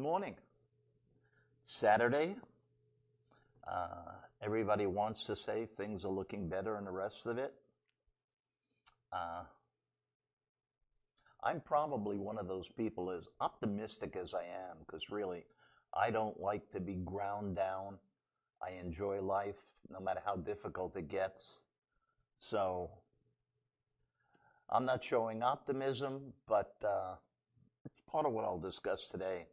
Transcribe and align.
morning. 0.00 0.34
Saturday. 1.62 2.34
Uh, 3.70 4.12
everybody 4.42 4.86
wants 4.86 5.26
to 5.26 5.36
say 5.36 5.68
things 5.76 6.04
are 6.04 6.10
looking 6.10 6.48
better 6.48 6.76
and 6.76 6.86
the 6.86 6.90
rest 6.90 7.26
of 7.26 7.38
it. 7.38 7.52
Uh, 9.12 9.42
I'm 11.42 11.60
probably 11.60 12.16
one 12.16 12.38
of 12.38 12.48
those 12.48 12.68
people 12.68 13.10
as 13.10 13.28
optimistic 13.40 14.16
as 14.16 14.32
I 14.34 14.42
am 14.42 14.78
because 14.86 15.10
really 15.10 15.44
I 15.94 16.10
don't 16.10 16.40
like 16.40 16.70
to 16.72 16.80
be 16.80 16.94
ground 16.94 17.56
down. 17.56 17.98
I 18.62 18.80
enjoy 18.80 19.20
life 19.20 19.56
no 19.90 20.00
matter 20.00 20.20
how 20.24 20.36
difficult 20.36 20.96
it 20.96 21.08
gets. 21.08 21.60
So 22.38 22.90
I'm 24.70 24.84
not 24.84 25.04
showing 25.04 25.42
optimism, 25.42 26.32
but 26.48 26.74
uh, 26.84 27.16
it's 27.84 28.00
part 28.10 28.26
of 28.26 28.32
what 28.32 28.44
I'll 28.44 28.58
discuss 28.58 29.08
today. 29.10 29.46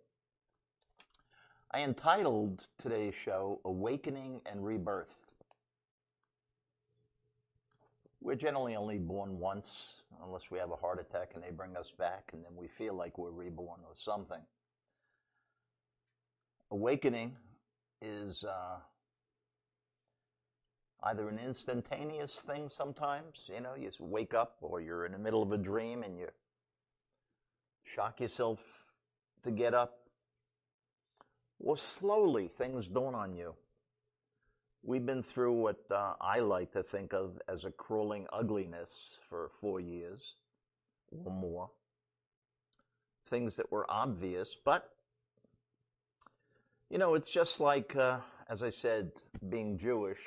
I 1.72 1.82
entitled 1.82 2.66
today's 2.78 3.14
show 3.14 3.60
Awakening 3.66 4.40
and 4.46 4.66
Rebirth. 4.66 5.18
We're 8.22 8.36
generally 8.36 8.78
only 8.78 8.98
born 8.98 9.38
once, 9.38 10.02
unless 10.24 10.50
we 10.50 10.60
have 10.60 10.72
a 10.72 10.78
heart 10.78 11.00
attack 11.00 11.32
and 11.36 11.44
they 11.44 11.52
bring 11.52 11.76
us 11.76 11.92
back, 11.92 12.30
and 12.32 12.44
then 12.44 12.56
we 12.56 12.68
feel 12.68 12.94
like 12.94 13.18
we're 13.18 13.32
reborn 13.32 13.82
or 13.86 13.96
something. 13.96 14.42
Awakening 16.72 17.36
is 18.02 18.46
uh, 18.46 18.78
either 21.04 21.28
an 21.28 21.38
instantaneous 21.38 22.36
thing 22.40 22.70
sometimes, 22.70 23.50
you 23.54 23.60
know, 23.60 23.76
you 23.76 23.92
wake 24.00 24.34
up 24.34 24.56
or 24.62 24.80
you're 24.80 25.06
in 25.06 25.12
the 25.12 25.18
middle 25.18 25.44
of 25.44 25.52
a 25.52 25.58
dream 25.58 26.04
and 26.04 26.18
you 26.18 26.28
shock 27.84 28.22
yourself 28.22 28.86
to 29.44 29.52
get 29.52 29.74
up, 29.74 30.07
or 31.60 31.78
slowly 31.78 32.48
things 32.48 32.88
dawn 32.88 33.16
on 33.16 33.36
you. 33.36 33.54
We've 34.84 35.06
been 35.06 35.24
through 35.24 35.54
what 35.54 35.80
uh, 35.92 36.14
I 36.22 36.40
like 36.40 36.72
to 36.74 36.84
think 36.84 37.14
of 37.14 37.40
as 37.50 37.66
a 37.66 37.72
crawling 37.72 38.28
ugliness 38.32 39.18
for 39.30 39.52
four 39.60 39.80
years 39.80 40.36
or 41.26 41.32
more. 41.32 41.70
Things 43.30 43.58
that 43.58 43.72
were 43.72 43.86
obvious, 43.90 44.56
but 44.64 44.90
you 46.90 46.98
know, 46.98 47.16
it's 47.16 47.32
just 47.32 47.60
like, 47.60 47.98
uh, 47.98 48.20
as 48.50 48.64
I 48.64 48.70
said, 48.70 49.12
being 49.50 49.78
Jewish. 49.78 50.22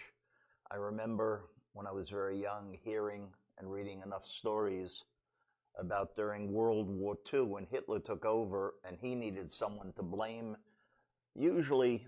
I 0.71 0.77
remember 0.77 1.47
when 1.73 1.87
I 1.87 1.93
was 1.93 2.11
very 2.11 2.39
young 2.41 2.77
hearing 2.85 3.29
and 3.59 3.73
reading 3.73 4.03
enough 4.05 4.27
stories 4.27 5.05
about 5.79 6.15
during 6.17 6.53
World 6.53 6.89
War 6.89 7.17
II 7.33 7.43
when 7.43 7.67
Hitler 7.71 7.99
took 7.99 8.27
over 8.27 8.75
and 8.87 8.99
he 9.01 9.15
needed 9.15 9.49
someone 9.49 9.93
to 9.97 10.03
blame. 10.03 10.57
Usually, 11.41 12.07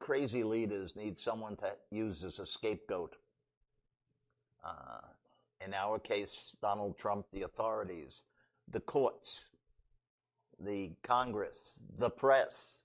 crazy 0.00 0.42
leaders 0.42 0.96
need 0.96 1.16
someone 1.16 1.54
to 1.58 1.74
use 1.92 2.24
as 2.24 2.40
a 2.40 2.46
scapegoat. 2.46 3.14
Uh, 4.64 5.06
in 5.64 5.72
our 5.74 6.00
case, 6.00 6.56
Donald 6.60 6.98
Trump, 6.98 7.26
the 7.32 7.42
authorities, 7.42 8.24
the 8.68 8.80
courts, 8.80 9.46
the 10.58 10.90
Congress, 11.04 11.78
the 11.96 12.10
press, 12.10 12.78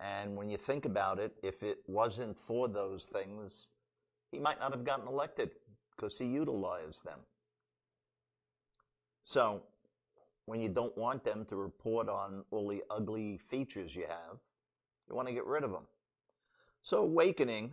and 0.00 0.34
when 0.34 0.50
you 0.50 0.58
think 0.58 0.84
about 0.84 1.20
it, 1.20 1.36
if 1.44 1.62
it 1.62 1.78
wasn't 1.86 2.36
for 2.36 2.66
those 2.66 3.04
things, 3.04 3.68
he 4.32 4.40
might 4.40 4.58
not 4.58 4.72
have 4.72 4.84
gotten 4.84 5.06
elected 5.06 5.50
because 5.94 6.18
he 6.18 6.24
utilized 6.24 7.04
them. 7.04 7.20
So, 9.26 9.62
when 10.46 10.60
you 10.60 10.68
don't 10.68 10.96
want 10.96 11.24
them 11.24 11.44
to 11.46 11.56
report 11.56 12.08
on 12.08 12.44
all 12.50 12.68
the 12.68 12.82
ugly 12.90 13.38
features 13.38 13.94
you 13.94 14.06
have, 14.08 14.38
you 15.08 15.14
want 15.14 15.28
to 15.28 15.34
get 15.34 15.44
rid 15.44 15.64
of 15.64 15.72
them. 15.72 15.84
So, 16.82 16.98
awakening, 16.98 17.72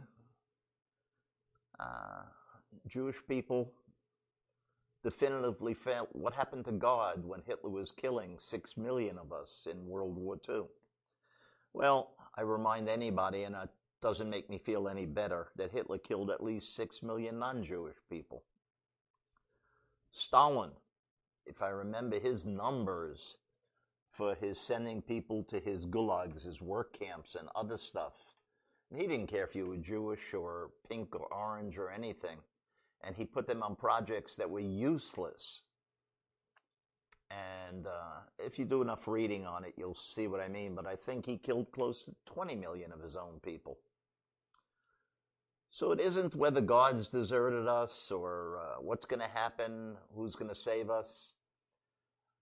uh, 1.79 2.23
Jewish 2.87 3.17
people 3.27 3.71
definitively 5.03 5.73
felt 5.73 6.09
what 6.13 6.33
happened 6.33 6.65
to 6.65 6.71
God 6.71 7.23
when 7.25 7.41
Hitler 7.45 7.69
was 7.69 7.91
killing 7.91 8.37
six 8.39 8.77
million 8.77 9.17
of 9.17 9.31
us 9.31 9.67
in 9.69 9.85
World 9.87 10.15
War 10.15 10.39
II. 10.49 10.63
Well, 11.73 12.11
I 12.35 12.41
remind 12.41 12.89
anybody, 12.89 13.43
and 13.43 13.55
it 13.55 13.69
doesn't 14.01 14.29
make 14.29 14.49
me 14.49 14.57
feel 14.57 14.87
any 14.87 15.05
better, 15.05 15.49
that 15.57 15.71
Hitler 15.71 15.97
killed 15.97 16.31
at 16.31 16.43
least 16.43 16.75
six 16.75 17.03
million 17.03 17.37
non-Jewish 17.37 17.97
people. 18.09 18.43
Stalin, 20.11 20.71
if 21.45 21.61
I 21.61 21.69
remember 21.69 22.19
his 22.19 22.45
numbers 22.45 23.35
for 24.11 24.35
his 24.35 24.59
sending 24.59 25.01
people 25.01 25.43
to 25.45 25.59
his 25.59 25.85
gulags, 25.85 26.43
his 26.43 26.61
work 26.61 26.97
camps, 26.97 27.35
and 27.35 27.49
other 27.55 27.77
stuff, 27.77 28.13
And 28.91 29.01
he 29.01 29.07
didn't 29.07 29.27
care 29.27 29.43
if 29.43 29.55
you 29.55 29.65
were 29.65 29.77
Jewish 29.77 30.33
or 30.33 30.71
pink 30.87 31.15
or 31.15 31.27
orange 31.33 31.77
or 31.77 31.89
anything. 31.89 32.37
And 33.03 33.15
he 33.15 33.25
put 33.25 33.47
them 33.47 33.63
on 33.63 33.75
projects 33.75 34.35
that 34.35 34.49
were 34.49 34.59
useless. 34.59 35.61
And 37.31 37.87
uh, 37.87 38.21
if 38.37 38.59
you 38.59 38.65
do 38.65 38.83
enough 38.83 39.07
reading 39.07 39.47
on 39.47 39.65
it, 39.65 39.73
you'll 39.77 39.95
see 39.95 40.27
what 40.27 40.39
I 40.39 40.47
mean. 40.47 40.75
But 40.75 40.85
I 40.85 40.95
think 40.95 41.25
he 41.25 41.37
killed 41.37 41.71
close 41.71 42.05
to 42.05 42.15
20 42.27 42.55
million 42.55 42.91
of 42.91 43.01
his 43.01 43.15
own 43.15 43.39
people. 43.41 43.79
So 45.73 45.91
it 45.91 45.99
isn't 45.99 46.35
whether 46.35 46.61
God's 46.61 47.07
deserted 47.07 47.67
us 47.67 48.11
or 48.11 48.59
uh, 48.61 48.79
what's 48.79 49.07
going 49.07 49.21
to 49.21 49.27
happen, 49.27 49.95
who's 50.15 50.35
going 50.35 50.49
to 50.49 50.55
save 50.55 50.91
us. 50.91 51.33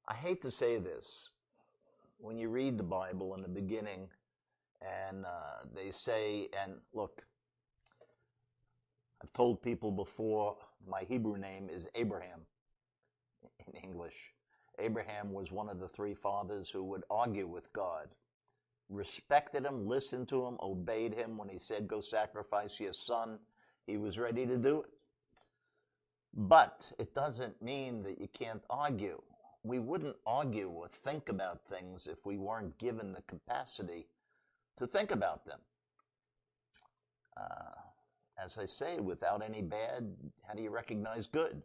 I 0.05 0.15
hate 0.15 0.41
to 0.41 0.51
say 0.51 0.79
this. 0.79 1.29
When 2.17 2.37
you 2.37 2.49
read 2.49 2.77
the 2.77 2.83
Bible 2.83 3.33
in 3.35 3.41
the 3.41 3.47
beginning, 3.47 4.09
and 4.81 5.25
uh, 5.25 5.63
they 5.73 5.91
say, 5.91 6.49
and 6.61 6.73
look, 6.93 7.21
I've 9.23 9.31
told 9.31 9.63
people 9.63 9.91
before, 9.91 10.57
my 10.85 11.03
Hebrew 11.07 11.37
name 11.37 11.69
is 11.73 11.87
Abraham 11.95 12.41
in 13.65 13.79
English. 13.81 14.33
Abraham 14.77 15.31
was 15.31 15.53
one 15.53 15.69
of 15.69 15.79
the 15.79 15.87
three 15.87 16.15
fathers 16.15 16.69
who 16.69 16.83
would 16.83 17.05
argue 17.09 17.47
with 17.47 17.71
God, 17.71 18.09
respected 18.91 19.65
him, 19.65 19.87
listened 19.87 20.27
to 20.29 20.45
him, 20.45 20.57
obeyed 20.61 21.13
him 21.13 21.37
when 21.37 21.49
he 21.49 21.57
said, 21.57 21.87
Go 21.87 22.01
sacrifice 22.01 22.79
your 22.79 22.93
son. 22.93 23.39
He 23.87 23.97
was 23.97 24.19
ready 24.19 24.45
to 24.45 24.57
do 24.57 24.81
it. 24.81 24.89
But 26.33 26.91
it 26.99 27.13
doesn't 27.13 27.61
mean 27.61 28.03
that 28.03 28.19
you 28.19 28.27
can't 28.31 28.61
argue. 28.69 29.21
We 29.63 29.79
wouldn't 29.79 30.15
argue 30.25 30.69
or 30.69 30.87
think 30.87 31.29
about 31.29 31.61
things 31.67 32.07
if 32.07 32.25
we 32.25 32.37
weren't 32.37 32.77
given 32.77 33.13
the 33.13 33.21
capacity 33.23 34.07
to 34.77 34.87
think 34.87 35.11
about 35.11 35.45
them. 35.45 35.59
Uh, 37.37 37.81
as 38.43 38.57
I 38.57 38.65
say, 38.65 38.99
without 38.99 39.43
any 39.43 39.61
bad, 39.61 40.15
how 40.47 40.53
do 40.53 40.61
you 40.61 40.69
recognize 40.69 41.27
good? 41.27 41.61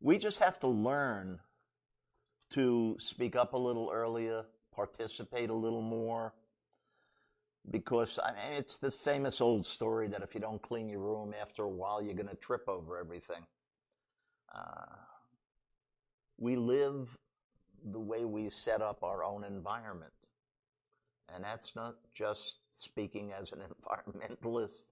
We 0.00 0.18
just 0.18 0.38
have 0.38 0.60
to 0.60 0.68
learn 0.68 1.40
to 2.50 2.96
speak 3.00 3.34
up 3.34 3.54
a 3.54 3.58
little 3.58 3.90
earlier, 3.92 4.44
participate 4.76 5.50
a 5.50 5.54
little 5.54 5.82
more, 5.82 6.34
because 7.70 8.18
I 8.22 8.32
mean, 8.32 8.58
it's 8.58 8.78
the 8.78 8.90
famous 8.90 9.40
old 9.40 9.66
story 9.66 10.06
that 10.08 10.22
if 10.22 10.34
you 10.34 10.40
don't 10.40 10.62
clean 10.62 10.88
your 10.88 11.00
room 11.00 11.34
after 11.40 11.62
a 11.62 11.68
while, 11.68 12.02
you're 12.02 12.14
going 12.14 12.28
to 12.28 12.36
trip 12.36 12.68
over 12.68 12.98
everything. 12.98 13.44
Uh, 14.54 14.94
we 16.38 16.54
live 16.56 17.16
the 17.92 17.98
way 17.98 18.24
we 18.24 18.50
set 18.50 18.82
up 18.82 19.02
our 19.02 19.24
own 19.24 19.44
environment. 19.44 20.12
And 21.34 21.42
that's 21.42 21.74
not 21.74 21.96
just 22.14 22.60
speaking 22.70 23.32
as 23.32 23.52
an 23.52 23.58
environmentalist, 23.82 24.86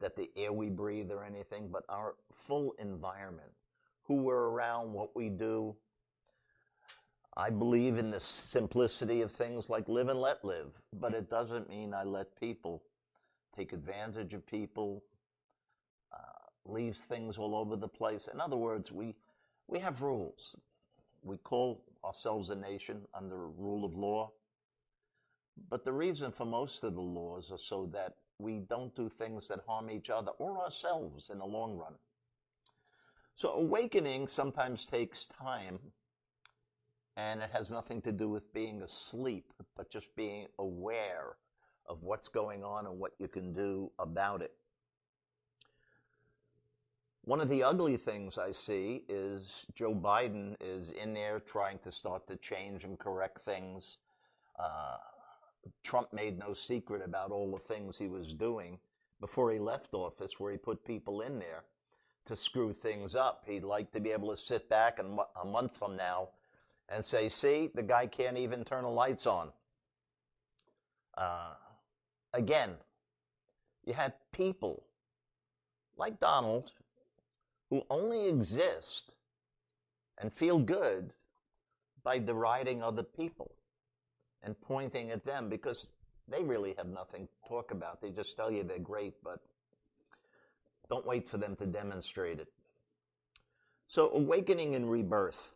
that 0.00 0.16
the 0.16 0.30
air 0.36 0.52
we 0.52 0.68
breathe 0.68 1.10
or 1.10 1.24
anything, 1.24 1.68
but 1.72 1.84
our 1.88 2.14
full 2.32 2.74
environment 2.78 3.50
who 4.04 4.14
we're 4.14 4.48
around, 4.48 4.92
what 4.92 5.14
we 5.14 5.28
do. 5.28 5.76
I 7.36 7.48
believe 7.48 7.96
in 7.96 8.10
the 8.10 8.20
simplicity 8.20 9.22
of 9.22 9.32
things 9.32 9.70
like 9.70 9.88
live 9.88 10.08
and 10.08 10.20
let 10.20 10.44
live, 10.44 10.72
but 10.92 11.14
it 11.14 11.30
doesn't 11.30 11.70
mean 11.70 11.94
I 11.94 12.04
let 12.04 12.38
people 12.38 12.82
take 13.56 13.72
advantage 13.72 14.34
of 14.34 14.46
people, 14.46 15.02
uh, 16.12 16.16
leaves 16.66 17.00
things 17.00 17.38
all 17.38 17.54
over 17.54 17.76
the 17.76 17.88
place. 17.88 18.28
In 18.32 18.40
other 18.40 18.56
words, 18.56 18.92
we, 18.92 19.14
we 19.66 19.78
have 19.78 20.02
rules. 20.02 20.56
We 21.22 21.38
call 21.38 21.82
ourselves 22.04 22.50
a 22.50 22.54
nation 22.54 23.02
under 23.14 23.48
rule 23.48 23.84
of 23.84 23.94
law. 23.94 24.32
But 25.70 25.84
the 25.84 25.92
reason 25.92 26.32
for 26.32 26.44
most 26.44 26.84
of 26.84 26.94
the 26.94 27.00
laws 27.00 27.50
are 27.50 27.58
so 27.58 27.88
that 27.92 28.16
we 28.38 28.58
don't 28.58 28.94
do 28.94 29.08
things 29.08 29.48
that 29.48 29.60
harm 29.66 29.90
each 29.90 30.10
other 30.10 30.32
or 30.38 30.62
ourselves 30.62 31.30
in 31.30 31.38
the 31.38 31.46
long 31.46 31.76
run. 31.76 31.94
So 33.34 33.52
awakening 33.52 34.28
sometimes 34.28 34.86
takes 34.86 35.26
time 35.26 35.78
and 37.16 37.42
it 37.42 37.50
has 37.52 37.70
nothing 37.70 38.00
to 38.02 38.12
do 38.12 38.28
with 38.28 38.52
being 38.52 38.82
asleep, 38.82 39.52
but 39.76 39.90
just 39.90 40.14
being 40.16 40.46
aware 40.58 41.36
of 41.88 42.02
what's 42.02 42.28
going 42.28 42.64
on 42.64 42.86
and 42.86 42.98
what 42.98 43.12
you 43.18 43.28
can 43.28 43.52
do 43.52 43.90
about 43.98 44.42
it. 44.42 44.52
One 47.24 47.40
of 47.40 47.48
the 47.48 47.62
ugly 47.62 47.96
things 47.96 48.36
I 48.36 48.50
see 48.50 49.04
is 49.08 49.66
Joe 49.74 49.94
Biden 49.94 50.56
is 50.60 50.90
in 50.90 51.14
there 51.14 51.38
trying 51.38 51.78
to 51.84 51.92
start 51.92 52.26
to 52.26 52.36
change 52.36 52.84
and 52.84 52.98
correct 52.98 53.44
things. 53.44 53.98
Uh, 54.58 54.96
Trump 55.84 56.12
made 56.12 56.38
no 56.38 56.52
secret 56.52 57.02
about 57.04 57.30
all 57.30 57.52
the 57.52 57.58
things 57.58 57.96
he 57.96 58.08
was 58.08 58.34
doing 58.34 58.78
before 59.20 59.52
he 59.52 59.60
left 59.60 59.94
office, 59.94 60.40
where 60.40 60.50
he 60.50 60.58
put 60.58 60.84
people 60.84 61.20
in 61.20 61.38
there 61.38 61.62
to 62.24 62.34
screw 62.34 62.72
things 62.72 63.14
up. 63.14 63.44
He'd 63.46 63.62
like 63.62 63.92
to 63.92 64.00
be 64.00 64.10
able 64.10 64.30
to 64.30 64.36
sit 64.36 64.68
back 64.68 64.98
and 64.98 65.18
a 65.40 65.46
month 65.46 65.76
from 65.76 65.96
now 65.96 66.30
and 66.88 67.04
say, 67.04 67.28
see, 67.28 67.70
the 67.74 67.82
guy 67.82 68.06
can't 68.06 68.36
even 68.36 68.64
turn 68.64 68.84
the 68.84 68.90
lights 68.90 69.26
on. 69.26 69.50
Uh, 71.16 71.54
again, 72.32 72.70
you 73.84 73.94
have 73.94 74.12
people 74.32 74.84
like 75.96 76.20
Donald 76.20 76.70
who 77.70 77.82
only 77.90 78.28
exist 78.28 79.14
and 80.18 80.32
feel 80.32 80.58
good 80.58 81.12
by 82.04 82.18
deriding 82.18 82.82
other 82.82 83.02
people 83.02 83.52
and 84.42 84.60
pointing 84.60 85.10
at 85.10 85.24
them 85.24 85.48
because 85.48 85.88
they 86.28 86.42
really 86.42 86.74
have 86.76 86.88
nothing 86.88 87.26
to 87.26 87.48
talk 87.48 87.70
about. 87.70 88.00
They 88.00 88.10
just 88.10 88.36
tell 88.36 88.50
you 88.50 88.62
they're 88.62 88.78
great, 88.78 89.14
but 89.22 89.40
don't 90.88 91.06
wait 91.06 91.26
for 91.26 91.38
them 91.38 91.56
to 91.56 91.66
demonstrate 91.66 92.40
it. 92.40 92.48
So, 93.88 94.10
awakening 94.10 94.74
and 94.74 94.90
rebirth. 94.90 95.52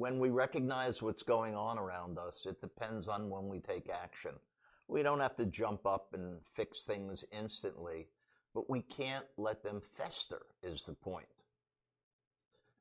When 0.00 0.18
we 0.18 0.30
recognize 0.30 1.02
what's 1.02 1.22
going 1.22 1.54
on 1.54 1.78
around 1.78 2.16
us, 2.16 2.46
it 2.46 2.58
depends 2.62 3.06
on 3.06 3.28
when 3.28 3.48
we 3.48 3.60
take 3.60 3.90
action. 3.90 4.32
We 4.88 5.02
don't 5.02 5.20
have 5.20 5.36
to 5.36 5.44
jump 5.44 5.84
up 5.84 6.14
and 6.14 6.38
fix 6.54 6.84
things 6.84 7.22
instantly, 7.38 8.08
but 8.54 8.70
we 8.70 8.80
can't 8.80 9.26
let 9.36 9.62
them 9.62 9.82
fester, 9.82 10.40
is 10.62 10.84
the 10.84 10.94
point. 10.94 11.26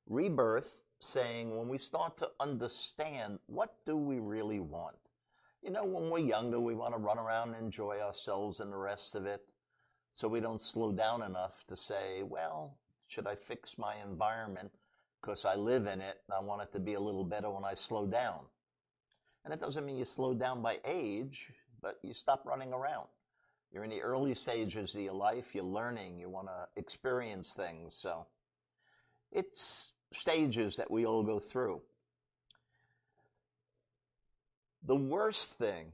Rebirth 0.08 0.78
saying 1.02 1.58
when 1.58 1.68
we 1.68 1.78
start 1.78 2.18
to 2.20 2.30
understand 2.40 3.40
what 3.48 3.76
do 3.86 3.98
we 3.98 4.20
really 4.20 4.62
want. 4.62 4.96
You 5.62 5.72
know, 5.72 5.84
when 5.84 6.10
we're 6.10 6.20
younger, 6.20 6.62
we 6.62 6.74
want 6.74 6.94
to 6.94 7.02
run 7.02 7.20
around 7.20 7.54
and 7.54 7.66
enjoy 7.66 8.00
ourselves 8.00 8.62
and 8.62 8.72
the 8.72 8.78
rest 8.78 9.16
of 9.16 9.26
it. 9.26 9.42
So 10.14 10.30
we 10.30 10.40
don't 10.40 10.62
slow 10.62 10.94
down 10.94 11.22
enough 11.22 11.66
to 11.68 11.76
say, 11.76 12.24
well, 12.24 12.78
should 13.08 13.28
I 13.28 13.36
fix 13.36 13.78
my 13.78 13.96
environment 14.10 14.72
because 15.22 15.46
I 15.46 15.56
live 15.56 15.88
in 15.88 16.02
it 16.02 16.18
I 16.32 16.42
want 16.42 16.62
it 16.62 16.72
to 16.74 16.80
be 16.80 16.94
a 16.94 17.00
little 17.00 17.24
better 17.24 17.50
when 17.50 17.66
I 17.66 17.74
slow 17.74 18.06
down? 18.06 18.40
And 19.44 19.52
that 19.52 19.60
doesn't 19.62 19.86
mean 19.86 19.98
you 19.98 20.06
slow 20.06 20.34
down 20.34 20.62
by 20.62 20.78
age, 20.86 21.52
but 21.82 21.98
you 22.04 22.14
stop 22.14 22.46
running 22.46 22.74
around. 22.74 23.08
You're 23.72 23.84
in 23.84 23.90
the 23.90 24.02
early 24.02 24.36
stages 24.36 24.96
of 24.96 25.02
your 25.02 25.14
life, 25.14 25.54
you're 25.54 25.64
learning, 25.64 26.20
you 26.20 26.30
want 26.30 26.48
to 26.48 26.68
experience 26.80 27.54
things. 27.54 27.96
So 27.96 28.26
it's 29.32 29.94
stages 30.12 30.76
that 30.78 30.90
we 30.90 31.06
all 31.06 31.24
go 31.24 31.40
through. 31.40 31.82
The 34.84 34.96
worst 34.96 35.54
thing, 35.58 35.92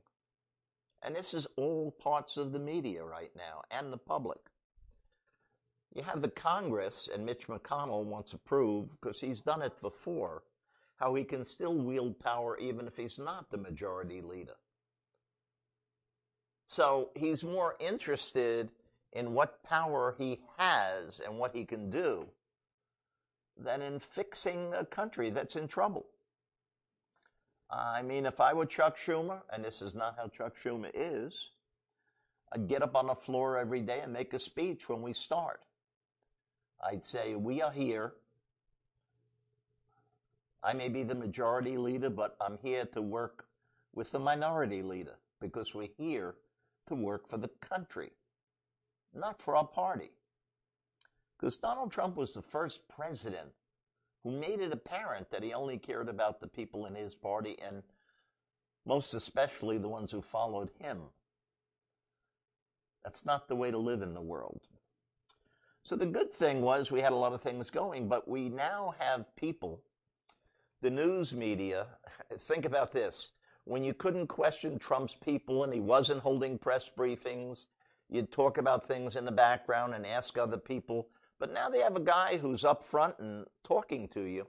and 1.01 1.15
this 1.15 1.33
is 1.33 1.47
all 1.57 1.91
parts 1.91 2.37
of 2.37 2.51
the 2.51 2.59
media 2.59 3.03
right 3.03 3.31
now 3.35 3.63
and 3.71 3.91
the 3.91 3.97
public, 3.97 4.39
you 5.95 6.03
have 6.03 6.21
the 6.21 6.29
Congress, 6.29 7.09
and 7.13 7.25
Mitch 7.25 7.47
McConnell 7.47 8.03
wants 8.03 8.31
to 8.31 8.37
prove, 8.37 8.89
because 8.91 9.21
he's 9.21 9.41
done 9.41 9.61
it 9.61 9.79
before, 9.81 10.43
how 10.97 11.15
he 11.15 11.23
can 11.23 11.43
still 11.43 11.75
wield 11.75 12.19
power 12.19 12.57
even 12.57 12.85
if 12.85 12.97
he's 12.97 13.17
not 13.17 13.49
the 13.49 13.57
majority 13.57 14.21
leader. 14.21 14.55
So 16.67 17.09
he's 17.15 17.43
more 17.43 17.75
interested 17.79 18.69
in 19.13 19.33
what 19.33 19.63
power 19.63 20.15
he 20.17 20.41
has 20.57 21.21
and 21.25 21.37
what 21.37 21.55
he 21.55 21.63
can 21.63 21.89
do 21.89 22.25
than 23.57 23.81
in 23.81 23.99
fixing 23.99 24.73
a 24.73 24.83
country 24.83 25.29
that's 25.29 25.55
in 25.55 25.67
trouble. 25.67 26.05
I 27.69 28.01
mean, 28.01 28.25
if 28.25 28.41
I 28.41 28.53
were 28.53 28.65
Chuck 28.65 28.97
Schumer, 28.97 29.39
and 29.51 29.63
this 29.63 29.81
is 29.81 29.95
not 29.95 30.15
how 30.17 30.27
Chuck 30.27 30.55
Schumer 30.61 30.91
is, 30.93 31.51
I'd 32.53 32.67
get 32.67 32.83
up 32.83 32.95
on 32.95 33.07
the 33.07 33.15
floor 33.15 33.57
every 33.57 33.81
day 33.81 34.01
and 34.01 34.11
make 34.11 34.33
a 34.33 34.39
speech 34.39 34.89
when 34.89 35.01
we 35.01 35.13
start. 35.13 35.61
I'd 36.83 37.03
say, 37.03 37.35
We 37.35 37.61
are 37.61 37.71
here. 37.71 38.13
I 40.63 40.73
may 40.73 40.89
be 40.89 41.03
the 41.03 41.15
majority 41.15 41.77
leader, 41.77 42.09
but 42.09 42.35
I'm 42.41 42.57
here 42.63 42.85
to 42.93 43.01
work 43.01 43.45
with 43.93 44.11
the 44.11 44.19
minority 44.19 44.81
leader 44.81 45.15
because 45.39 45.75
we're 45.75 45.89
here 45.97 46.35
to 46.87 46.95
work 46.95 47.27
for 47.27 47.37
the 47.37 47.49
country, 47.61 48.11
not 49.13 49.39
for 49.39 49.55
our 49.55 49.67
party. 49.67 50.11
Because 51.37 51.57
Donald 51.57 51.91
Trump 51.91 52.15
was 52.15 52.33
the 52.33 52.41
first 52.41 52.87
president 52.87 53.49
who 54.23 54.31
made 54.31 54.59
it 54.59 54.73
apparent 54.73 55.29
that 55.29 55.43
he 55.43 55.53
only 55.53 55.77
cared 55.77 56.09
about 56.09 56.39
the 56.39 56.47
people 56.47 56.87
in 56.87 56.95
his 56.95 57.13
party 57.13 57.57
and 57.63 57.83
most 58.85 59.13
especially 59.13 59.77
the 59.77 59.89
ones 59.89 60.11
who 60.11 60.21
followed 60.21 60.69
him. 60.79 61.01
That's 63.03 63.25
not 63.25 63.47
the 63.47 63.55
way 63.55 63.69
to 63.69 63.77
live 63.77 64.01
in 64.01 64.13
the 64.13 64.21
world. 64.21 64.61
So 65.85 65.95
the 65.95 66.05
good 66.05 66.33
thing 66.33 66.61
was 66.61 66.91
we 66.91 66.99
had 66.99 67.13
a 67.13 67.15
lot 67.15 67.31
of 67.31 67.41
things 67.41 67.69
going, 67.69 68.09
but 68.09 68.27
we 68.27 68.49
now 68.49 68.93
have 68.99 69.33
people, 69.37 69.81
the 70.81 70.89
news 70.89 71.33
media, 71.33 71.87
think 72.41 72.65
about 72.65 72.91
this. 72.91 73.31
When 73.63 73.83
you 73.83 73.93
couldn't 73.93 74.27
question 74.27 74.77
Trump's 74.77 75.15
people 75.15 75.63
and 75.63 75.73
he 75.73 75.79
wasn't 75.79 76.19
holding 76.19 76.57
press 76.57 76.89
briefings, 76.95 77.67
you'd 78.09 78.31
talk 78.31 78.57
about 78.57 78.87
things 78.87 79.15
in 79.15 79.23
the 79.23 79.31
background 79.31 79.93
and 79.93 80.05
ask 80.05 80.37
other 80.37 80.57
people 80.57 81.07
but 81.39 81.53
now 81.53 81.69
they 81.69 81.79
have 81.79 81.95
a 81.95 82.01
guy 82.01 82.37
who's 82.37 82.63
up 82.63 82.83
front 82.83 83.15
and 83.19 83.45
talking 83.63 84.07
to 84.09 84.21
you. 84.21 84.47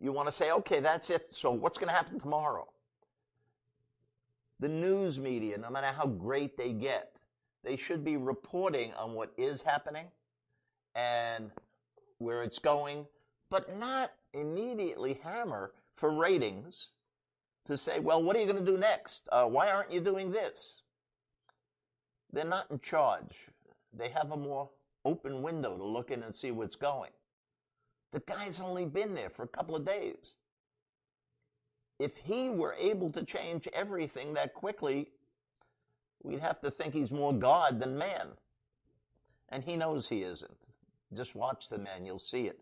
You 0.00 0.12
want 0.12 0.28
to 0.28 0.32
say, 0.32 0.50
okay, 0.50 0.80
that's 0.80 1.10
it. 1.10 1.28
So 1.32 1.50
what's 1.50 1.76
going 1.76 1.88
to 1.88 1.94
happen 1.94 2.18
tomorrow? 2.18 2.66
The 4.60 4.68
news 4.68 5.18
media, 5.18 5.58
no 5.58 5.70
matter 5.70 5.88
how 5.88 6.06
great 6.06 6.56
they 6.56 6.72
get, 6.72 7.12
they 7.64 7.76
should 7.76 8.04
be 8.04 8.16
reporting 8.16 8.92
on 8.94 9.14
what 9.14 9.32
is 9.36 9.62
happening 9.62 10.06
and 10.94 11.50
where 12.18 12.42
it's 12.42 12.58
going, 12.58 13.06
but 13.50 13.78
not 13.78 14.12
immediately 14.32 15.20
hammer 15.22 15.72
for 15.96 16.10
ratings 16.10 16.90
to 17.66 17.76
say, 17.76 17.98
well, 17.98 18.22
what 18.22 18.36
are 18.36 18.40
you 18.40 18.46
going 18.46 18.64
to 18.64 18.70
do 18.70 18.78
next? 18.78 19.28
Uh, 19.30 19.44
why 19.44 19.70
aren't 19.70 19.92
you 19.92 20.00
doing 20.00 20.30
this? 20.30 20.82
They're 22.32 22.44
not 22.44 22.70
in 22.70 22.80
charge. 22.80 23.48
They 23.96 24.08
have 24.10 24.32
a 24.32 24.36
more 24.36 24.70
open 25.04 25.42
window 25.42 25.76
to 25.76 25.84
look 25.84 26.10
in 26.10 26.22
and 26.22 26.34
see 26.34 26.50
what's 26.50 26.76
going. 26.76 27.10
The 28.12 28.20
guy's 28.20 28.60
only 28.60 28.86
been 28.86 29.14
there 29.14 29.30
for 29.30 29.44
a 29.44 29.48
couple 29.48 29.76
of 29.76 29.84
days. 29.84 30.36
If 31.98 32.16
he 32.16 32.50
were 32.50 32.74
able 32.80 33.10
to 33.10 33.24
change 33.24 33.68
everything 33.72 34.34
that 34.34 34.54
quickly, 34.54 35.10
we'd 36.22 36.40
have 36.40 36.60
to 36.60 36.70
think 36.70 36.94
he's 36.94 37.10
more 37.10 37.32
God 37.32 37.80
than 37.80 37.98
man. 37.98 38.28
And 39.48 39.64
he 39.64 39.76
knows 39.76 40.08
he 40.08 40.22
isn't. 40.22 40.56
Just 41.12 41.34
watch 41.34 41.68
the 41.68 41.78
man, 41.78 42.04
you'll 42.04 42.18
see 42.18 42.46
it. 42.46 42.60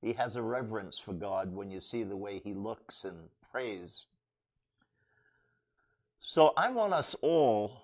He 0.00 0.12
has 0.14 0.36
a 0.36 0.42
reverence 0.42 0.98
for 0.98 1.12
God 1.12 1.54
when 1.54 1.70
you 1.70 1.80
see 1.80 2.02
the 2.02 2.16
way 2.16 2.40
he 2.42 2.52
looks 2.52 3.04
and 3.04 3.16
prays. 3.50 4.06
So 6.18 6.52
I 6.56 6.70
want 6.70 6.92
us 6.92 7.14
all 7.22 7.80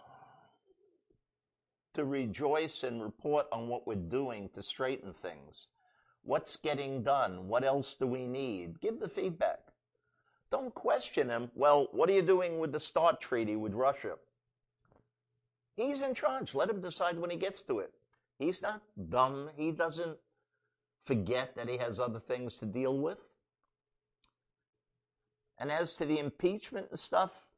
to 1.94 2.04
rejoice 2.04 2.82
and 2.82 3.02
report 3.02 3.46
on 3.52 3.68
what 3.68 3.86
we're 3.86 3.94
doing 3.94 4.48
to 4.54 4.62
straighten 4.62 5.12
things. 5.12 5.68
What's 6.22 6.56
getting 6.56 7.02
done? 7.02 7.48
What 7.48 7.64
else 7.64 7.96
do 7.96 8.06
we 8.06 8.26
need? 8.26 8.80
Give 8.80 8.98
the 8.98 9.08
feedback. 9.08 9.71
Don't 10.52 10.74
question 10.74 11.30
him. 11.30 11.50
Well, 11.54 11.88
what 11.92 12.10
are 12.10 12.12
you 12.12 12.20
doing 12.20 12.58
with 12.58 12.72
the 12.72 12.78
START 12.78 13.22
treaty 13.22 13.56
with 13.56 13.72
Russia? 13.72 14.16
He's 15.76 16.02
in 16.02 16.14
charge. 16.14 16.54
Let 16.54 16.68
him 16.68 16.82
decide 16.82 17.18
when 17.18 17.30
he 17.30 17.38
gets 17.38 17.62
to 17.62 17.78
it. 17.78 17.90
He's 18.38 18.60
not 18.60 18.82
dumb. 19.08 19.48
He 19.56 19.72
doesn't 19.72 20.18
forget 21.06 21.56
that 21.56 21.70
he 21.70 21.78
has 21.78 21.98
other 21.98 22.20
things 22.20 22.58
to 22.58 22.66
deal 22.66 22.98
with. 22.98 23.18
And 25.56 25.72
as 25.72 25.94
to 25.94 26.04
the 26.04 26.18
impeachment 26.18 26.88
and 26.90 26.98
stuff, 26.98 27.48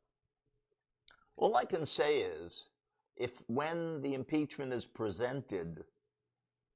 all 1.36 1.56
I 1.56 1.64
can 1.64 1.84
say 1.84 2.20
is 2.20 2.68
if 3.16 3.42
when 3.48 4.02
the 4.02 4.14
impeachment 4.14 4.72
is 4.72 4.84
presented, 4.84 5.82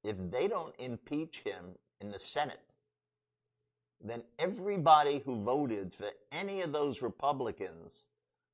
if 0.03 0.17
they 0.29 0.49
don't 0.49 0.75
impeach 0.79 1.43
him 1.43 1.75
in 2.01 2.11
the 2.11 2.19
Senate, 2.19 2.68
then 4.01 4.23
everybody 4.37 5.21
who 5.25 5.43
voted 5.43 5.93
for 5.93 6.09
any 6.31 6.61
of 6.61 6.71
those 6.71 7.01
Republicans 7.01 8.05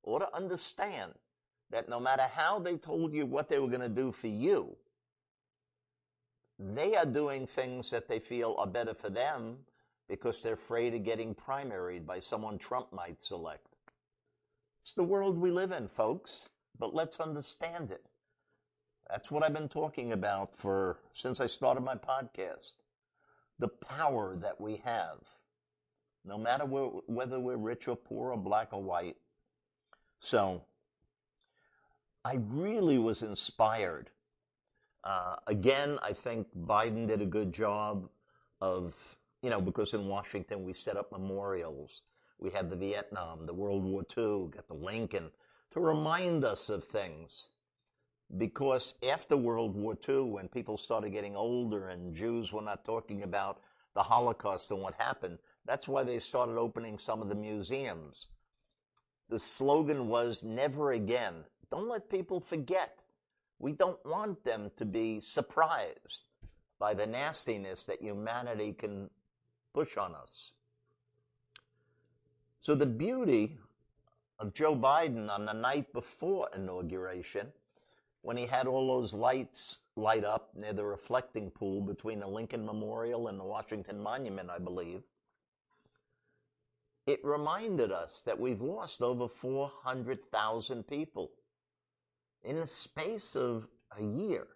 ought 0.03 0.19
to 0.19 0.35
understand 0.35 1.13
that 1.71 1.89
no 1.89 1.99
matter 1.99 2.23
how 2.23 2.59
they 2.59 2.77
told 2.77 3.13
you 3.13 3.25
what 3.25 3.49
they 3.49 3.59
were 3.59 3.67
going 3.67 3.81
to 3.81 3.89
do 3.89 4.11
for 4.11 4.27
you, 4.27 4.75
they 6.57 6.95
are 6.95 7.05
doing 7.05 7.45
things 7.45 7.89
that 7.89 8.07
they 8.07 8.19
feel 8.19 8.55
are 8.57 8.67
better 8.67 8.93
for 8.93 9.09
them 9.09 9.57
because 10.07 10.41
they're 10.41 10.53
afraid 10.53 10.93
of 10.93 11.03
getting 11.03 11.35
primaried 11.35 12.05
by 12.05 12.19
someone 12.19 12.57
Trump 12.57 12.93
might 12.93 13.21
select. 13.21 13.67
It's 14.81 14.93
the 14.93 15.03
world 15.03 15.37
we 15.37 15.51
live 15.51 15.71
in, 15.71 15.87
folks 15.87 16.49
but 16.79 16.93
let's 16.93 17.19
understand 17.19 17.91
it. 17.91 18.03
That's 19.09 19.29
what 19.29 19.43
I've 19.43 19.53
been 19.53 19.69
talking 19.69 20.11
about 20.13 20.57
for 20.57 20.99
since 21.13 21.39
I 21.39 21.47
started 21.47 21.81
my 21.81 21.95
podcast. 21.95 22.73
The 23.59 23.67
power 23.67 24.35
that 24.41 24.59
we 24.59 24.77
have, 24.83 25.19
no 26.25 26.37
matter 26.37 26.65
whether 26.65 27.39
we're 27.39 27.57
rich 27.57 27.87
or 27.87 27.95
poor 27.95 28.31
or 28.31 28.37
black 28.37 28.69
or 28.71 28.81
white. 28.81 29.17
So, 30.19 30.63
I 32.23 32.39
really 32.49 32.97
was 32.97 33.21
inspired. 33.21 34.09
Uh, 35.03 35.35
again, 35.45 35.99
I 36.01 36.13
think 36.13 36.47
Biden 36.57 37.07
did 37.07 37.21
a 37.21 37.25
good 37.25 37.53
job 37.53 38.09
of, 38.59 38.95
you 39.43 39.51
know, 39.51 39.61
because 39.61 39.93
in 39.93 40.07
Washington 40.07 40.63
we 40.63 40.73
set 40.73 40.97
up 40.97 41.11
memorials. 41.11 42.01
We 42.39 42.49
had 42.49 42.69
the 42.69 42.75
Vietnam, 42.75 43.45
the 43.45 43.53
World 43.53 43.83
War 43.83 44.01
II, 44.17 44.49
got 44.49 44.67
the 44.67 44.73
Lincoln 44.73 45.29
to 45.71 45.79
remind 45.79 46.43
us 46.43 46.69
of 46.69 46.83
things 46.83 47.49
because 48.37 48.95
after 49.07 49.37
World 49.37 49.75
War 49.75 49.97
II, 50.07 50.21
when 50.21 50.47
people 50.47 50.77
started 50.77 51.11
getting 51.11 51.35
older 51.35 51.89
and 51.89 52.13
Jews 52.15 52.51
were 52.51 52.61
not 52.61 52.83
talking 52.83 53.23
about 53.23 53.61
the 53.93 54.01
Holocaust 54.01 54.71
and 54.71 54.81
what 54.81 54.95
happened, 54.95 55.37
that's 55.65 55.87
why 55.87 56.03
they 56.03 56.19
started 56.19 56.57
opening 56.57 56.97
some 56.97 57.21
of 57.21 57.29
the 57.29 57.35
museums. 57.35 58.27
The 59.29 59.39
slogan 59.39 60.07
was 60.07 60.43
never 60.43 60.91
again. 60.91 61.45
Don't 61.71 61.89
let 61.89 62.09
people 62.09 62.39
forget. 62.39 62.99
We 63.59 63.71
don't 63.71 64.03
want 64.05 64.43
them 64.43 64.69
to 64.77 64.85
be 64.85 65.19
surprised 65.19 66.25
by 66.79 66.93
the 66.93 67.07
nastiness 67.07 67.85
that 67.85 68.01
humanity 68.01 68.73
can 68.73 69.09
push 69.73 69.97
on 69.97 70.13
us. 70.13 70.51
So 72.61 72.75
the 72.75 72.85
beauty 72.85 73.57
of 74.39 74.53
Joe 74.53 74.75
Biden 74.75 75.29
on 75.29 75.45
the 75.45 75.53
night 75.53 75.91
before 75.93 76.49
inauguration 76.55 77.47
when 78.21 78.37
he 78.37 78.45
had 78.45 78.67
all 78.67 78.87
those 78.87 79.13
lights 79.13 79.77
light 79.95 80.23
up 80.23 80.49
near 80.55 80.73
the 80.73 80.83
reflecting 80.83 81.49
pool 81.51 81.81
between 81.81 82.19
the 82.19 82.27
Lincoln 82.27 82.65
Memorial 82.65 83.27
and 83.27 83.39
the 83.39 83.43
Washington 83.43 83.99
Monument, 83.99 84.49
I 84.49 84.59
believe, 84.59 85.03
it 87.05 87.23
reminded 87.23 87.91
us 87.91 88.21
that 88.25 88.39
we've 88.39 88.61
lost 88.61 89.01
over 89.01 89.27
400,000 89.27 90.87
people 90.87 91.31
in 92.43 92.55
the 92.59 92.67
space 92.67 93.35
of 93.35 93.67
a 93.97 94.03
year. 94.03 94.47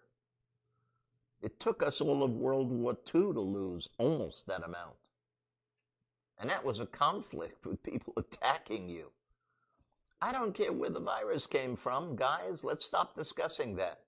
It 1.42 1.60
took 1.60 1.82
us 1.82 2.00
all 2.00 2.22
of 2.22 2.32
World 2.32 2.70
War 2.70 2.92
II 2.92 3.32
to 3.32 3.40
lose 3.40 3.88
almost 3.98 4.46
that 4.46 4.64
amount. 4.64 4.96
And 6.38 6.50
that 6.50 6.64
was 6.64 6.80
a 6.80 6.86
conflict 6.86 7.64
with 7.66 7.82
people 7.82 8.14
attacking 8.16 8.88
you. 8.88 9.10
I 10.22 10.32
don't 10.32 10.54
care 10.54 10.72
where 10.72 10.90
the 10.90 11.00
virus 11.00 11.46
came 11.46 11.76
from, 11.76 12.16
guys. 12.16 12.62
Let's 12.62 12.84
stop 12.84 13.14
discussing 13.14 13.76
that. 13.76 14.00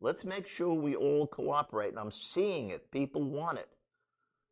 Let's 0.00 0.24
make 0.24 0.46
sure 0.46 0.74
we 0.74 0.94
all 0.94 1.26
cooperate. 1.26 1.90
And 1.90 1.98
I'm 1.98 2.10
seeing 2.10 2.70
it. 2.70 2.90
People 2.90 3.22
want 3.22 3.58
it. 3.58 3.68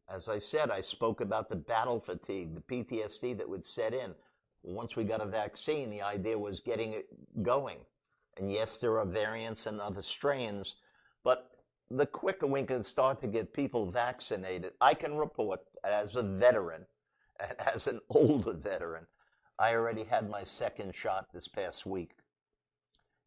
As 0.09 0.29
I 0.29 0.39
said, 0.39 0.71
I 0.71 0.81
spoke 0.81 1.21
about 1.21 1.49
the 1.49 1.57
battle 1.57 2.01
fatigue, 2.01 2.55
the 2.55 2.61
PTSD 2.61 3.37
that 3.39 3.49
would 3.49 3.65
set 3.65 3.93
in. 3.93 4.15
Once 4.63 4.97
we 4.97 5.05
got 5.05 5.21
a 5.21 5.27
vaccine, 5.27 5.91
the 5.91 6.03
idea 6.03 6.39
was 6.39 6.61
getting 6.61 6.95
it 6.95 7.07
going. 7.43 7.79
And 8.37 8.51
yes, 8.51 8.79
there 8.79 8.99
are 8.99 9.05
variants 9.05 9.67
and 9.67 9.81
other 9.81 10.03
strains, 10.03 10.77
but 11.25 11.51
the 11.91 12.07
quicker 12.07 12.47
we 12.47 12.63
can 12.63 12.83
start 12.83 13.21
to 13.21 13.27
get 13.27 13.53
people 13.53 13.91
vaccinated, 13.91 14.73
I 14.81 14.95
can 14.95 15.17
report 15.17 15.61
as 15.85 16.17
a 16.17 16.23
veteran 16.23 16.85
and 17.41 17.55
as 17.75 17.87
an 17.87 18.01
older 18.11 18.53
veteran 18.53 19.07
I 19.59 19.75
already 19.75 20.05
had 20.05 20.31
my 20.31 20.45
second 20.45 20.95
shot 20.95 21.27
this 21.35 21.49
past 21.49 21.85
week. 21.85 22.13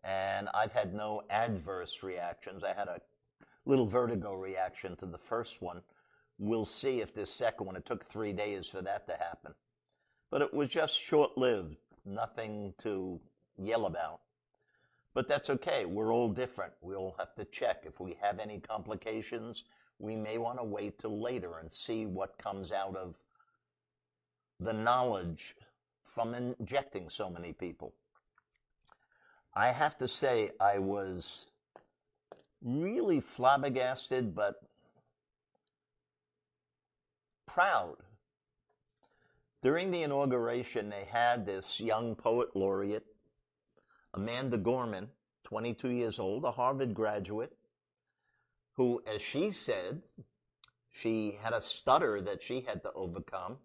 And 0.04 0.48
I've 0.54 0.72
had 0.72 0.94
no 0.94 1.24
adverse 1.30 2.04
reactions. 2.04 2.64
I 2.64 2.74
had 2.74 2.88
a 2.88 3.02
little 3.66 3.86
vertigo 3.86 4.34
reaction 4.34 4.96
to 4.98 5.06
the 5.06 5.18
first 5.18 5.62
one. 5.62 5.82
We'll 6.38 6.66
see 6.66 7.02
if 7.02 7.14
this 7.14 7.34
second 7.34 7.68
one, 7.68 7.76
it 7.76 7.86
took 7.86 8.10
three 8.10 8.34
days 8.34 8.68
for 8.68 8.82
that 8.82 9.08
to 9.08 9.14
happen. 9.14 9.54
But 10.30 10.42
it 10.42 10.54
was 10.54 10.70
just 10.70 11.00
short 11.00 11.38
lived, 11.38 11.76
nothing 12.06 12.74
to 12.84 13.20
yell 13.58 13.86
about. 13.86 14.22
But 15.14 15.28
that's 15.28 15.50
okay. 15.50 15.86
We're 15.86 16.14
all 16.14 16.30
different. 16.30 16.74
We 16.82 16.96
all 16.96 17.16
have 17.20 17.36
to 17.36 17.46
check. 17.46 17.84
If 17.86 18.00
we 18.00 18.18
have 18.22 18.40
any 18.40 18.60
complications, 18.60 19.66
we 20.00 20.16
may 20.16 20.38
want 20.38 20.58
to 20.58 20.64
wait 20.64 21.00
till 21.00 21.22
later 21.22 21.60
and 21.60 21.72
see 21.72 22.06
what 22.06 22.38
comes 22.38 22.72
out 22.72 22.96
of 22.96 23.16
the 24.60 24.74
knowledge 24.74 25.56
from 26.04 26.34
injecting 26.34 27.10
so 27.10 27.30
many 27.30 27.52
people. 27.54 27.94
I 29.54 29.72
have 29.72 29.98
to 29.98 30.08
say, 30.08 30.52
I 30.60 30.80
was 30.80 31.46
really 32.62 33.20
flabbergasted, 33.20 34.34
but 34.34 34.62
proud. 37.54 37.98
During 39.62 39.92
the 39.92 40.04
inauguration, 40.04 40.90
they 40.90 41.06
had 41.12 41.46
this 41.46 41.80
young 41.80 42.16
poet 42.16 42.56
laureate, 42.56 43.06
Amanda 44.14 44.58
Gorman, 44.58 45.10
22 45.44 45.90
years 45.90 46.20
old, 46.20 46.44
a 46.46 46.52
Harvard 46.52 46.94
graduate, 46.94 47.56
who, 48.76 49.04
as 49.06 49.22
she 49.22 49.52
said, 49.52 50.02
she 50.92 51.38
had 51.44 51.54
a 51.54 51.62
stutter 51.62 52.22
that 52.22 52.42
she 52.42 52.62
had 52.62 52.82
to 52.84 52.92
overcome 52.94 53.58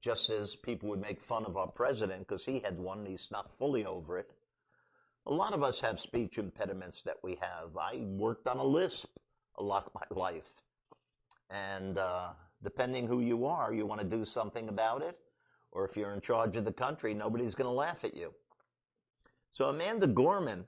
just 0.00 0.30
as 0.30 0.56
people 0.56 0.88
would 0.90 1.00
make 1.00 1.20
fun 1.20 1.44
of 1.44 1.56
our 1.56 1.66
president 1.66 2.26
because 2.26 2.44
he 2.44 2.60
had 2.60 2.78
one, 2.78 3.04
he's 3.04 3.30
not 3.30 3.58
fully 3.58 3.84
over 3.84 4.18
it. 4.18 4.30
A 5.26 5.32
lot 5.32 5.52
of 5.52 5.62
us 5.62 5.80
have 5.80 6.00
speech 6.00 6.38
impediments 6.38 7.02
that 7.02 7.18
we 7.22 7.38
have. 7.40 7.76
I 7.78 7.98
worked 7.98 8.46
on 8.46 8.56
a 8.56 8.64
lisp 8.64 9.10
a 9.58 9.62
lot 9.62 9.86
of 9.86 9.94
my 9.94 10.06
life. 10.10 10.48
And 11.50 11.98
uh, 11.98 12.30
depending 12.62 13.06
who 13.06 13.20
you 13.20 13.46
are, 13.46 13.72
you 13.72 13.86
want 13.86 14.00
to 14.00 14.06
do 14.06 14.24
something 14.24 14.68
about 14.68 15.02
it. 15.02 15.18
Or 15.72 15.84
if 15.84 15.96
you're 15.96 16.12
in 16.12 16.20
charge 16.20 16.56
of 16.56 16.64
the 16.64 16.72
country, 16.72 17.14
nobody's 17.14 17.54
going 17.54 17.68
to 17.68 17.74
laugh 17.74 18.04
at 18.04 18.14
you. 18.14 18.32
So 19.52 19.66
Amanda 19.66 20.06
Gorman, 20.06 20.64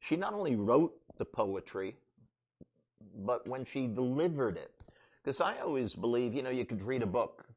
she 0.00 0.16
not 0.16 0.32
only 0.32 0.56
wrote 0.56 0.94
the 1.16 1.24
poetry, 1.24 1.96
but 3.24 3.46
when 3.46 3.64
she 3.64 3.86
delivered 3.86 4.56
it, 4.56 4.84
because 5.22 5.40
I 5.40 5.58
always 5.58 5.94
believe, 5.94 6.34
you 6.34 6.42
know, 6.42 6.50
you 6.50 6.64
could 6.64 6.82
read 6.82 7.02
a 7.02 7.06
book 7.06 7.48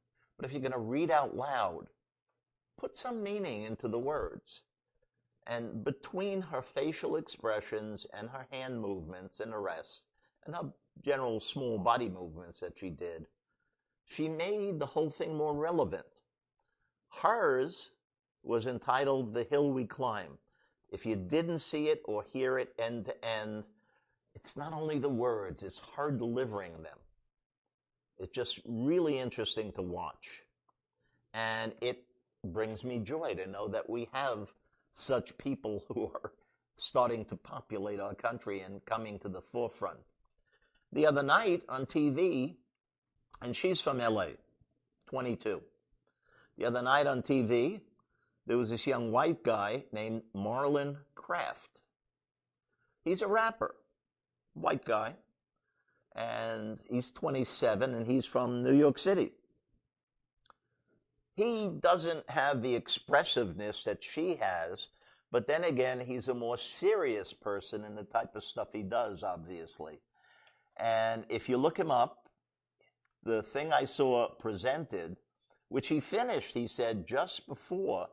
but 0.42 0.48
if 0.48 0.54
you're 0.54 0.62
going 0.62 0.72
to 0.72 0.80
read 0.80 1.12
out 1.12 1.38
loud, 1.38 1.86
put 2.76 2.98
some 2.98 3.22
meaning 3.22 3.62
into 3.62 3.88
the 3.88 4.00
words. 4.00 4.64
And 5.46 5.84
between 5.84 6.42
her 6.42 6.64
facial 6.64 7.16
expressions 7.16 8.08
and 8.12 8.28
her 8.28 8.48
hand 8.52 8.82
movements 8.82 9.40
and 9.40 9.54
the 9.54 9.60
rest, 9.60 10.08
and 10.44 10.56
her 10.56 10.74
general 11.04 11.40
small 11.40 11.78
body 11.78 12.10
movements 12.10 12.60
that 12.60 12.78
she 12.78 12.90
did, 12.90 13.26
she 14.06 14.28
made 14.28 14.80
the 14.80 14.86
whole 14.86 15.10
thing 15.10 15.36
more 15.36 15.54
relevant. 15.54 16.06
Hers 17.10 17.92
was 18.44 18.66
entitled 18.66 19.34
The 19.34 19.44
Hill 19.44 19.72
We 19.72 19.86
Climb. 19.86 20.38
If 20.90 21.06
you 21.06 21.16
didn't 21.16 21.60
see 21.60 21.88
it 21.88 22.02
or 22.06 22.26
hear 22.34 22.60
it 22.60 22.74
end 22.78 23.06
to 23.06 23.26
end, 23.26 23.64
it's 24.36 24.58
not 24.58 24.74
only 24.74 24.98
the 24.98 25.10
words, 25.10 25.64
it's 25.64 25.82
her 25.96 26.12
delivering 26.12 26.74
them. 26.84 26.98
It's 28.20 28.32
just 28.32 28.60
really 28.66 29.18
interesting 29.18 29.72
to 29.74 29.82
watch. 29.82 30.44
And 31.34 31.74
it 31.82 32.04
brings 32.46 32.84
me 32.84 33.00
joy 33.00 33.36
to 33.36 33.48
know 33.48 33.68
that 33.70 33.90
we 33.90 34.10
have 34.12 34.52
such 34.94 35.38
people 35.38 35.84
who 35.88 36.12
are 36.14 36.34
starting 36.78 37.26
to 37.26 37.36
populate 37.36 38.00
our 38.00 38.16
country 38.16 38.62
and 38.62 38.84
coming 38.86 39.20
to 39.20 39.30
the 39.30 39.42
forefront. 39.42 40.00
The 40.94 41.06
other 41.06 41.24
night 41.24 41.64
on 41.70 41.86
TV, 41.86 42.56
and 43.42 43.56
she's 43.56 43.80
from 43.80 44.00
LA, 44.00 44.28
22. 45.08 45.62
The 46.58 46.66
other 46.66 46.82
night 46.82 47.08
on 47.08 47.22
TV, 47.22 47.82
there 48.46 48.58
was 48.58 48.70
this 48.70 48.86
young 48.86 49.12
white 49.12 49.44
guy 49.44 49.86
named 49.94 50.24
Marlon 50.36 50.98
Craft. 51.16 51.80
He's 53.06 53.22
a 53.22 53.28
rapper, 53.28 53.76
white 54.54 54.84
guy, 54.84 55.16
and 56.16 56.80
he's 56.90 57.12
27 57.12 57.94
and 57.94 58.06
he's 58.06 58.26
from 58.26 58.62
New 58.62 58.74
York 58.74 58.98
City. 58.98 59.32
He 61.36 61.70
doesn't 61.70 62.30
have 62.30 62.62
the 62.62 62.76
expressiveness 62.76 63.86
that 63.86 64.04
she 64.04 64.36
has, 64.36 64.90
but 65.32 65.48
then 65.48 65.64
again, 65.64 66.02
he's 66.02 66.28
a 66.28 66.34
more 66.34 66.58
serious 66.58 67.32
person 67.32 67.86
in 67.86 67.96
the 67.96 68.04
type 68.04 68.36
of 68.36 68.44
stuff 68.44 68.68
he 68.74 68.84
does, 68.84 69.24
obviously. 69.24 70.02
And 70.78 71.26
if 71.30 71.50
you 71.50 71.58
look 71.58 71.78
him 71.78 71.92
up, 71.92 72.30
the 73.24 73.44
thing 73.44 73.72
I 73.72 73.86
saw 73.86 74.30
presented, 74.30 75.18
which 75.70 75.88
he 75.88 76.00
finished, 76.00 76.54
he 76.54 76.68
said, 76.68 77.08
just 77.08 77.48
before 77.48 78.08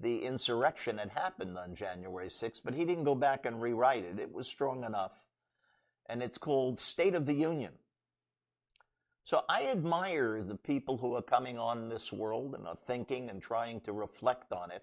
the 0.00 0.24
insurrection 0.24 0.98
had 0.98 1.10
happened 1.10 1.58
on 1.58 1.74
January 1.74 2.28
6th, 2.28 2.60
but 2.64 2.74
he 2.74 2.84
didn't 2.84 3.04
go 3.04 3.14
back 3.14 3.46
and 3.46 3.60
rewrite 3.60 4.04
it. 4.04 4.18
It 4.18 4.32
was 4.32 4.46
strong 4.46 4.84
enough 4.84 5.12
and 6.08 6.22
it's 6.22 6.38
called 6.38 6.78
State 6.78 7.14
of 7.14 7.26
the 7.26 7.34
Union. 7.34 7.72
So 9.24 9.42
I 9.48 9.66
admire 9.66 10.42
the 10.42 10.56
people 10.56 10.96
who 10.96 11.14
are 11.14 11.22
coming 11.22 11.58
on 11.58 11.88
this 11.88 12.12
world 12.12 12.54
and 12.54 12.66
are 12.66 12.78
thinking 12.86 13.28
and 13.28 13.42
trying 13.42 13.80
to 13.82 13.92
reflect 13.92 14.52
on 14.52 14.70
it. 14.70 14.82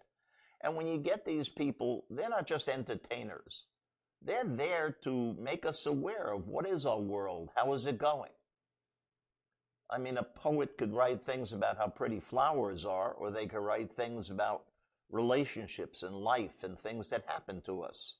And 0.61 0.75
when 0.75 0.87
you 0.87 0.99
get 0.99 1.25
these 1.25 1.49
people, 1.49 2.05
they're 2.11 2.29
not 2.29 2.45
just 2.45 2.69
entertainers. 2.69 3.65
They're 4.21 4.43
there 4.43 4.95
to 5.03 5.35
make 5.39 5.65
us 5.65 5.85
aware 5.85 6.33
of 6.33 6.47
what 6.47 6.67
is 6.67 6.85
our 6.85 6.99
world, 6.99 7.49
how 7.55 7.73
is 7.73 7.85
it 7.85 7.97
going. 7.97 8.31
I 9.89 9.99
mean, 9.99 10.17
a 10.17 10.23
poet 10.23 10.77
could 10.77 10.93
write 10.93 11.23
things 11.23 11.53
about 11.53 11.77
how 11.77 11.87
pretty 11.87 12.19
flowers 12.19 12.85
are, 12.85 13.11
or 13.11 13.29
they 13.29 13.45
could 13.45 13.59
write 13.59 13.95
things 13.95 14.31
about 14.31 14.63
relationships 15.11 16.01
and 16.01 16.15
life 16.15 16.63
and 16.63 16.79
things 16.79 17.07
that 17.09 17.23
happen 17.27 17.61
to 17.61 17.83
us. 17.83 18.15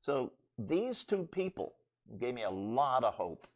So 0.00 0.32
these 0.58 1.04
two 1.04 1.24
people 1.24 1.74
gave 2.18 2.34
me 2.34 2.42
a 2.42 2.50
lot 2.50 3.04
of 3.04 3.14
hope. 3.14 3.46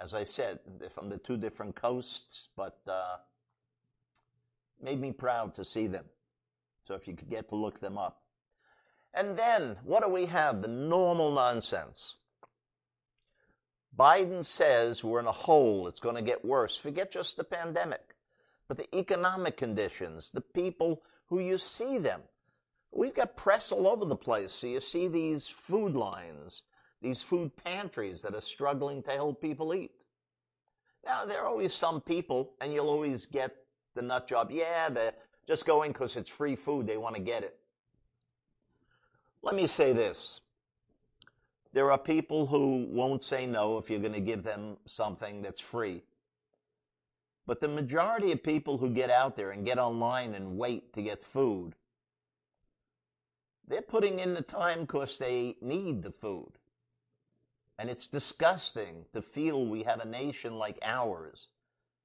As 0.00 0.14
I 0.14 0.22
said, 0.22 0.60
they're 0.78 0.90
from 0.90 1.08
the 1.08 1.18
two 1.18 1.36
different 1.36 1.74
coasts, 1.74 2.48
but 2.56 2.78
uh, 2.86 3.16
made 4.80 5.00
me 5.00 5.10
proud 5.10 5.54
to 5.54 5.64
see 5.64 5.88
them. 5.88 6.04
So 6.84 6.94
if 6.94 7.08
you 7.08 7.16
could 7.16 7.28
get 7.28 7.48
to 7.48 7.56
look 7.56 7.80
them 7.80 7.98
up. 7.98 8.22
And 9.14 9.36
then, 9.36 9.76
what 9.84 10.02
do 10.02 10.08
we 10.08 10.26
have? 10.26 10.62
The 10.62 10.68
normal 10.68 11.32
nonsense. 11.32 12.16
Biden 13.98 14.44
says 14.44 15.02
we're 15.02 15.18
in 15.18 15.26
a 15.26 15.32
hole, 15.32 15.88
it's 15.88 15.98
going 15.98 16.14
to 16.14 16.22
get 16.22 16.44
worse. 16.44 16.76
Forget 16.76 17.10
just 17.10 17.36
the 17.36 17.42
pandemic, 17.42 18.14
but 18.68 18.76
the 18.76 18.96
economic 18.96 19.56
conditions, 19.56 20.30
the 20.32 20.40
people 20.40 21.02
who 21.26 21.40
you 21.40 21.58
see 21.58 21.98
them. 21.98 22.20
We've 22.92 23.14
got 23.14 23.36
press 23.36 23.72
all 23.72 23.88
over 23.88 24.04
the 24.04 24.16
place. 24.16 24.54
So 24.54 24.66
you 24.68 24.80
see 24.80 25.08
these 25.08 25.48
food 25.48 25.94
lines, 25.94 26.62
these 27.02 27.22
food 27.22 27.50
pantries 27.56 28.22
that 28.22 28.34
are 28.34 28.40
struggling 28.40 29.02
to 29.02 29.10
help 29.10 29.42
people 29.42 29.74
eat. 29.74 30.04
Now, 31.04 31.24
there 31.24 31.42
are 31.42 31.48
always 31.48 31.74
some 31.74 32.00
people, 32.00 32.54
and 32.60 32.72
you'll 32.72 32.88
always 32.88 33.26
get 33.26 33.54
the 33.94 34.02
nut 34.02 34.28
job. 34.28 34.50
Yeah, 34.50 34.88
they're 34.90 35.14
just 35.46 35.66
going 35.66 35.92
because 35.92 36.16
it's 36.16 36.30
free 36.30 36.56
food. 36.56 36.86
They 36.86 36.96
want 36.96 37.16
to 37.16 37.22
get 37.22 37.42
it. 37.42 37.56
Let 39.42 39.54
me 39.54 39.66
say 39.66 39.92
this. 39.92 40.40
There 41.72 41.92
are 41.92 41.98
people 41.98 42.46
who 42.46 42.86
won't 42.88 43.22
say 43.22 43.46
no 43.46 43.78
if 43.78 43.88
you're 43.88 44.00
going 44.00 44.12
to 44.14 44.20
give 44.20 44.42
them 44.42 44.78
something 44.86 45.42
that's 45.42 45.60
free. 45.60 46.02
But 47.46 47.60
the 47.60 47.68
majority 47.68 48.32
of 48.32 48.42
people 48.42 48.78
who 48.78 48.90
get 48.90 49.10
out 49.10 49.36
there 49.36 49.52
and 49.52 49.64
get 49.64 49.78
online 49.78 50.34
and 50.34 50.58
wait 50.58 50.92
to 50.94 51.02
get 51.02 51.24
food, 51.24 51.74
they're 53.66 53.82
putting 53.82 54.18
in 54.18 54.34
the 54.34 54.42
time 54.42 54.82
because 54.82 55.18
they 55.18 55.56
need 55.60 56.02
the 56.02 56.10
food. 56.10 56.52
And 57.78 57.88
it's 57.88 58.08
disgusting 58.08 59.04
to 59.12 59.22
feel 59.22 59.66
we 59.66 59.84
have 59.84 60.00
a 60.00 60.08
nation 60.08 60.56
like 60.56 60.78
ours 60.82 61.48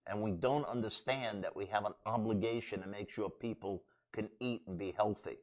and 0.06 0.22
we 0.22 0.32
don't 0.32 0.66
understand 0.66 1.44
that 1.44 1.56
we 1.56 1.66
have 1.68 1.86
an 1.86 1.94
obligation 2.06 2.82
to 2.82 2.88
make 2.88 3.10
sure 3.10 3.30
people 3.30 3.84
can 4.12 4.30
eat 4.40 4.62
and 4.68 4.78
be 4.78 4.92
healthy. 4.96 5.38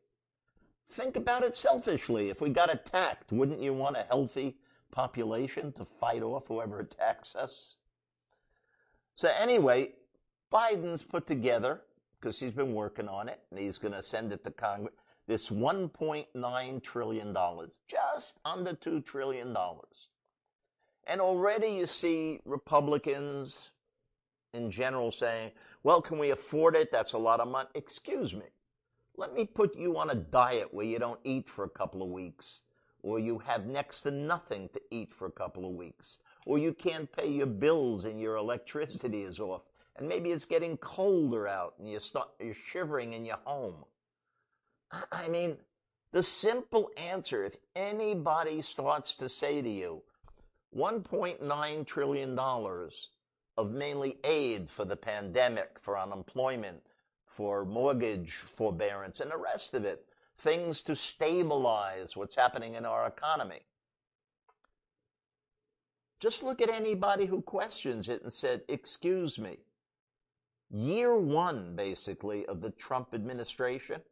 Think 0.90 1.14
about 1.16 1.44
it 1.44 1.54
selfishly. 1.54 2.30
If 2.30 2.40
we 2.40 2.50
got 2.50 2.72
attacked, 2.72 3.30
wouldn't 3.30 3.62
you 3.62 3.72
want 3.72 3.96
a 3.96 4.06
healthy 4.08 4.56
population 4.90 5.72
to 5.72 5.84
fight 5.84 6.22
off 6.22 6.48
whoever 6.48 6.80
attacks 6.80 7.36
us? 7.36 7.76
So 9.14 9.28
anyway, 9.38 9.92
Biden's 10.52 11.02
put 11.02 11.28
together, 11.28 11.80
because 12.18 12.40
he's 12.40 12.54
been 12.54 12.74
working 12.74 13.08
on 13.08 13.28
it, 13.28 13.40
and 13.50 13.60
he's 13.60 13.78
going 13.78 13.94
to 13.94 14.02
send 14.02 14.32
it 14.32 14.42
to 14.44 14.50
Congress, 14.50 14.94
this 15.28 15.48
$1.9 15.48 16.82
trillion, 16.82 17.36
just 17.86 18.40
under 18.44 18.72
$2 18.72 19.04
trillion. 19.04 19.56
And 21.06 21.20
already 21.20 21.68
you 21.68 21.86
see 21.86 22.40
Republicans 22.44 23.70
in 24.52 24.72
general 24.72 25.12
saying, 25.12 25.52
well, 25.84 26.02
can 26.02 26.18
we 26.18 26.30
afford 26.30 26.74
it? 26.74 26.90
That's 26.90 27.12
a 27.12 27.18
lot 27.18 27.38
of 27.38 27.46
money. 27.46 27.68
Excuse 27.76 28.34
me. 28.34 28.46
Let 29.20 29.34
me 29.34 29.44
put 29.44 29.76
you 29.76 29.98
on 29.98 30.08
a 30.08 30.14
diet 30.14 30.72
where 30.72 30.86
you 30.86 30.98
don't 30.98 31.20
eat 31.24 31.46
for 31.46 31.66
a 31.66 31.68
couple 31.68 32.02
of 32.02 32.08
weeks, 32.08 32.62
or 33.02 33.18
you 33.18 33.38
have 33.40 33.66
next 33.66 34.00
to 34.04 34.10
nothing 34.10 34.70
to 34.72 34.80
eat 34.90 35.12
for 35.12 35.26
a 35.26 35.30
couple 35.30 35.66
of 35.66 35.72
weeks, 35.72 36.20
or 36.46 36.56
you 36.56 36.72
can't 36.72 37.12
pay 37.12 37.28
your 37.28 37.46
bills 37.46 38.06
and 38.06 38.18
your 38.18 38.36
electricity 38.36 39.20
is 39.24 39.38
off, 39.38 39.60
and 39.98 40.08
maybe 40.08 40.30
it's 40.30 40.46
getting 40.46 40.78
colder 40.78 41.46
out 41.46 41.74
and 41.78 41.86
you 41.86 42.00
start, 42.00 42.30
you're 42.40 42.54
shivering 42.54 43.12
in 43.12 43.26
your 43.26 43.36
home. 43.44 43.84
I 45.12 45.28
mean, 45.28 45.58
the 46.12 46.22
simple 46.22 46.88
answer, 46.96 47.44
if 47.44 47.56
anybody 47.76 48.62
starts 48.62 49.16
to 49.16 49.28
say 49.28 49.60
to 49.60 49.68
you, 49.68 50.00
$1.9 50.74 51.86
trillion 51.86 52.38
of 52.38 53.70
mainly 53.70 54.16
aid 54.24 54.70
for 54.70 54.86
the 54.86 54.96
pandemic, 54.96 55.76
for 55.82 55.98
unemployment, 55.98 56.80
for 57.40 57.64
mortgage 57.64 58.32
forbearance, 58.34 59.18
and 59.20 59.30
the 59.30 59.36
rest 59.38 59.72
of 59.72 59.86
it, 59.86 60.04
things 60.40 60.82
to 60.82 60.94
stabilize 60.94 62.14
what's 62.14 62.34
happening 62.34 62.74
in 62.74 62.84
our 62.84 63.06
economy. 63.06 63.60
Just 66.20 66.42
look 66.42 66.60
at 66.60 66.68
anybody 66.68 67.24
who 67.24 67.40
questions 67.40 68.10
it 68.10 68.22
and 68.22 68.30
said, 68.30 68.60
excuse 68.68 69.38
me. 69.38 69.56
Year 70.70 71.16
one, 71.16 71.74
basically, 71.76 72.44
of 72.44 72.60
the 72.60 72.72
Trump 72.72 73.14
administration, 73.14 74.02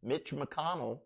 Mitch 0.00 0.30
McConnell 0.30 1.00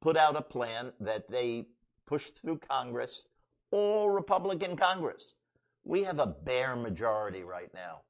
put 0.00 0.16
out 0.16 0.34
a 0.34 0.42
plan 0.42 0.90
that 0.98 1.30
they 1.30 1.68
pushed 2.06 2.42
through 2.42 2.58
Congress, 2.68 3.26
all 3.70 4.10
Republican 4.10 4.74
Congress. 4.74 5.36
We 5.84 6.02
have 6.02 6.18
a 6.18 6.26
bare 6.26 6.74
majority 6.74 7.44
right 7.44 7.72
now. 7.72 8.00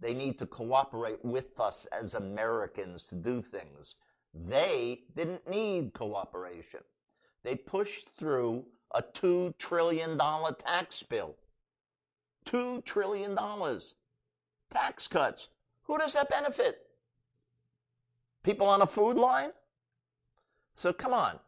They 0.00 0.14
need 0.14 0.38
to 0.38 0.46
cooperate 0.46 1.24
with 1.24 1.58
us 1.60 1.86
as 1.92 2.14
Americans 2.14 3.06
to 3.08 3.14
do 3.14 3.40
things. 3.40 3.96
They 4.34 5.02
didn't 5.16 5.48
need 5.48 5.94
cooperation. 5.94 6.80
They 7.42 7.54
pushed 7.54 8.08
through 8.10 8.64
a 8.94 9.02
$2 9.02 9.56
trillion 9.58 10.18
tax 10.58 11.02
bill. 11.02 11.36
$2 12.46 12.84
trillion. 12.84 13.38
Tax 14.70 15.08
cuts. 15.08 15.48
Who 15.84 15.98
does 15.98 16.14
that 16.14 16.30
benefit? 16.30 16.86
People 18.42 18.66
on 18.66 18.82
a 18.82 18.86
food 18.86 19.16
line? 19.16 19.50
So 20.74 20.92
come 20.92 21.14
on. 21.14 21.38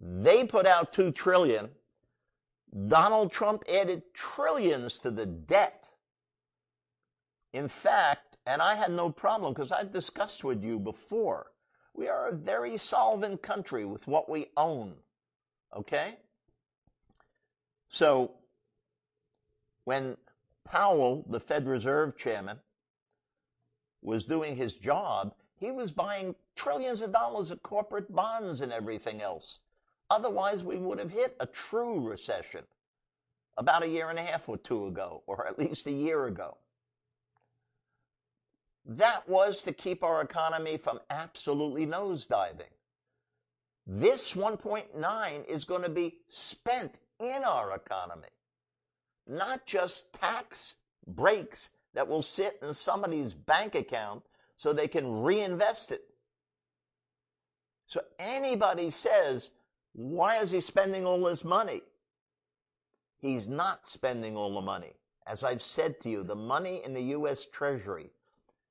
They 0.00 0.44
put 0.44 0.66
out 0.66 0.92
2 0.92 1.12
trillion. 1.12 1.70
Donald 2.88 3.30
Trump 3.30 3.64
added 3.68 4.02
trillions 4.14 4.98
to 5.00 5.10
the 5.10 5.26
debt. 5.26 5.88
In 7.52 7.68
fact, 7.68 8.36
and 8.46 8.62
I 8.62 8.74
had 8.74 8.92
no 8.92 9.10
problem 9.10 9.52
because 9.52 9.72
I've 9.72 9.92
discussed 9.92 10.42
with 10.42 10.64
you 10.64 10.78
before, 10.78 11.52
we 11.94 12.08
are 12.08 12.28
a 12.28 12.32
very 12.32 12.78
solvent 12.78 13.42
country 13.42 13.84
with 13.84 14.06
what 14.06 14.28
we 14.28 14.46
own. 14.56 14.94
Okay? 15.76 16.16
So, 17.88 18.32
when 19.84 20.16
Powell, 20.64 21.24
the 21.28 21.40
Fed 21.40 21.66
Reserve 21.66 22.16
chairman, 22.16 22.58
was 24.00 24.24
doing 24.24 24.56
his 24.56 24.74
job, 24.74 25.34
he 25.58 25.70
was 25.70 25.92
buying 25.92 26.34
trillions 26.56 27.02
of 27.02 27.12
dollars 27.12 27.50
of 27.50 27.62
corporate 27.62 28.12
bonds 28.12 28.62
and 28.62 28.72
everything 28.72 29.20
else. 29.20 29.60
Otherwise, 30.10 30.64
we 30.64 30.76
would 30.76 30.98
have 30.98 31.10
hit 31.10 31.36
a 31.38 31.46
true 31.46 32.00
recession 32.00 32.64
about 33.56 33.82
a 33.82 33.88
year 33.88 34.10
and 34.10 34.18
a 34.18 34.22
half 34.22 34.48
or 34.48 34.56
two 34.56 34.86
ago, 34.86 35.22
or 35.26 35.46
at 35.46 35.58
least 35.58 35.86
a 35.86 35.92
year 35.92 36.26
ago. 36.26 36.56
That 38.84 39.28
was 39.28 39.62
to 39.62 39.72
keep 39.72 40.02
our 40.02 40.20
economy 40.22 40.76
from 40.76 41.00
absolutely 41.10 41.86
nosediving. 41.86 42.72
This 43.86 44.34
1.9 44.34 45.46
is 45.48 45.64
going 45.64 45.82
to 45.82 45.88
be 45.88 46.18
spent 46.28 46.98
in 47.20 47.42
our 47.44 47.74
economy, 47.74 48.28
not 49.26 49.66
just 49.66 50.12
tax 50.12 50.76
breaks 51.06 51.70
that 51.94 52.08
will 52.08 52.22
sit 52.22 52.58
in 52.62 52.74
somebody's 52.74 53.34
bank 53.34 53.74
account 53.74 54.22
so 54.56 54.72
they 54.72 54.88
can 54.88 55.22
reinvest 55.22 55.90
it. 55.90 56.02
So 57.86 58.00
anybody 58.18 58.90
says, 58.90 59.50
why 59.92 60.38
is 60.38 60.50
he 60.50 60.60
spending 60.60 61.04
all 61.04 61.22
this 61.24 61.44
money? 61.44 61.82
He's 63.18 63.48
not 63.48 63.86
spending 63.86 64.36
all 64.36 64.54
the 64.54 64.60
money. 64.60 64.94
As 65.26 65.44
I've 65.44 65.62
said 65.62 66.00
to 66.00 66.08
you, 66.10 66.24
the 66.24 66.34
money 66.34 66.82
in 66.84 66.94
the 66.94 67.02
U.S. 67.02 67.46
Treasury 67.52 68.10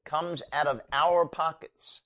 comes 0.03 0.43
out 0.51 0.67
of 0.67 0.81
our 0.91 1.25
pockets. 1.25 2.01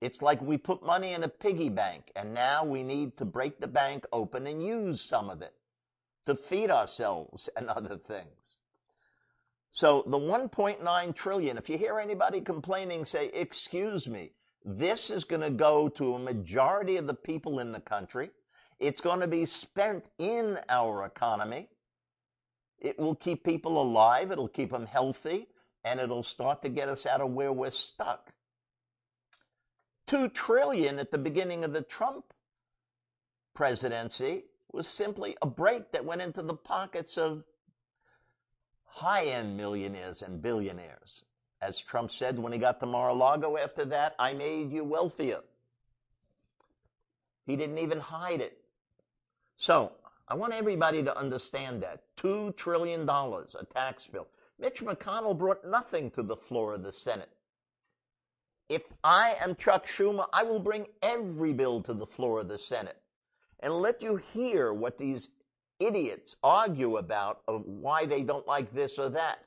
It's 0.00 0.20
like 0.20 0.42
we 0.42 0.58
put 0.58 0.84
money 0.84 1.12
in 1.12 1.24
a 1.24 1.28
piggy 1.28 1.70
bank 1.70 2.12
and 2.14 2.34
now 2.34 2.64
we 2.64 2.82
need 2.82 3.16
to 3.16 3.24
break 3.24 3.60
the 3.60 3.66
bank 3.66 4.04
open 4.12 4.46
and 4.46 4.62
use 4.62 5.00
some 5.00 5.30
of 5.30 5.42
it 5.42 5.54
to 6.26 6.34
feed 6.34 6.70
ourselves 6.70 7.48
and 7.56 7.68
other 7.68 7.96
things. 7.96 8.56
So 9.70 10.04
the 10.06 10.18
1.9 10.18 11.14
trillion, 11.14 11.58
if 11.58 11.68
you 11.68 11.76
hear 11.76 11.98
anybody 11.98 12.40
complaining, 12.40 13.04
say, 13.04 13.26
excuse 13.26 14.08
me, 14.08 14.32
this 14.64 15.10
is 15.10 15.24
going 15.24 15.42
to 15.42 15.50
go 15.50 15.88
to 15.90 16.14
a 16.14 16.18
majority 16.18 16.96
of 16.96 17.06
the 17.06 17.14
people 17.14 17.58
in 17.58 17.72
the 17.72 17.80
country. 17.80 18.30
It's 18.78 19.00
going 19.00 19.20
to 19.20 19.26
be 19.26 19.46
spent 19.46 20.04
in 20.18 20.58
our 20.68 21.04
economy. 21.04 21.68
It 22.78 22.98
will 22.98 23.14
keep 23.14 23.44
people 23.44 23.80
alive. 23.80 24.32
It'll 24.32 24.48
keep 24.48 24.70
them 24.70 24.86
healthy 24.86 25.46
and 25.86 26.00
it'll 26.00 26.24
start 26.24 26.62
to 26.62 26.68
get 26.68 26.88
us 26.88 27.06
out 27.06 27.20
of 27.20 27.30
where 27.30 27.52
we're 27.52 27.70
stuck. 27.70 28.32
Two 30.08 30.28
trillion 30.28 30.98
at 30.98 31.12
the 31.12 31.18
beginning 31.18 31.62
of 31.62 31.72
the 31.72 31.80
Trump 31.80 32.24
presidency 33.54 34.42
was 34.72 34.88
simply 34.88 35.36
a 35.40 35.46
break 35.46 35.92
that 35.92 36.04
went 36.04 36.22
into 36.22 36.42
the 36.42 36.56
pockets 36.56 37.16
of 37.16 37.44
high 38.84 39.26
end 39.26 39.56
millionaires 39.56 40.22
and 40.22 40.42
billionaires. 40.42 41.22
As 41.62 41.78
Trump 41.78 42.10
said 42.10 42.36
when 42.36 42.52
he 42.52 42.58
got 42.58 42.80
to 42.80 42.86
Mar 42.86 43.10
a 43.10 43.14
Lago 43.14 43.56
after 43.56 43.84
that, 43.86 44.16
I 44.18 44.34
made 44.34 44.72
you 44.72 44.82
wealthier. 44.82 45.40
He 47.46 47.54
didn't 47.54 47.78
even 47.78 48.00
hide 48.00 48.40
it. 48.40 48.58
So 49.56 49.92
I 50.26 50.34
want 50.34 50.52
everybody 50.52 51.04
to 51.04 51.16
understand 51.16 51.84
that. 51.84 52.02
$2 52.16 52.56
trillion, 52.56 53.08
a 53.08 53.64
tax 53.72 54.08
bill. 54.08 54.26
Mitch 54.58 54.80
McConnell 54.80 55.36
brought 55.36 55.64
nothing 55.64 56.10
to 56.12 56.22
the 56.22 56.36
floor 56.36 56.74
of 56.74 56.82
the 56.82 56.92
Senate. 56.92 57.30
If 58.68 58.82
I 59.04 59.36
am 59.40 59.54
Chuck 59.54 59.86
Schumer, 59.86 60.26
I 60.32 60.42
will 60.42 60.58
bring 60.58 60.86
every 61.02 61.52
bill 61.52 61.82
to 61.82 61.94
the 61.94 62.06
floor 62.06 62.40
of 62.40 62.48
the 62.48 62.58
Senate 62.58 63.00
and 63.60 63.72
let 63.74 64.02
you 64.02 64.16
hear 64.32 64.72
what 64.72 64.98
these 64.98 65.28
idiots 65.78 66.36
argue 66.42 66.96
about 66.96 67.42
of 67.46 67.64
why 67.66 68.06
they 68.06 68.22
don't 68.22 68.46
like 68.46 68.72
this 68.72 68.98
or 68.98 69.10
that. 69.10 69.38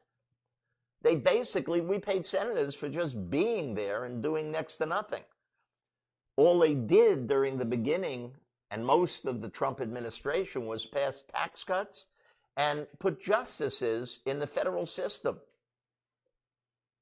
They 1.02 1.16
basically, 1.16 1.82
we 1.82 1.98
paid 2.00 2.26
senators 2.26 2.76
for 2.76 2.90
just 2.90 3.30
being 3.30 3.74
there 3.74 4.06
and 4.06 4.22
doing 4.22 4.52
next 4.52 4.78
to 4.78 4.86
nothing. 4.86 5.24
All 6.38 6.60
they 6.60 6.76
did 6.76 7.28
during 7.28 7.58
the 7.58 7.66
beginning 7.66 8.36
and 8.72 8.86
most 8.86 9.26
of 9.26 9.42
the 9.42 9.50
Trump 9.50 9.82
administration 9.82 10.66
was 10.66 10.86
pass 10.86 11.24
tax 11.34 11.64
cuts 11.64 12.08
and 12.60 12.88
put 13.00 13.24
justices 13.24 14.20
in 14.26 14.40
the 14.40 14.46
federal 14.46 14.86
system. 14.86 15.40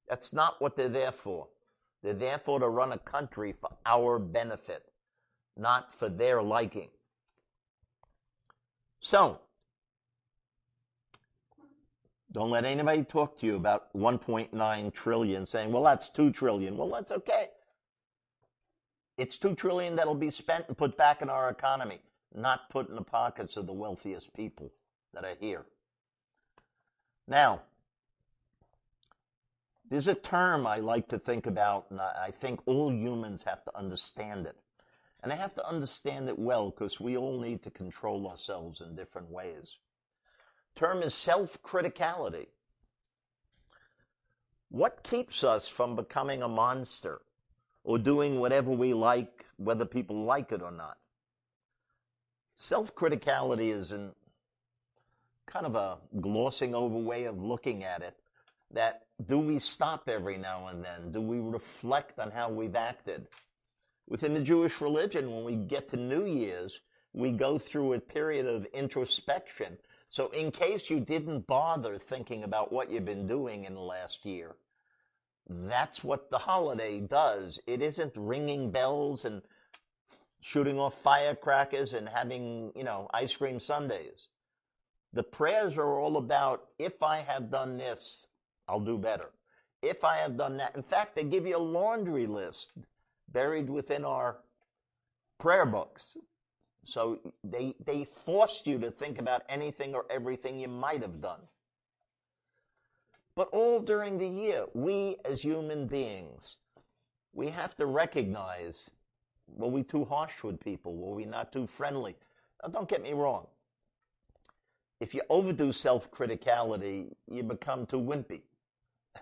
That's 0.08 0.32
not 0.32 0.62
what 0.62 0.78
they're 0.78 0.88
there 0.88 1.12
for. 1.12 1.48
They're 2.04 2.14
there 2.14 2.38
for 2.38 2.60
to 2.60 2.70
run 2.70 2.92
a 2.92 3.00
country 3.00 3.54
for 3.54 3.72
our 3.84 4.20
benefit, 4.20 4.84
not 5.58 5.92
for 5.92 6.10
their 6.10 6.44
liking. 6.44 6.90
So, 9.00 9.42
don't 12.32 12.52
let 12.52 12.64
anybody 12.64 13.04
talk 13.04 13.40
to 13.40 13.48
you 13.48 13.56
about 13.56 13.92
1.9 13.96 14.94
trillion 14.94 15.48
saying, 15.48 15.72
well, 15.72 15.84
that's 15.84 16.10
2 16.10 16.34
trillion. 16.34 16.78
Well, 16.78 16.92
that's 16.92 17.10
okay. 17.10 17.48
It's 19.18 19.40
2 19.40 19.56
trillion 19.56 19.96
that'll 19.96 20.14
be 20.14 20.30
spent 20.30 20.66
and 20.68 20.78
put 20.78 20.96
back 20.98 21.24
in 21.24 21.32
our 21.32 21.50
economy, 21.50 22.00
not 22.36 22.70
put 22.70 22.90
in 22.90 22.96
the 22.96 23.02
pockets 23.02 23.58
of 23.58 23.66
the 23.66 23.74
wealthiest 23.74 24.36
people 24.36 24.72
that 25.18 25.28
are 25.28 25.36
here. 25.40 25.66
Now, 27.28 27.62
there's 29.90 30.08
a 30.08 30.14
term 30.14 30.68
I 30.68 30.78
like 30.78 31.10
to 31.10 31.18
think 31.18 31.48
about, 31.48 31.88
and 31.90 32.00
I 32.00 32.32
think 32.32 32.60
all 32.66 32.92
humans 32.92 33.44
have 33.44 33.64
to 33.66 33.76
understand 33.76 34.46
it. 34.46 34.56
And 35.24 35.32
they 35.32 35.36
have 35.36 35.56
to 35.56 35.68
understand 35.68 36.30
it 36.30 36.38
well 36.38 36.70
because 36.70 37.00
we 37.00 37.18
all 37.18 37.40
need 37.40 37.64
to 37.64 37.72
control 37.72 38.28
ourselves 38.28 38.82
in 38.82 38.96
different 38.96 39.32
ways. 39.32 39.78
Term 40.76 41.02
is 41.02 41.16
self-criticality. 41.16 42.46
What 44.70 45.02
keeps 45.04 45.44
us 45.44 45.68
from 45.68 45.96
becoming 45.96 46.44
a 46.44 46.48
monster 46.48 47.22
or 47.84 47.98
doing 47.98 48.40
whatever 48.40 48.70
we 48.70 48.94
like, 48.94 49.46
whether 49.56 49.86
people 49.86 50.26
like 50.26 50.52
it 50.52 50.62
or 50.62 50.72
not? 50.72 50.98
Self-criticality 52.58 53.74
is 53.74 53.92
in 53.92 54.12
kind 55.48 55.66
of 55.66 55.76
a 55.76 55.98
glossing 56.22 56.76
over 56.76 56.98
way 56.98 57.26
of 57.26 57.42
looking 57.42 57.84
at 57.84 58.02
it 58.02 58.16
that 58.74 59.04
do 59.26 59.40
we 59.40 59.60
stop 59.60 60.08
every 60.08 60.38
now 60.38 60.68
and 60.68 60.84
then? 60.84 61.12
Do 61.12 61.22
we 61.22 61.40
reflect 61.40 62.20
on 62.20 62.32
how 62.32 62.50
we've 62.50 62.76
acted? 62.76 63.28
Within 64.08 64.34
the 64.34 64.42
Jewish 64.42 64.80
religion, 64.80 65.32
when 65.32 65.44
we 65.44 65.56
get 65.56 65.90
to 65.90 65.98
New 65.98 66.26
Year's, 66.26 66.80
we 67.14 67.32
go 67.32 67.58
through 67.58 67.94
a 67.94 68.00
period 68.00 68.46
of 68.46 68.66
introspection. 68.74 69.78
So 70.10 70.30
in 70.30 70.52
case 70.52 70.90
you 70.90 71.00
didn't 71.00 71.48
bother 71.48 71.98
thinking 71.98 72.44
about 72.44 72.72
what 72.72 72.92
you've 72.92 73.06
been 73.06 73.28
doing 73.28 73.66
in 73.66 73.74
the 73.74 73.82
last 73.82 74.26
year, 74.26 74.56
that's 75.50 76.04
what 76.04 76.30
the 76.30 76.38
holiday 76.38 77.00
does. 77.00 77.60
It 77.68 77.82
isn't 77.82 78.14
ringing 78.16 78.72
bells 78.72 79.26
and 79.26 79.42
shooting 80.42 80.80
off 80.80 80.94
firecrackers 81.02 81.94
and 81.94 82.08
having, 82.08 82.72
you 82.76 82.84
know, 82.84 83.10
ice 83.14 83.36
cream 83.36 83.60
sundaes. 83.60 84.28
The 85.18 85.24
prayers 85.24 85.80
are 85.80 86.00
all 86.00 86.18
about, 86.18 86.68
if 86.78 87.02
I 87.02 87.22
have 87.22 87.50
done 87.50 87.76
this, 87.76 88.28
I'll 88.68 88.80
do 88.80 89.00
better. 89.00 89.32
If 89.82 90.04
I 90.04 90.18
have 90.18 90.38
done 90.38 90.58
that, 90.58 90.76
in 90.76 90.84
fact, 90.84 91.16
they 91.16 91.24
give 91.24 91.48
you 91.48 91.58
a 91.58 91.70
laundry 91.78 92.28
list 92.28 92.74
buried 93.34 93.68
within 93.68 94.06
our 94.06 94.38
prayer 95.40 95.66
books. 95.66 96.18
So 96.86 97.18
they, 97.44 97.74
they 97.84 98.04
forced 98.06 98.68
you 98.68 98.78
to 98.78 98.92
think 98.92 99.18
about 99.18 99.42
anything 99.50 99.96
or 99.96 100.06
everything 100.12 100.60
you 100.60 100.68
might 100.68 101.02
have 101.02 101.20
done. 101.20 101.42
But 103.34 103.50
all 103.50 103.80
during 103.80 104.20
the 104.20 104.30
year, 104.30 104.66
we 104.76 105.16
as 105.26 105.42
human 105.42 105.88
beings, 105.88 106.58
we 107.34 107.50
have 107.50 107.76
to 107.78 107.88
recognize, 107.88 108.92
were 109.48 109.68
we 109.68 109.82
too 109.82 110.06
harsh 110.06 110.44
with 110.44 110.64
people? 110.64 110.96
Were 110.96 111.16
we 111.16 111.26
not 111.26 111.52
too 111.52 111.66
friendly? 111.66 112.16
Now, 112.62 112.70
don't 112.70 112.88
get 112.88 113.02
me 113.02 113.14
wrong. 113.14 113.48
If 115.00 115.14
you 115.14 115.22
overdo 115.30 115.72
self-criticality, 115.72 117.14
you 117.30 117.44
become 117.44 117.86
too 117.86 118.00
wimpy. 118.00 118.42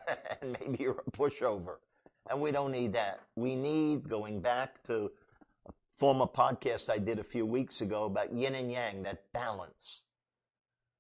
and 0.42 0.58
maybe 0.60 0.84
you're 0.84 1.04
a 1.06 1.12
pushover. 1.12 1.78
And 2.30 2.42
we 2.42 2.52
don't 2.52 2.72
need 2.72 2.94
that. 2.94 3.22
We 3.36 3.56
need, 3.56 4.08
going 4.10 4.40
back 4.40 4.82
to 4.88 5.12
a 5.68 5.72
former 5.98 6.26
podcast 6.26 6.90
I 6.90 6.98
did 6.98 7.20
a 7.20 7.24
few 7.24 7.46
weeks 7.46 7.82
ago 7.82 8.06
about 8.06 8.34
yin 8.34 8.56
and 8.56 8.72
yang, 8.72 9.04
that 9.04 9.24
balance. 9.34 10.02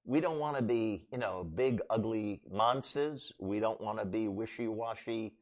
We 0.06 0.20
don't 0.20 0.40
want 0.40 0.58
to 0.58 0.62
be, 0.62 1.08
you 1.12 1.18
know, 1.18 1.44
big, 1.56 1.82
ugly 1.90 2.42
monsters. 2.52 3.32
We 3.40 3.60
don't 3.60 3.82
want 3.82 3.98
to 4.00 4.06
be 4.06 4.28
wishy-washy 4.28 5.34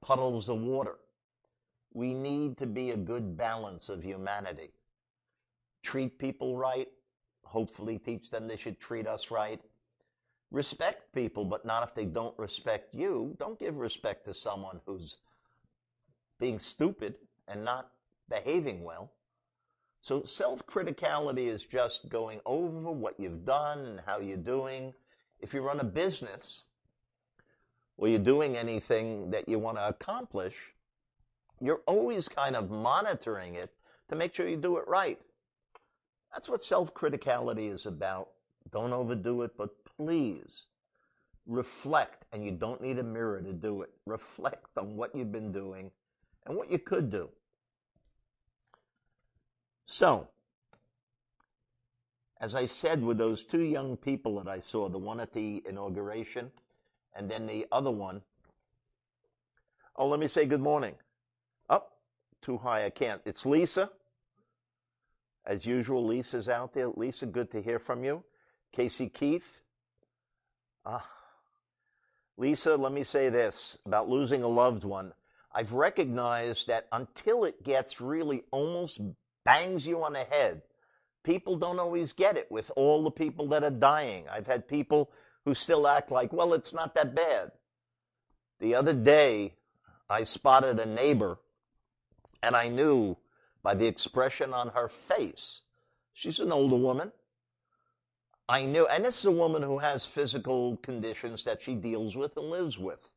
puddles 0.00 0.48
of 0.48 0.58
water. 0.58 0.98
We 1.92 2.14
need 2.14 2.56
to 2.58 2.66
be 2.66 2.90
a 2.90 2.96
good 2.96 3.36
balance 3.36 3.88
of 3.88 4.02
humanity. 4.02 4.70
Treat 5.82 6.18
people 6.18 6.56
right. 6.56 6.88
Hopefully 7.52 7.98
teach 7.98 8.30
them 8.30 8.48
they 8.48 8.56
should 8.56 8.80
treat 8.80 9.06
us 9.06 9.30
right 9.30 9.60
respect 10.52 11.12
people, 11.14 11.44
but 11.44 11.64
not 11.64 11.82
if 11.82 11.94
they 11.94 12.04
don't 12.04 12.38
respect 12.38 12.94
you. 12.94 13.34
Don't 13.38 13.58
give 13.58 13.76
respect 13.76 14.26
to 14.26 14.34
someone 14.34 14.80
who's 14.86 15.16
being 16.38 16.58
stupid 16.58 17.16
and 17.48 17.64
not 17.64 17.90
behaving 18.28 18.84
well. 18.84 19.10
So 20.02 20.24
self-criticality 20.24 21.46
is 21.46 21.64
just 21.64 22.08
going 22.08 22.40
over 22.44 22.90
what 22.90 23.18
you've 23.18 23.44
done 23.44 23.78
and 23.86 24.00
how 24.04 24.20
you're 24.20 24.36
doing. 24.36 24.92
If 25.40 25.54
you 25.54 25.62
run 25.62 25.80
a 25.80 25.84
business 25.84 26.64
or 27.96 28.08
you're 28.08 28.18
doing 28.18 28.56
anything 28.56 29.30
that 29.30 29.48
you 29.48 29.58
want 29.58 29.78
to 29.78 29.88
accomplish, 29.88 30.56
you're 31.60 31.82
always 31.86 32.28
kind 32.28 32.56
of 32.56 32.70
monitoring 32.70 33.54
it 33.54 33.70
to 34.08 34.16
make 34.16 34.34
sure 34.34 34.48
you 34.48 34.56
do 34.56 34.76
it 34.76 34.86
right. 34.86 35.18
That's 36.32 36.48
what 36.48 36.62
self-criticality 36.62 37.70
is 37.70 37.86
about. 37.86 38.30
Don't 38.70 38.92
overdo 38.92 39.42
it, 39.42 39.52
but 39.56 39.70
please 39.96 40.66
reflect, 41.46 42.24
and 42.32 42.44
you 42.44 42.52
don't 42.52 42.80
need 42.80 42.98
a 42.98 43.02
mirror 43.02 43.40
to 43.40 43.52
do 43.52 43.82
it. 43.82 43.90
Reflect 44.06 44.78
on 44.78 44.96
what 44.96 45.14
you've 45.14 45.32
been 45.32 45.52
doing 45.52 45.90
and 46.46 46.56
what 46.56 46.70
you 46.70 46.78
could 46.78 47.10
do. 47.10 47.28
So, 49.86 50.28
as 52.40 52.54
I 52.54 52.66
said, 52.66 53.02
with 53.02 53.18
those 53.18 53.44
two 53.44 53.62
young 53.62 53.96
people 53.96 54.42
that 54.42 54.50
I 54.50 54.60
saw, 54.60 54.88
the 54.88 54.98
one 54.98 55.20
at 55.20 55.32
the 55.32 55.62
inauguration 55.68 56.50
and 57.14 57.30
then 57.30 57.46
the 57.46 57.66
other 57.70 57.90
one, 57.90 58.22
oh, 59.96 60.08
let 60.08 60.18
me 60.18 60.28
say 60.28 60.46
good 60.46 60.62
morning. 60.62 60.94
Up, 61.68 61.92
oh, 61.92 61.96
too 62.40 62.58
high, 62.58 62.86
I 62.86 62.90
can't. 62.90 63.20
It's 63.26 63.44
Lisa. 63.44 63.90
As 65.44 65.66
usual, 65.66 66.06
Lisa's 66.06 66.48
out 66.48 66.74
there. 66.74 66.88
Lisa, 66.88 67.26
good 67.26 67.50
to 67.52 67.62
hear 67.62 67.78
from 67.78 68.04
you. 68.04 68.22
Casey 68.72 69.08
Keith, 69.08 69.44
uh, 70.86 71.00
Lisa, 72.38 72.76
let 72.76 72.92
me 72.92 73.04
say 73.04 73.28
this 73.28 73.76
about 73.84 74.08
losing 74.08 74.42
a 74.42 74.48
loved 74.48 74.84
one. 74.84 75.12
I've 75.54 75.72
recognized 75.72 76.68
that 76.68 76.86
until 76.90 77.44
it 77.44 77.62
gets 77.62 78.00
really 78.00 78.44
almost 78.50 79.00
bangs 79.44 79.86
you 79.86 80.02
on 80.02 80.14
the 80.14 80.24
head, 80.24 80.62
people 81.24 81.56
don't 81.56 81.78
always 81.78 82.12
get 82.12 82.36
it 82.36 82.50
with 82.50 82.70
all 82.74 83.04
the 83.04 83.10
people 83.10 83.48
that 83.48 83.64
are 83.64 83.70
dying. 83.70 84.24
I've 84.30 84.46
had 84.46 84.66
people 84.66 85.10
who 85.44 85.54
still 85.54 85.86
act 85.86 86.10
like, 86.10 86.32
well, 86.32 86.54
it's 86.54 86.72
not 86.72 86.94
that 86.94 87.14
bad. 87.14 87.52
The 88.60 88.76
other 88.76 88.94
day, 88.94 89.54
I 90.08 90.24
spotted 90.24 90.78
a 90.78 90.86
neighbor 90.86 91.38
and 92.42 92.56
I 92.56 92.68
knew 92.68 93.16
by 93.62 93.74
the 93.74 93.86
expression 93.86 94.52
on 94.52 94.68
her 94.68 94.88
face, 94.88 95.62
she's 96.12 96.40
an 96.40 96.52
older 96.52 96.76
woman, 96.76 97.12
I 98.48 98.64
knew, 98.64 98.86
and 98.86 99.04
this 99.04 99.20
is 99.20 99.24
a 99.24 99.32
woman 99.32 99.62
who 99.62 99.78
has 99.78 100.04
physical 100.04 100.76
conditions 100.78 101.44
that 101.44 101.62
she 101.62 101.74
deals 101.74 102.16
with 102.16 102.36
and 102.36 102.50
lives 102.50 102.78
with. 102.78 103.08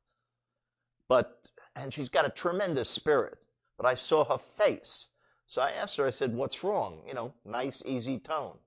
But, 1.10 1.49
and 1.75 1.93
she's 1.93 2.10
got 2.10 2.25
a 2.25 2.29
tremendous 2.29 2.89
spirit. 2.89 3.38
But 3.77 3.86
I 3.86 3.95
saw 3.95 4.23
her 4.25 4.38
face. 4.38 5.08
So 5.47 5.62
I 5.62 5.71
asked 5.71 5.97
her, 5.97 6.08
I 6.08 6.12
said, 6.12 6.34
what's 6.34 6.63
wrong? 6.63 7.01
You 7.08 7.13
know, 7.13 7.34
nice, 7.43 7.84
easy 7.86 8.19
tone. 8.19 8.58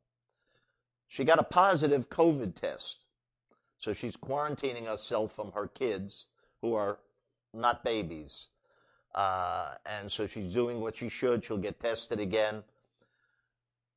She 1.06 1.24
got 1.24 1.38
a 1.38 1.44
positive 1.44 2.10
COVID 2.10 2.54
test. 2.54 3.06
So 3.78 3.92
she's 3.92 4.16
quarantining 4.16 4.86
herself 4.86 5.32
from 5.32 5.52
her 5.52 5.68
kids 5.68 6.26
who 6.60 6.74
are 6.74 6.98
not 7.54 7.82
babies. 7.84 8.48
Uh, 9.14 9.74
and 9.86 10.10
so 10.10 10.26
she's 10.26 10.52
doing 10.52 10.80
what 10.80 10.96
she 10.96 11.08
should. 11.08 11.44
She'll 11.44 11.58
get 11.58 11.80
tested 11.80 12.20
again. 12.20 12.62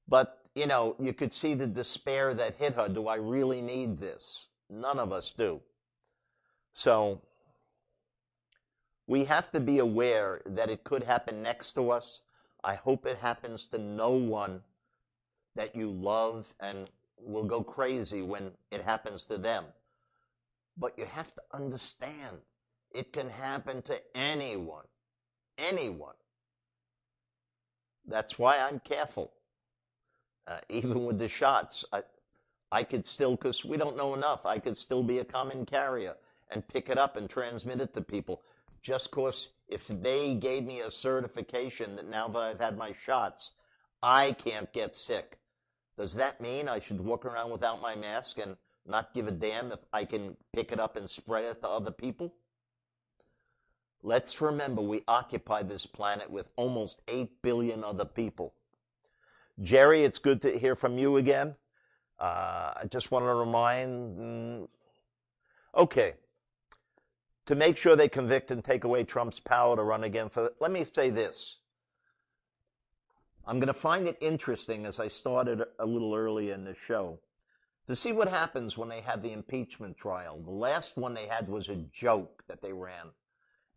But, 0.07 0.39
you 0.55 0.67
know, 0.67 0.95
you 0.99 1.13
could 1.13 1.33
see 1.33 1.53
the 1.53 1.67
despair 1.67 2.33
that 2.33 2.55
hit 2.55 2.73
her. 2.73 2.89
Do 2.89 3.07
I 3.07 3.15
really 3.15 3.61
need 3.61 3.99
this? 3.99 4.47
None 4.69 4.99
of 4.99 5.11
us 5.11 5.31
do. 5.31 5.61
So 6.73 7.21
we 9.07 9.25
have 9.25 9.51
to 9.51 9.59
be 9.59 9.79
aware 9.79 10.41
that 10.45 10.69
it 10.69 10.83
could 10.83 11.03
happen 11.03 11.41
next 11.41 11.73
to 11.73 11.91
us. 11.91 12.21
I 12.63 12.75
hope 12.75 13.05
it 13.05 13.17
happens 13.17 13.67
to 13.67 13.77
no 13.77 14.11
one 14.11 14.61
that 15.55 15.75
you 15.75 15.91
love 15.91 16.53
and 16.59 16.89
will 17.17 17.43
go 17.43 17.61
crazy 17.61 18.21
when 18.21 18.51
it 18.71 18.81
happens 18.81 19.25
to 19.25 19.37
them. 19.37 19.65
But 20.77 20.97
you 20.97 21.05
have 21.05 21.33
to 21.35 21.41
understand 21.53 22.37
it 22.93 23.13
can 23.13 23.29
happen 23.29 23.81
to 23.83 23.99
anyone. 24.15 24.85
Anyone. 25.69 26.15
That's 28.07 28.39
why 28.39 28.57
I'm 28.57 28.79
careful. 28.79 29.31
Uh, 30.47 30.59
even 30.69 31.05
with 31.05 31.19
the 31.19 31.27
shots, 31.27 31.85
I, 31.93 32.01
I 32.71 32.83
could 32.83 33.05
still, 33.05 33.31
because 33.31 33.63
we 33.63 33.77
don't 33.77 33.95
know 33.95 34.15
enough, 34.15 34.45
I 34.45 34.57
could 34.57 34.75
still 34.75 35.03
be 35.03 35.19
a 35.19 35.25
common 35.25 35.65
carrier 35.65 36.15
and 36.49 36.67
pick 36.67 36.89
it 36.89 36.97
up 36.97 37.15
and 37.15 37.29
transmit 37.29 37.79
it 37.79 37.93
to 37.93 38.01
people. 38.01 38.41
Just 38.81 39.11
because 39.11 39.49
if 39.67 39.87
they 39.87 40.33
gave 40.33 40.63
me 40.63 40.81
a 40.81 40.89
certification 40.89 41.95
that 41.95 42.09
now 42.09 42.27
that 42.29 42.39
I've 42.39 42.59
had 42.59 42.77
my 42.77 42.93
shots, 43.05 43.51
I 44.01 44.31
can't 44.33 44.73
get 44.73 44.95
sick. 44.95 45.37
Does 45.97 46.15
that 46.15 46.41
mean 46.41 46.67
I 46.67 46.79
should 46.79 46.99
walk 46.99 47.25
around 47.25 47.51
without 47.51 47.81
my 47.81 47.95
mask 47.95 48.39
and 48.39 48.57
not 48.87 49.13
give 49.13 49.27
a 49.27 49.31
damn 49.31 49.71
if 49.71 49.79
I 49.93 50.05
can 50.05 50.35
pick 50.53 50.71
it 50.71 50.79
up 50.79 50.95
and 50.95 51.07
spread 51.07 51.45
it 51.45 51.61
to 51.61 51.69
other 51.69 51.91
people? 51.91 52.33
Let's 54.03 54.41
remember 54.41 54.81
we 54.81 55.03
occupy 55.07 55.63
this 55.63 55.85
planet 55.85 56.29
with 56.29 56.49
almost 56.55 57.01
8 57.07 57.41
billion 57.41 57.83
other 57.83 58.05
people. 58.05 58.53
Jerry, 59.61 60.03
it's 60.03 60.17
good 60.17 60.41
to 60.41 60.57
hear 60.57 60.75
from 60.75 60.97
you 60.97 61.17
again. 61.17 61.55
Uh, 62.19 62.73
I 62.77 62.83
just 62.89 63.11
want 63.11 63.25
to 63.25 63.33
remind, 63.33 64.17
mm, 64.17 64.67
okay, 65.75 66.13
to 67.45 67.55
make 67.55 67.77
sure 67.77 67.95
they 67.95 68.09
convict 68.09 68.51
and 68.51 68.63
take 68.63 68.83
away 68.83 69.03
Trump's 69.03 69.39
power 69.39 69.75
to 69.75 69.83
run 69.83 70.03
again 70.03 70.29
for, 70.29 70.51
let 70.59 70.71
me 70.71 70.85
say 70.85 71.09
this. 71.09 71.57
I'm 73.45 73.59
going 73.59 73.67
to 73.67 73.73
find 73.73 74.07
it 74.07 74.17
interesting 74.21 74.85
as 74.85 74.99
I 74.99 75.07
started 75.07 75.63
a 75.79 75.85
little 75.85 76.15
early 76.15 76.51
in 76.51 76.63
the 76.63 76.75
show 76.75 77.19
to 77.87 77.95
see 77.95 78.11
what 78.11 78.29
happens 78.29 78.77
when 78.77 78.89
they 78.89 79.01
have 79.01 79.21
the 79.21 79.33
impeachment 79.33 79.97
trial. 79.97 80.39
The 80.39 80.51
last 80.51 80.97
one 80.97 81.13
they 81.13 81.27
had 81.27 81.49
was 81.49 81.69
a 81.69 81.75
joke 81.75 82.43
that 82.47 82.61
they 82.61 82.71
ran. 82.71 83.07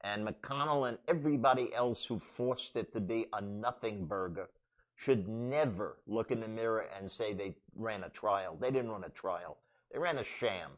And 0.05 0.25
McConnell 0.25 0.89
and 0.89 0.99
everybody 1.09 1.75
else 1.75 2.05
who 2.05 2.21
forced 2.21 2.77
it 2.77 2.93
to 2.93 3.01
be 3.01 3.27
a 3.33 3.41
nothing 3.41 4.07
burger 4.07 4.49
should 4.95 5.27
never 5.27 5.99
look 6.07 6.31
in 6.31 6.39
the 6.39 6.47
mirror 6.47 6.87
and 6.97 7.11
say 7.11 7.33
they 7.33 7.57
ran 7.75 8.05
a 8.05 8.11
trial. 8.11 8.57
They 8.61 8.71
didn't 8.71 8.93
run 8.93 9.03
a 9.03 9.09
trial. 9.09 9.57
They 9.91 9.99
ran 9.99 10.19
a 10.19 10.25
sham. 10.25 10.71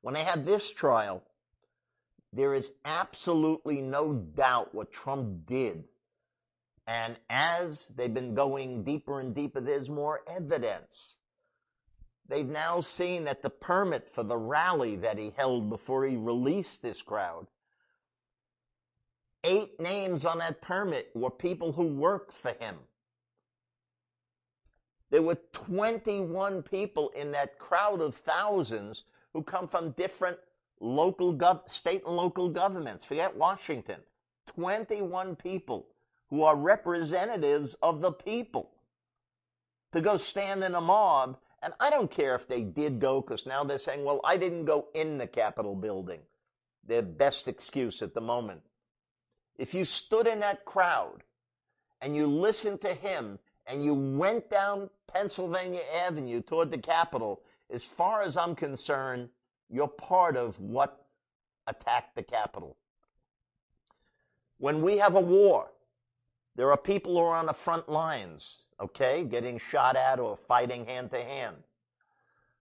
When 0.00 0.14
they 0.14 0.24
had 0.24 0.44
this 0.44 0.72
trial, 0.72 1.22
there 2.32 2.54
is 2.54 2.72
absolutely 2.84 3.80
no 3.80 4.14
doubt 4.14 4.74
what 4.74 4.90
Trump 4.90 5.46
did 5.46 5.84
and 6.88 7.18
as 7.28 7.86
they've 7.88 8.12
been 8.12 8.34
going 8.34 8.82
deeper 8.82 9.20
and 9.20 9.34
deeper, 9.34 9.60
there's 9.60 9.90
more 9.90 10.22
evidence. 10.26 11.18
They've 12.26 12.48
now 12.48 12.80
seen 12.80 13.24
that 13.24 13.42
the 13.42 13.50
permit 13.50 14.08
for 14.08 14.24
the 14.24 14.38
rally 14.38 14.96
that 14.96 15.18
he 15.18 15.28
held 15.36 15.68
before 15.68 16.06
he 16.06 16.16
released 16.16 16.80
this 16.80 17.02
crowd, 17.02 17.46
eight 19.44 19.78
names 19.80 20.24
on 20.24 20.38
that 20.38 20.60
permit 20.60 21.10
were 21.14 21.30
people 21.30 21.72
who 21.72 21.86
worked 21.86 22.32
for 22.32 22.52
him. 22.60 22.76
There 25.10 25.22
were 25.22 25.38
21 25.52 26.62
people 26.62 27.10
in 27.10 27.32
that 27.32 27.58
crowd 27.58 28.00
of 28.00 28.14
thousands 28.14 29.04
who 29.32 29.42
come 29.42 29.66
from 29.68 29.92
different 29.92 30.38
local 30.80 31.34
gov- 31.34 31.68
state 31.68 32.04
and 32.06 32.16
local 32.16 32.48
governments. 32.48 33.04
Forget 33.04 33.36
Washington. 33.36 34.00
21 34.46 35.36
people 35.36 35.86
who 36.30 36.42
are 36.42 36.56
representatives 36.56 37.74
of 37.82 38.00
the 38.00 38.12
people 38.12 38.70
to 39.92 40.00
go 40.00 40.16
stand 40.16 40.62
in 40.62 40.74
a 40.74 40.80
mob. 40.80 41.38
And 41.62 41.72
I 41.80 41.90
don't 41.90 42.10
care 42.10 42.34
if 42.34 42.46
they 42.46 42.62
did 42.62 43.00
go, 43.00 43.20
because 43.20 43.46
now 43.46 43.64
they're 43.64 43.78
saying, 43.78 44.04
well, 44.04 44.20
I 44.24 44.36
didn't 44.36 44.66
go 44.66 44.88
in 44.94 45.18
the 45.18 45.26
Capitol 45.26 45.74
building. 45.74 46.20
Their 46.86 47.02
best 47.02 47.48
excuse 47.48 48.00
at 48.02 48.14
the 48.14 48.20
moment. 48.20 48.60
If 49.58 49.74
you 49.74 49.84
stood 49.84 50.26
in 50.26 50.40
that 50.40 50.64
crowd 50.64 51.24
and 52.00 52.14
you 52.14 52.26
listened 52.26 52.80
to 52.82 52.94
him 52.94 53.38
and 53.66 53.84
you 53.84 53.92
went 53.92 54.48
down 54.48 54.88
Pennsylvania 55.12 55.80
Avenue 56.06 56.40
toward 56.40 56.70
the 56.70 56.78
Capitol, 56.78 57.42
as 57.70 57.84
far 57.84 58.22
as 58.22 58.36
I'm 58.36 58.54
concerned, 58.54 59.28
you're 59.68 59.88
part 59.88 60.36
of 60.36 60.58
what 60.60 61.04
attacked 61.66 62.14
the 62.14 62.22
Capitol. 62.22 62.76
When 64.58 64.80
we 64.80 64.98
have 64.98 65.16
a 65.16 65.20
war, 65.20 65.70
there 66.56 66.70
are 66.70 66.76
people 66.76 67.14
who 67.14 67.20
are 67.20 67.36
on 67.36 67.46
the 67.46 67.52
front 67.52 67.88
lines, 67.88 68.62
okay, 68.80 69.24
getting 69.24 69.58
shot 69.58 69.96
at 69.96 70.18
or 70.18 70.36
fighting 70.36 70.86
hand 70.86 71.10
to 71.10 71.22
hand. 71.22 71.56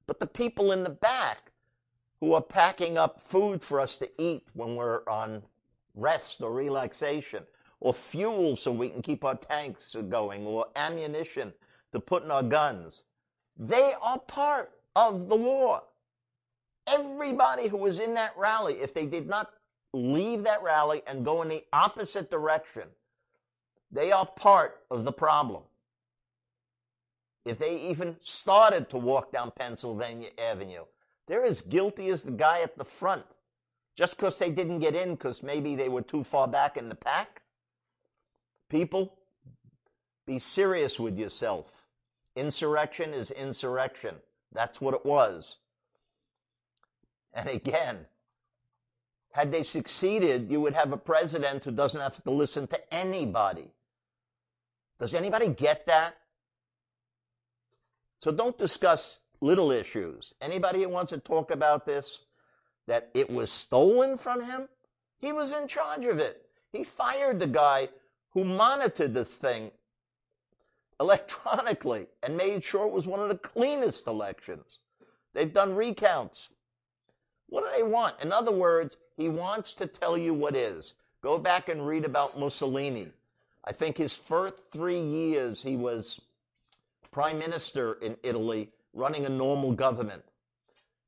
But 0.08 0.20
the 0.20 0.28
people 0.28 0.72
in 0.72 0.84
the 0.84 0.90
back 0.90 1.52
who 2.20 2.34
are 2.34 2.42
packing 2.42 2.98
up 2.98 3.22
food 3.22 3.62
for 3.62 3.80
us 3.80 3.98
to 3.98 4.10
eat 4.22 4.48
when 4.54 4.76
we're 4.76 5.08
on 5.08 5.44
rest 5.98 6.42
or 6.42 6.54
relaxation, 6.54 7.44
or 7.80 7.94
fuel 7.94 8.56
so 8.56 8.72
we 8.72 8.90
can 8.90 9.02
keep 9.02 9.24
our 9.24 9.36
tanks 9.36 9.96
going, 10.10 10.46
or 10.46 10.68
ammunition 10.76 11.52
to 11.92 12.00
put 12.00 12.24
in 12.24 12.32
our 12.32 12.44
guns, 12.44 13.04
they 13.58 13.94
are 14.02 14.20
part 14.20 14.72
of 14.96 15.28
the 15.28 15.36
war. 15.36 15.82
Everybody 16.88 17.68
who 17.68 17.78
was 17.78 18.00
in 18.00 18.14
that 18.14 18.34
rally, 18.38 18.76
if 18.76 18.94
they 18.94 19.06
did 19.06 19.28
not 19.28 19.52
leave 19.94 20.44
that 20.44 20.64
rally 20.64 21.02
and 21.08 21.26
go 21.26 21.42
in 21.42 21.50
the 21.50 21.64
opposite 21.74 22.32
direction, 22.32 22.84
they 23.92 24.12
are 24.12 24.26
part 24.26 24.82
of 24.90 25.04
the 25.04 25.12
problem. 25.12 25.64
If 27.46 27.58
they 27.58 27.90
even 27.90 28.18
started 28.20 28.90
to 28.90 28.98
walk 28.98 29.32
down 29.32 29.52
Pennsylvania 29.56 30.30
Avenue, 30.38 30.84
they're 31.28 31.46
as 31.46 31.62
guilty 31.62 32.10
as 32.10 32.24
the 32.24 32.32
guy 32.32 32.62
at 32.62 32.78
the 32.78 32.86
front. 32.86 33.26
Just 33.98 34.16
because 34.16 34.38
they 34.38 34.52
didn't 34.52 34.80
get 34.80 34.96
in 34.96 35.16
because 35.16 35.42
maybe 35.42 35.76
they 35.76 35.90
were 35.90 36.04
too 36.04 36.24
far 36.24 36.48
back 36.48 36.78
in 36.78 36.88
the 36.88 36.96
pack. 36.96 37.42
People, 38.70 39.16
be 40.28 40.38
serious 40.38 41.00
with 41.00 41.18
yourself. 41.18 41.84
Insurrection 42.36 43.14
is 43.14 43.32
insurrection. 43.32 44.16
That's 44.54 44.80
what 44.80 44.94
it 44.94 45.06
was. 45.06 45.58
And 47.34 47.50
again, 47.50 48.06
had 49.32 49.52
they 49.52 49.64
succeeded, 49.64 50.52
you 50.52 50.62
would 50.62 50.74
have 50.74 50.92
a 50.92 50.98
president 50.98 51.64
who 51.64 51.72
doesn't 51.72 52.00
have 52.00 52.24
to 52.24 52.32
listen 52.32 52.68
to 52.68 52.94
anybody. 52.94 53.72
Does 55.00 55.14
anybody 55.14 55.48
get 55.48 55.88
that? 55.88 56.16
So 58.20 58.32
don't 58.32 58.58
discuss 58.58 59.20
little 59.42 59.72
issues. 59.72 60.34
Anybody 60.42 60.84
who 60.84 60.90
wants 60.90 61.12
to 61.12 61.20
talk 61.20 61.52
about 61.52 61.86
this, 61.86 62.26
that 62.88 63.10
it 63.14 63.30
was 63.30 63.52
stolen 63.52 64.18
from 64.18 64.42
him, 64.42 64.68
he 65.20 65.32
was 65.32 65.52
in 65.52 65.68
charge 65.68 66.06
of 66.06 66.20
it. 66.20 66.50
He 66.72 66.84
fired 66.84 67.40
the 67.40 67.48
guy 67.48 67.90
who 68.32 68.44
monitored 68.44 69.14
the 69.14 69.26
thing 69.26 69.72
electronically 71.00 72.08
and 72.24 72.36
made 72.36 72.64
sure 72.64 72.88
it 72.88 72.94
was 72.94 73.06
one 73.08 73.20
of 73.20 73.30
the 73.30 73.38
cleanest 73.38 74.08
elections. 74.08 74.80
They've 75.34 75.54
done 75.54 75.76
recounts. 75.76 76.50
What 77.50 77.64
do 77.64 77.70
they 77.76 77.84
want? 77.84 78.16
In 78.22 78.32
other 78.32 78.52
words, 78.52 78.98
he 79.16 79.30
wants 79.30 79.74
to 79.76 79.88
tell 79.88 80.18
you 80.18 80.34
what 80.34 80.56
is. 80.56 80.94
Go 81.22 81.38
back 81.38 81.70
and 81.70 81.86
read 81.86 82.06
about 82.06 82.40
Mussolini. 82.40 83.10
I 83.64 83.72
think 83.74 83.98
his 83.98 84.16
first 84.16 84.56
three 84.72 85.00
years 85.00 85.62
he 85.62 85.76
was 85.76 86.20
prime 87.12 87.40
minister 87.40 87.94
in 87.94 88.18
Italy, 88.24 88.70
running 88.94 89.26
a 89.26 89.30
normal 89.30 89.72
government, 89.72 90.24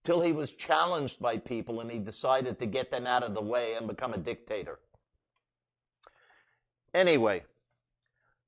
till 0.10 0.22
he 0.22 0.32
was 0.32 0.52
challenged 0.54 1.19
by 1.19 1.38
people 1.38 1.82
and 1.82 1.91
he 1.91 2.00
decided 2.00 2.58
to 2.58 2.65
get 2.65 2.89
them 2.89 3.06
out 3.06 3.22
of 3.22 3.36
the 3.36 3.41
way 3.41 3.76
and 3.76 3.88
become 3.88 4.12
a 4.12 4.17
dictator. 4.17 4.80
Anyway, 6.95 7.43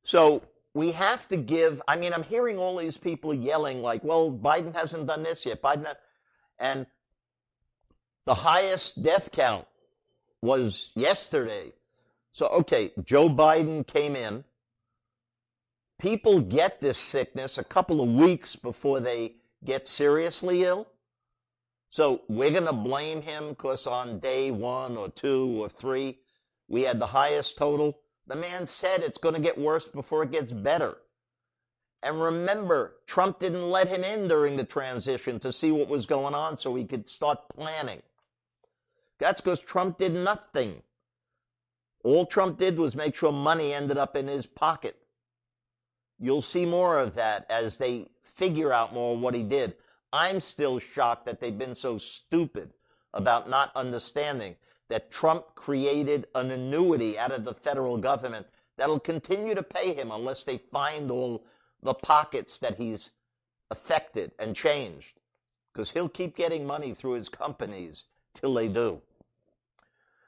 so 0.02 0.42
we 0.74 0.92
have 0.92 1.28
to 1.28 1.38
give, 1.38 1.80
I 1.88 1.98
mean, 1.98 2.14
I'm 2.14 2.24
hearing 2.24 2.58
all 2.58 2.78
these 2.78 2.98
people 2.98 3.32
yelling 3.32 3.84
like, 3.84 4.04
well, 4.04 4.32
Biden 4.32 4.74
hasn't 4.74 5.06
done 5.06 5.22
this 5.22 5.46
yet. 5.46 5.62
Biden, 5.62 5.86
and 6.58 6.88
the 8.26 8.34
highest 8.34 9.04
death 9.04 9.30
count 9.32 9.68
was 10.42 10.92
yesterday 10.96 11.74
so, 12.34 12.48
okay, 12.48 12.92
Joe 13.04 13.30
Biden 13.30 13.86
came 13.86 14.16
in 14.16 14.44
People 16.02 16.42
get 16.42 16.82
this 16.82 16.98
sickness 16.98 17.60
a 17.60 17.64
couple 17.64 18.02
of 18.02 18.10
weeks 18.10 18.56
before 18.56 19.00
they 19.00 19.36
get 19.64 19.86
seriously 19.86 20.64
ill. 20.64 20.88
So 21.92 22.22
we're 22.30 22.52
going 22.52 22.66
to 22.68 22.74
blame 22.74 23.22
him 23.22 23.50
because 23.50 23.86
on 23.86 24.20
day 24.20 24.50
one 24.50 24.96
or 24.96 25.10
two 25.10 25.62
or 25.62 25.68
three, 25.68 26.20
we 26.70 26.84
had 26.84 27.00
the 27.00 27.08
highest 27.08 27.58
total. 27.58 28.00
The 28.28 28.38
man 28.38 28.66
said 28.66 29.02
it's 29.02 29.18
going 29.18 29.36
to 29.36 29.42
get 29.42 29.58
worse 29.58 29.90
before 29.90 30.24
it 30.24 30.32
gets 30.32 30.54
better. 30.54 30.96
And 32.02 32.22
remember, 32.22 32.96
Trump 33.08 33.40
didn't 33.40 33.70
let 33.70 33.90
him 33.90 34.06
in 34.06 34.30
during 34.30 34.56
the 34.56 34.64
transition 34.64 35.38
to 35.42 35.52
see 35.52 35.70
what 35.70 35.90
was 35.90 36.06
going 36.06 36.34
on 36.34 36.56
so 36.56 36.74
he 36.76 36.86
could 36.86 37.10
start 37.10 37.50
planning. 37.54 38.02
That's 39.20 39.42
because 39.42 39.60
Trump 39.60 39.98
did 39.98 40.14
nothing. 40.14 40.82
All 42.06 42.26
Trump 42.26 42.58
did 42.58 42.80
was 42.80 42.96
make 42.96 43.18
sure 43.18 43.34
money 43.34 43.74
ended 43.74 43.98
up 43.98 44.16
in 44.16 44.28
his 44.28 44.46
pocket. 44.46 44.96
You'll 46.20 46.42
see 46.42 46.66
more 46.66 47.00
of 47.00 47.16
that 47.16 47.48
as 47.50 47.78
they 47.78 48.08
figure 48.24 48.72
out 48.72 48.94
more 48.94 49.18
what 49.18 49.36
he 49.36 49.44
did. 49.44 49.76
I'm 50.14 50.40
still 50.40 50.80
shocked 50.80 51.26
that 51.26 51.40
they've 51.40 51.58
been 51.58 51.76
so 51.76 51.98
stupid 51.98 52.74
about 53.14 53.50
not 53.50 53.76
understanding 53.76 54.56
that 54.90 55.12
Trump 55.12 55.56
created 55.56 56.28
an 56.36 56.52
annuity 56.52 57.18
out 57.18 57.32
of 57.32 57.46
the 57.46 57.54
federal 57.54 57.98
government 57.98 58.46
that'll 58.78 59.00
continue 59.00 59.56
to 59.56 59.64
pay 59.64 59.94
him 59.94 60.12
unless 60.12 60.44
they 60.44 60.58
find 60.58 61.12
all 61.12 61.46
the 61.82 61.94
pockets 61.94 62.60
that 62.60 62.78
he's 62.78 63.10
affected 63.70 64.32
and 64.38 64.56
changed. 64.56 65.20
Because 65.72 65.90
he'll 65.90 66.10
keep 66.10 66.36
getting 66.36 66.66
money 66.66 66.94
through 66.94 67.14
his 67.14 67.30
companies 67.30 68.06
till 68.34 68.54
they 68.54 68.68
do. 68.68 69.02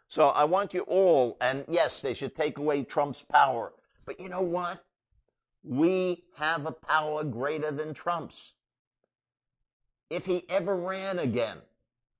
So 0.07 0.27
I 0.27 0.45
want 0.45 0.73
you 0.73 0.81
all, 0.81 1.37
and 1.41 1.65
yes, 1.67 2.01
they 2.01 2.13
should 2.13 2.35
take 2.35 2.57
away 2.57 2.83
Trump's 2.83 3.23
power. 3.23 3.73
But 4.05 4.19
you 4.19 4.29
know 4.29 4.41
what? 4.41 4.83
We 5.63 6.23
have 6.35 6.65
a 6.65 6.71
power 6.71 7.23
greater 7.23 7.71
than 7.71 7.93
Trump's. 7.93 8.53
If 10.13 10.27
he 10.27 10.43
ever 10.47 10.75
ran 10.75 11.17
again, 11.17 11.57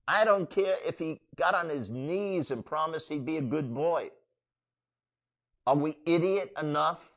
I 0.08 0.24
don't 0.24 0.50
care 0.50 0.76
if 0.84 0.98
he 0.98 1.20
got 1.36 1.54
on 1.54 1.68
his 1.68 1.92
knees 1.92 2.50
and 2.50 2.66
promised 2.66 3.08
he'd 3.08 3.24
be 3.24 3.36
a 3.36 3.40
good 3.40 3.72
boy. 3.72 4.10
Are 5.64 5.76
we 5.76 5.96
idiot 6.04 6.52
enough 6.60 7.14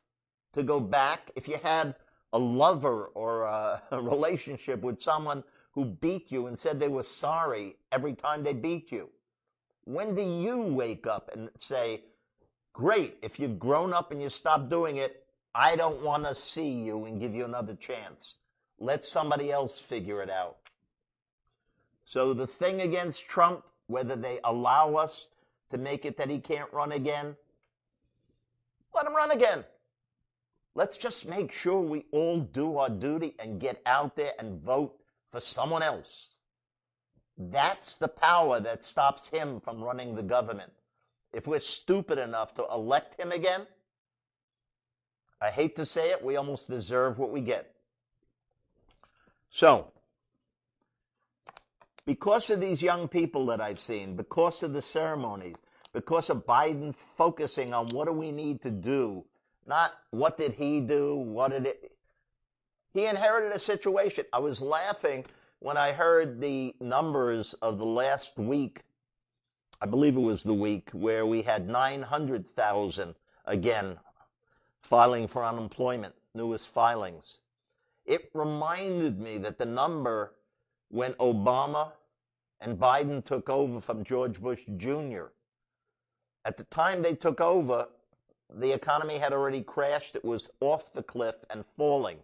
to 0.52 0.62
go 0.62 0.78
back? 0.78 1.32
If 1.34 1.48
you 1.48 1.58
had 1.60 1.96
a 2.32 2.38
lover 2.38 3.06
or 3.06 3.42
a, 3.42 3.82
a 3.90 4.00
relationship 4.00 4.82
with 4.82 5.00
someone 5.00 5.42
who 5.72 5.84
beat 5.84 6.30
you 6.30 6.46
and 6.46 6.56
said 6.56 6.78
they 6.78 6.86
were 6.86 7.02
sorry 7.02 7.74
every 7.90 8.14
time 8.14 8.44
they 8.44 8.54
beat 8.54 8.92
you, 8.92 9.10
when 9.82 10.14
do 10.14 10.22
you 10.22 10.58
wake 10.58 11.08
up 11.08 11.28
and 11.34 11.50
say, 11.56 12.04
great, 12.72 13.16
if 13.22 13.40
you've 13.40 13.58
grown 13.58 13.92
up 13.92 14.12
and 14.12 14.22
you 14.22 14.28
stop 14.28 14.70
doing 14.70 14.98
it, 14.98 15.24
I 15.56 15.74
don't 15.74 16.04
want 16.04 16.22
to 16.24 16.36
see 16.36 16.70
you 16.70 17.04
and 17.06 17.18
give 17.18 17.34
you 17.34 17.44
another 17.46 17.74
chance. 17.74 18.36
Let 18.78 19.02
somebody 19.02 19.50
else 19.50 19.80
figure 19.80 20.22
it 20.22 20.30
out. 20.30 20.58
So 22.08 22.32
the 22.32 22.46
thing 22.46 22.80
against 22.80 23.28
Trump, 23.28 23.64
whether 23.86 24.16
they 24.16 24.40
allow 24.42 24.94
us 24.94 25.28
to 25.70 25.76
make 25.76 26.06
it 26.06 26.16
that 26.16 26.30
he 26.30 26.38
can't 26.38 26.72
run 26.72 26.92
again, 26.92 27.36
let 28.94 29.06
him 29.06 29.14
run 29.14 29.30
again. 29.30 29.62
Let's 30.74 30.96
just 30.96 31.28
make 31.28 31.52
sure 31.52 31.82
we 31.82 32.06
all 32.10 32.40
do 32.40 32.78
our 32.78 32.88
duty 32.88 33.34
and 33.38 33.60
get 33.60 33.82
out 33.84 34.16
there 34.16 34.32
and 34.38 34.58
vote 34.62 34.96
for 35.30 35.38
someone 35.38 35.82
else. 35.82 36.28
That's 37.36 37.96
the 37.96 38.08
power 38.08 38.58
that 38.58 38.82
stops 38.82 39.28
him 39.28 39.60
from 39.60 39.84
running 39.84 40.14
the 40.14 40.22
government. 40.22 40.72
If 41.34 41.46
we're 41.46 41.60
stupid 41.60 42.16
enough 42.16 42.54
to 42.54 42.64
elect 42.72 43.20
him 43.20 43.32
again, 43.32 43.66
I 45.42 45.50
hate 45.50 45.76
to 45.76 45.84
say 45.84 46.08
it, 46.10 46.24
we 46.24 46.36
almost 46.36 46.70
deserve 46.70 47.18
what 47.18 47.32
we 47.32 47.42
get. 47.42 47.70
So, 49.50 49.92
because 52.08 52.48
of 52.48 52.58
these 52.58 52.80
young 52.80 53.06
people 53.06 53.44
that 53.44 53.60
I've 53.60 53.78
seen, 53.78 54.16
because 54.16 54.62
of 54.62 54.72
the 54.72 54.80
ceremonies, 54.80 55.56
because 55.92 56.30
of 56.30 56.46
Biden 56.46 56.94
focusing 56.94 57.74
on 57.74 57.88
what 57.88 58.06
do 58.06 58.12
we 58.12 58.32
need 58.32 58.62
to 58.62 58.70
do, 58.70 59.26
not 59.66 59.92
what 60.08 60.38
did 60.38 60.54
he 60.54 60.80
do, 60.80 61.16
what 61.16 61.50
did 61.50 61.66
it, 61.66 61.92
he 62.94 63.04
inherited 63.04 63.52
a 63.52 63.58
situation. 63.58 64.24
I 64.32 64.38
was 64.38 64.62
laughing 64.62 65.26
when 65.58 65.76
I 65.76 65.92
heard 65.92 66.40
the 66.40 66.74
numbers 66.80 67.52
of 67.60 67.76
the 67.76 67.84
last 67.84 68.38
week, 68.38 68.84
I 69.82 69.84
believe 69.84 70.16
it 70.16 70.20
was 70.20 70.42
the 70.42 70.54
week 70.54 70.88
where 70.92 71.26
we 71.26 71.42
had 71.42 71.68
900,000 71.68 73.14
again 73.44 73.98
filing 74.80 75.28
for 75.28 75.44
unemployment, 75.44 76.14
newest 76.34 76.68
filings. 76.68 77.40
It 78.06 78.30
reminded 78.32 79.20
me 79.20 79.36
that 79.36 79.58
the 79.58 79.66
number 79.66 80.32
when 80.90 81.12
Obama 81.14 81.92
and 82.60 82.78
Biden 82.78 83.24
took 83.24 83.48
over 83.48 83.80
from 83.80 84.04
George 84.04 84.40
Bush 84.40 84.62
Jr. 84.76 85.26
At 86.44 86.56
the 86.56 86.64
time 86.64 87.02
they 87.02 87.14
took 87.14 87.40
over, 87.40 87.88
the 88.54 88.72
economy 88.72 89.18
had 89.18 89.32
already 89.32 89.62
crashed. 89.62 90.16
It 90.16 90.24
was 90.24 90.50
off 90.60 90.92
the 90.92 91.02
cliff 91.02 91.36
and 91.50 91.64
falling 91.76 92.18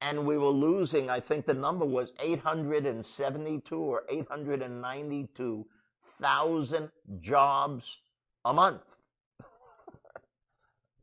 and 0.00 0.26
we 0.26 0.38
were 0.38 0.50
losing, 0.50 1.10
I 1.10 1.20
think 1.20 1.44
the 1.46 1.54
number 1.54 1.84
was 1.84 2.12
872 2.20 3.76
or 3.76 4.04
892,000 4.08 6.90
jobs 7.18 8.00
a 8.44 8.52
month. 8.52 8.96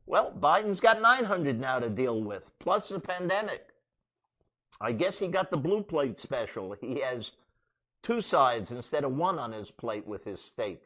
well, 0.06 0.32
Biden's 0.38 0.80
got 0.80 1.02
900 1.02 1.60
now 1.60 1.78
to 1.78 1.90
deal 1.90 2.22
with, 2.22 2.50
plus 2.58 2.88
the 2.88 2.98
pandemic. 2.98 3.66
I 4.80 4.92
guess 4.92 5.18
he 5.18 5.28
got 5.28 5.50
the 5.50 5.58
blue 5.58 5.82
plate 5.82 6.18
special. 6.18 6.74
He 6.80 7.00
has 7.00 7.32
two 8.06 8.20
sides 8.20 8.70
instead 8.70 9.02
of 9.02 9.16
one 9.16 9.36
on 9.36 9.50
his 9.50 9.72
plate 9.72 10.06
with 10.06 10.22
his 10.22 10.40
steak. 10.40 10.80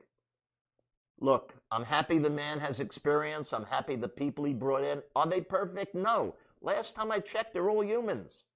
Look, 1.18 1.54
I'm 1.70 1.84
happy 1.84 2.16
the 2.16 2.30
man 2.30 2.58
has 2.60 2.80
experience. 2.80 3.52
I'm 3.52 3.66
happy 3.66 3.94
the 3.94 4.08
people 4.08 4.46
he 4.46 4.54
brought 4.54 4.84
in. 4.84 5.02
Are 5.14 5.26
they 5.26 5.42
perfect? 5.42 5.94
No. 5.94 6.34
Last 6.62 6.96
time 6.96 7.12
I 7.12 7.18
checked, 7.18 7.52
they're 7.52 7.68
all 7.68 7.84
humans. 7.84 8.46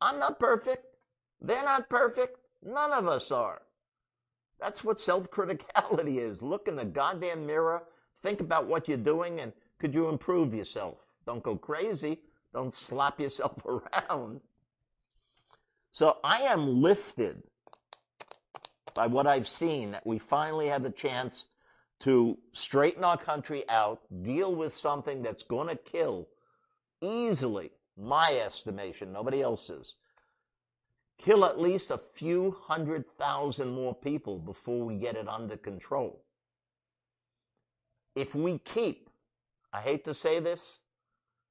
I'm 0.00 0.18
not 0.18 0.40
perfect. 0.40 0.86
They're 1.42 1.62
not 1.62 1.90
perfect. 1.90 2.38
None 2.62 2.90
of 2.90 3.06
us 3.06 3.30
are. 3.30 3.60
That's 4.58 4.82
what 4.82 4.98
self-criticality 4.98 6.16
is. 6.16 6.40
Look 6.40 6.68
in 6.68 6.76
the 6.76 6.86
goddamn 6.86 7.44
mirror, 7.44 7.82
think 8.22 8.40
about 8.40 8.66
what 8.66 8.88
you're 8.88 8.96
doing, 8.96 9.40
and 9.40 9.52
could 9.78 9.94
you 9.94 10.08
improve 10.08 10.54
yourself? 10.54 10.96
Don't 11.26 11.42
go 11.42 11.54
crazy. 11.54 12.20
Don't 12.54 12.72
slap 12.72 13.20
yourself 13.20 13.62
around. 13.66 14.40
So 15.92 16.16
I 16.24 16.42
am 16.42 16.80
lifted 16.80 17.42
by 18.94 19.06
what 19.06 19.26
I've 19.26 19.48
seen 19.48 19.96
we 20.04 20.18
finally 20.18 20.68
have 20.68 20.84
a 20.84 20.90
chance 20.90 21.46
to 22.00 22.38
straighten 22.52 23.04
our 23.04 23.18
country 23.18 23.68
out, 23.68 24.00
deal 24.22 24.54
with 24.54 24.74
something 24.74 25.22
that's 25.22 25.42
going 25.42 25.68
to 25.68 25.76
kill 25.76 26.28
easily, 27.00 27.70
my 27.96 28.40
estimation, 28.44 29.12
nobody 29.12 29.42
else's, 29.42 29.96
kill 31.18 31.44
at 31.44 31.60
least 31.60 31.90
a 31.90 31.98
few 31.98 32.56
hundred 32.62 33.04
thousand 33.18 33.70
more 33.70 33.94
people 33.94 34.38
before 34.38 34.84
we 34.84 34.96
get 34.96 35.16
it 35.16 35.28
under 35.28 35.56
control. 35.56 36.22
If 38.16 38.34
we 38.34 38.58
keep, 38.58 39.10
I 39.72 39.80
hate 39.80 40.04
to 40.06 40.14
say 40.14 40.40
this, 40.40 40.80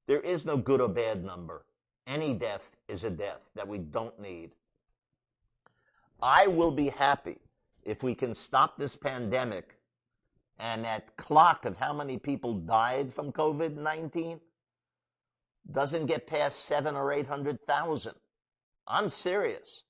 there 0.06 0.20
is 0.20 0.44
no 0.44 0.56
good 0.56 0.80
or 0.80 0.88
bad 0.88 1.24
number. 1.24 1.64
Any 2.06 2.34
death 2.34 2.76
is 2.88 3.04
a 3.04 3.10
death 3.10 3.40
that 3.54 3.68
we 3.68 3.78
don't 3.78 4.18
need. 4.20 4.50
I 6.22 6.46
will 6.46 6.70
be 6.70 6.88
happy 6.88 7.38
if 7.82 8.02
we 8.02 8.14
can 8.14 8.34
stop 8.34 8.76
this 8.76 8.96
pandemic 8.96 9.76
and 10.58 10.84
that 10.84 11.16
clock 11.16 11.64
of 11.64 11.76
how 11.76 11.92
many 11.92 12.18
people 12.18 12.54
died 12.54 13.12
from 13.12 13.32
COVID 13.32 13.76
19 13.76 14.40
doesn't 15.72 16.06
get 16.06 16.26
past 16.26 16.64
seven 16.64 16.96
or 16.96 17.12
eight 17.12 17.26
hundred 17.26 17.64
thousand. 17.66 18.14
I'm 18.86 19.08
serious. 19.08 19.84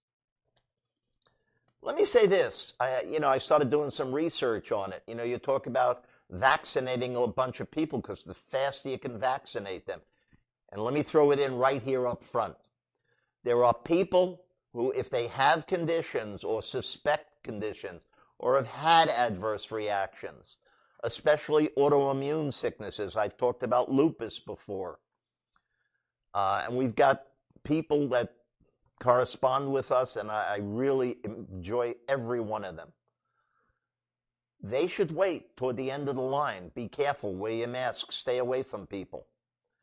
Let 1.83 1.97
me 1.97 2.05
say 2.05 2.27
this. 2.27 2.75
I, 2.79 3.03
you 3.03 3.21
know, 3.21 3.29
I 3.29 3.39
started 3.39 3.71
doing 3.71 3.91
some 3.91 4.13
research 4.13 4.71
on 4.71 4.93
it. 4.93 5.03
You 5.07 5.15
know, 5.15 5.23
you 5.23 5.39
talk 5.39 5.67
about 5.67 6.05
vaccinating 6.31 7.17
a 7.17 7.27
bunch 7.27 7.61
of 7.61 7.71
people 7.71 8.01
because 8.01 8.23
the 8.23 8.35
faster 8.35 8.91
you 8.91 8.99
can 8.99 9.19
vaccinate 9.19 9.87
them. 9.87 10.01
And 10.73 10.83
let 10.83 10.93
me 10.93 11.03
throw 11.03 11.31
it 11.31 11.41
in 11.41 11.57
right 11.57 11.83
here 11.83 12.07
up 12.07 12.23
front. 12.23 12.55
There 13.43 13.65
are 13.65 13.75
people 13.75 14.43
who, 14.73 14.93
if 14.93 15.11
they 15.11 15.27
have 15.29 15.67
conditions 15.67 16.45
or 16.45 16.63
suspect 16.63 17.43
conditions 17.43 18.03
or 18.39 18.57
have 18.57 18.67
had 18.67 19.09
adverse 19.09 19.71
reactions, 19.71 20.57
especially 21.03 21.71
autoimmune 21.77 22.53
sicknesses, 22.53 23.17
I've 23.17 23.37
talked 23.37 23.63
about 23.63 23.91
lupus 23.91 24.39
before, 24.39 24.99
uh, 26.35 26.63
and 26.67 26.77
we've 26.77 26.95
got 26.95 27.25
people 27.65 28.09
that 28.11 28.33
correspond 29.01 29.73
with 29.73 29.91
us, 29.91 30.17
and 30.17 30.31
I, 30.31 30.55
I 30.55 30.59
really 30.63 31.17
enjoy 31.25 31.95
every 32.09 32.41
one 32.41 32.65
of 32.65 32.77
them. 32.77 32.93
They 34.63 34.89
should 34.89 35.11
wait 35.11 35.57
toward 35.57 35.77
the 35.77 35.91
end 35.91 36.09
of 36.09 36.17
the 36.17 36.23
line. 36.23 36.71
Be 36.75 36.87
careful, 36.87 37.35
wear 37.35 37.53
your 37.53 37.69
mask, 37.69 38.13
stay 38.13 38.39
away 38.39 38.63
from 38.63 38.87
people. 38.87 39.27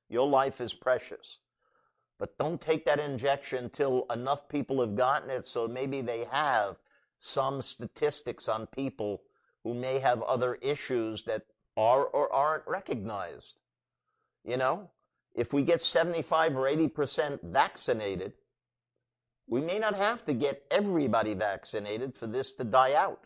Your 0.08 0.28
life 0.28 0.62
is 0.62 0.74
precious. 0.74 1.40
But 2.20 2.38
don't 2.38 2.60
take 2.60 2.86
that 2.86 3.00
injection 3.00 3.70
till 3.70 4.06
enough 4.12 4.50
people 4.50 4.82
have 4.82 4.96
gotten 4.96 5.30
it 5.30 5.46
so 5.46 5.68
maybe 5.68 6.02
they 6.02 6.26
have 6.26 6.78
some 7.20 7.62
statistics 7.62 8.48
on 8.48 8.68
people 8.68 9.22
who 9.64 9.74
may 9.74 10.00
have 10.00 10.22
other 10.24 10.56
issues 10.56 11.24
that 11.24 11.46
are 11.76 12.04
or 12.04 12.32
aren't 12.34 12.66
recognized. 12.68 13.62
You 14.44 14.58
know, 14.58 14.90
if 15.36 15.54
we 15.54 15.62
get 15.62 15.84
75 15.84 16.58
or 16.58 16.64
80% 16.64 17.44
vaccinated, 17.44 18.34
we 19.48 19.62
may 19.62 19.80
not 19.80 19.96
have 19.96 20.26
to 20.26 20.34
get 20.34 20.66
everybody 20.72 21.34
vaccinated 21.34 22.16
for 22.16 22.28
this 22.28 22.52
to 22.54 22.64
die 22.64 22.94
out. 22.94 23.24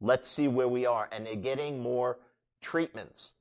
Let's 0.00 0.28
see 0.28 0.48
where 0.48 0.68
we 0.68 0.84
are. 0.84 1.08
And 1.12 1.26
they're 1.26 1.36
getting 1.36 1.80
more 1.80 2.18
treatments. 2.60 3.32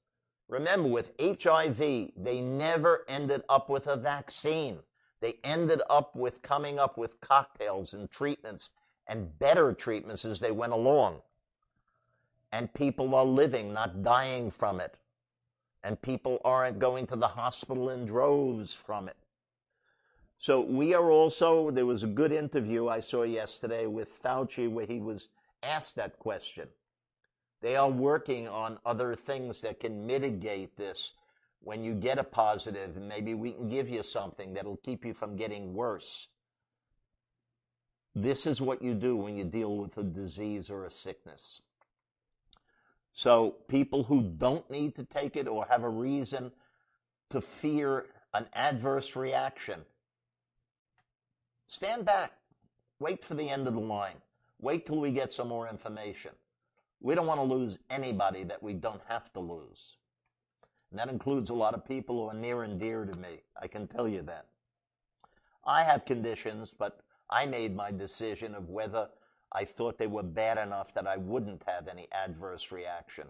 Remember, 0.52 0.90
with 0.90 1.14
HIV, 1.18 1.78
they 1.80 2.42
never 2.42 3.06
ended 3.08 3.42
up 3.48 3.70
with 3.70 3.88
a 3.88 3.96
vaccine. 3.96 4.80
They 5.22 5.36
ended 5.46 5.82
up 5.90 6.14
with 6.14 6.42
coming 6.42 6.78
up 6.78 6.98
with 6.98 7.22
cocktails 7.22 7.94
and 7.94 8.12
treatments 8.12 8.72
and 9.08 9.40
better 9.40 9.72
treatments 9.72 10.26
as 10.26 10.42
they 10.42 10.52
went 10.52 10.74
along. 10.74 11.22
And 12.52 12.74
people 12.74 13.16
are 13.16 13.24
living, 13.24 13.72
not 13.72 14.04
dying 14.04 14.52
from 14.52 14.82
it. 14.82 14.98
And 15.86 16.02
people 16.02 16.42
aren't 16.44 16.80
going 16.80 17.08
to 17.08 17.16
the 17.16 17.30
hospital 17.30 17.90
in 17.90 18.06
droves 18.06 18.74
from 18.74 19.08
it. 19.08 19.16
So 20.38 20.60
we 20.60 20.94
are 20.94 21.10
also, 21.10 21.72
there 21.72 21.86
was 21.86 22.04
a 22.04 22.08
good 22.08 22.34
interview 22.34 22.90
I 22.90 23.00
saw 23.00 23.24
yesterday 23.24 23.86
with 23.86 24.22
Fauci 24.22 24.70
where 24.70 24.86
he 24.86 25.00
was 25.00 25.30
asked 25.64 25.96
that 25.96 26.20
question. 26.20 26.68
They 27.62 27.76
are 27.76 27.90
working 27.90 28.48
on 28.48 28.80
other 28.86 29.16
things 29.16 29.62
that 29.62 29.80
can 29.80 30.08
mitigate 30.08 30.78
this 30.78 31.14
when 31.64 31.84
you 31.84 31.94
get 31.94 32.18
a 32.18 32.24
positive, 32.24 32.98
maybe 32.98 33.34
we 33.34 33.52
can 33.52 33.70
give 33.70 33.88
you 33.88 34.02
something 34.02 34.54
that'll 34.54 34.78
keep 34.78 35.06
you 35.06 35.14
from 35.14 35.36
getting 35.36 35.74
worse. 35.74 36.28
This 38.16 38.48
is 38.48 38.60
what 38.60 38.82
you 38.82 38.94
do 38.96 39.16
when 39.16 39.38
you 39.38 39.44
deal 39.44 39.78
with 39.78 39.98
a 39.98 40.04
disease 40.04 40.70
or 40.70 40.86
a 40.86 40.92
sickness. 40.92 41.62
So 43.14 43.56
people 43.68 44.04
who 44.04 44.24
don't 44.24 44.70
need 44.72 44.96
to 44.96 45.04
take 45.04 45.36
it 45.36 45.48
or 45.48 45.66
have 45.70 45.84
a 45.84 45.90
reason 45.90 46.52
to 47.30 47.42
fear 47.42 48.06
an 48.34 48.48
adverse 48.54 49.16
reaction, 49.16 49.82
stand 51.68 52.06
back. 52.06 52.34
Wait 53.00 53.24
for 53.24 53.36
the 53.36 53.50
end 53.50 53.68
of 53.68 53.74
the 53.74 53.80
line. 53.80 54.18
Wait 54.60 54.86
till 54.86 55.00
we 55.00 55.12
get 55.12 55.32
some 55.32 55.48
more 55.48 55.68
information. 55.68 56.32
We 57.02 57.16
don't 57.16 57.28
want 57.28 57.40
to 57.40 57.44
lose 57.56 57.80
anybody 57.90 58.44
that 58.44 58.62
we 58.62 58.74
don't 58.74 59.02
have 59.08 59.34
to 59.34 59.40
lose. 59.40 59.98
And 60.92 61.00
that 61.00 61.10
includes 61.10 61.50
a 61.50 61.56
lot 61.56 61.74
of 61.74 61.88
people 61.88 62.16
who 62.16 62.30
are 62.30 62.40
near 62.40 62.64
and 62.64 62.80
dear 62.80 63.06
to 63.06 63.18
me. 63.18 63.42
I 63.60 63.68
can 63.68 63.88
tell 63.88 64.08
you 64.08 64.22
that. 64.24 64.46
I 65.66 65.84
have 65.84 66.06
conditions, 66.06 66.76
but 66.78 67.02
I 67.30 67.46
made 67.46 67.76
my 67.76 67.92
decision 67.92 68.54
of 68.54 68.70
whether 68.70 69.10
I 69.52 69.66
thought 69.66 69.98
they 69.98 70.08
were 70.08 70.24
bad 70.24 70.58
enough 70.58 70.94
that 70.94 71.08
I 71.08 71.18
wouldn't 71.18 71.64
have 71.68 71.88
any 71.88 72.08
adverse 72.12 72.72
reaction. 72.72 73.28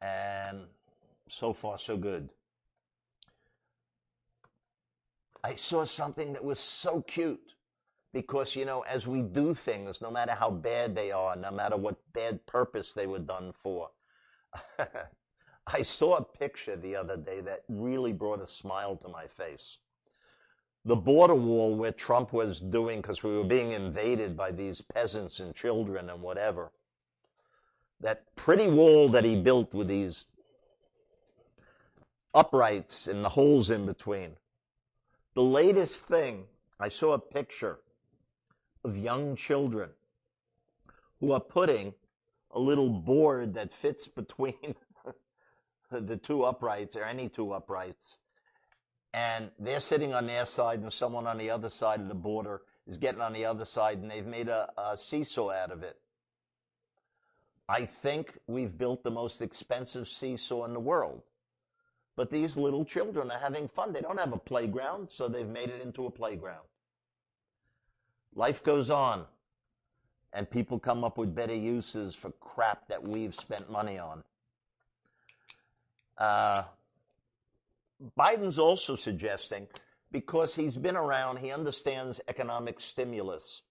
And 0.00 0.62
so 1.28 1.52
far, 1.52 1.78
so 1.78 1.96
good. 1.96 2.30
I 5.44 5.54
saw 5.54 5.84
something 5.84 6.32
that 6.32 6.44
was 6.44 6.58
so 6.58 7.02
cute 7.02 7.51
because, 8.12 8.54
you 8.54 8.64
know, 8.64 8.80
as 8.82 9.06
we 9.06 9.22
do 9.22 9.54
things, 9.54 10.02
no 10.02 10.10
matter 10.10 10.32
how 10.32 10.50
bad 10.50 10.94
they 10.94 11.10
are, 11.10 11.34
no 11.34 11.50
matter 11.50 11.76
what 11.76 11.96
bad 12.12 12.44
purpose 12.46 12.92
they 12.92 13.06
were 13.06 13.18
done 13.18 13.52
for, 13.62 13.90
I 15.66 15.82
saw 15.82 16.16
a 16.16 16.24
picture 16.24 16.76
the 16.76 16.96
other 16.96 17.16
day 17.16 17.40
that 17.40 17.62
really 17.68 18.12
brought 18.12 18.42
a 18.42 18.46
smile 18.46 18.96
to 18.96 19.08
my 19.08 19.26
face. 19.26 19.78
The 20.84 20.96
border 20.96 21.34
wall 21.34 21.74
where 21.76 21.92
Trump 21.92 22.32
was 22.32 22.60
doing, 22.60 23.00
because 23.00 23.22
we 23.22 23.34
were 23.36 23.44
being 23.44 23.72
invaded 23.72 24.36
by 24.36 24.50
these 24.50 24.80
peasants 24.80 25.40
and 25.40 25.54
children 25.54 26.10
and 26.10 26.20
whatever. 26.20 26.72
That 28.00 28.34
pretty 28.34 28.66
wall 28.66 29.08
that 29.10 29.24
he 29.24 29.36
built 29.36 29.72
with 29.72 29.86
these 29.86 30.26
uprights 32.34 33.06
and 33.06 33.24
the 33.24 33.28
holes 33.28 33.70
in 33.70 33.86
between. 33.86 34.32
The 35.34 35.42
latest 35.42 36.04
thing, 36.04 36.44
I 36.80 36.88
saw 36.88 37.12
a 37.12 37.18
picture 37.18 37.78
of 38.84 38.96
young 38.96 39.36
children 39.36 39.90
who 41.20 41.32
are 41.32 41.40
putting 41.40 41.94
a 42.50 42.58
little 42.58 42.90
board 42.90 43.54
that 43.54 43.72
fits 43.72 44.08
between 44.08 44.74
the 45.90 46.16
two 46.16 46.44
uprights 46.44 46.96
or 46.96 47.04
any 47.04 47.28
two 47.28 47.52
uprights. 47.52 48.18
And 49.14 49.50
they're 49.58 49.80
sitting 49.80 50.14
on 50.14 50.26
their 50.26 50.46
side 50.46 50.80
and 50.80 50.92
someone 50.92 51.26
on 51.26 51.38
the 51.38 51.50
other 51.50 51.68
side 51.68 52.00
of 52.00 52.08
the 52.08 52.14
border 52.14 52.62
is 52.86 52.98
getting 52.98 53.20
on 53.20 53.32
the 53.32 53.44
other 53.44 53.64
side 53.64 53.98
and 53.98 54.10
they've 54.10 54.26
made 54.26 54.48
a, 54.48 54.68
a 54.76 54.98
seesaw 54.98 55.50
out 55.50 55.70
of 55.70 55.82
it. 55.82 55.96
I 57.68 57.86
think 57.86 58.38
we've 58.46 58.76
built 58.76 59.02
the 59.02 59.10
most 59.10 59.40
expensive 59.40 60.08
seesaw 60.08 60.64
in 60.64 60.72
the 60.72 60.80
world. 60.80 61.22
But 62.16 62.30
these 62.30 62.56
little 62.56 62.84
children 62.84 63.30
are 63.30 63.38
having 63.38 63.68
fun. 63.68 63.92
They 63.92 64.00
don't 64.00 64.18
have 64.18 64.34
a 64.34 64.38
playground, 64.38 65.08
so 65.10 65.28
they've 65.28 65.48
made 65.48 65.70
it 65.70 65.80
into 65.80 66.04
a 66.06 66.10
playground. 66.10 66.66
Life 68.34 68.64
goes 68.64 68.90
on, 68.90 69.26
and 70.32 70.50
people 70.50 70.78
come 70.78 71.04
up 71.04 71.18
with 71.18 71.34
better 71.34 71.54
uses 71.54 72.16
for 72.16 72.30
crap 72.40 72.88
that 72.88 73.06
we've 73.08 73.34
spent 73.34 73.70
money 73.70 73.98
on. 73.98 74.22
Uh, 76.16 76.62
Biden's 78.18 78.58
also 78.58 78.96
suggesting, 78.96 79.66
because 80.10 80.54
he's 80.54 80.76
been 80.76 80.96
around, 80.96 81.38
he 81.38 81.50
understands 81.50 82.20
economic 82.26 82.80
stimulus. 82.80 83.62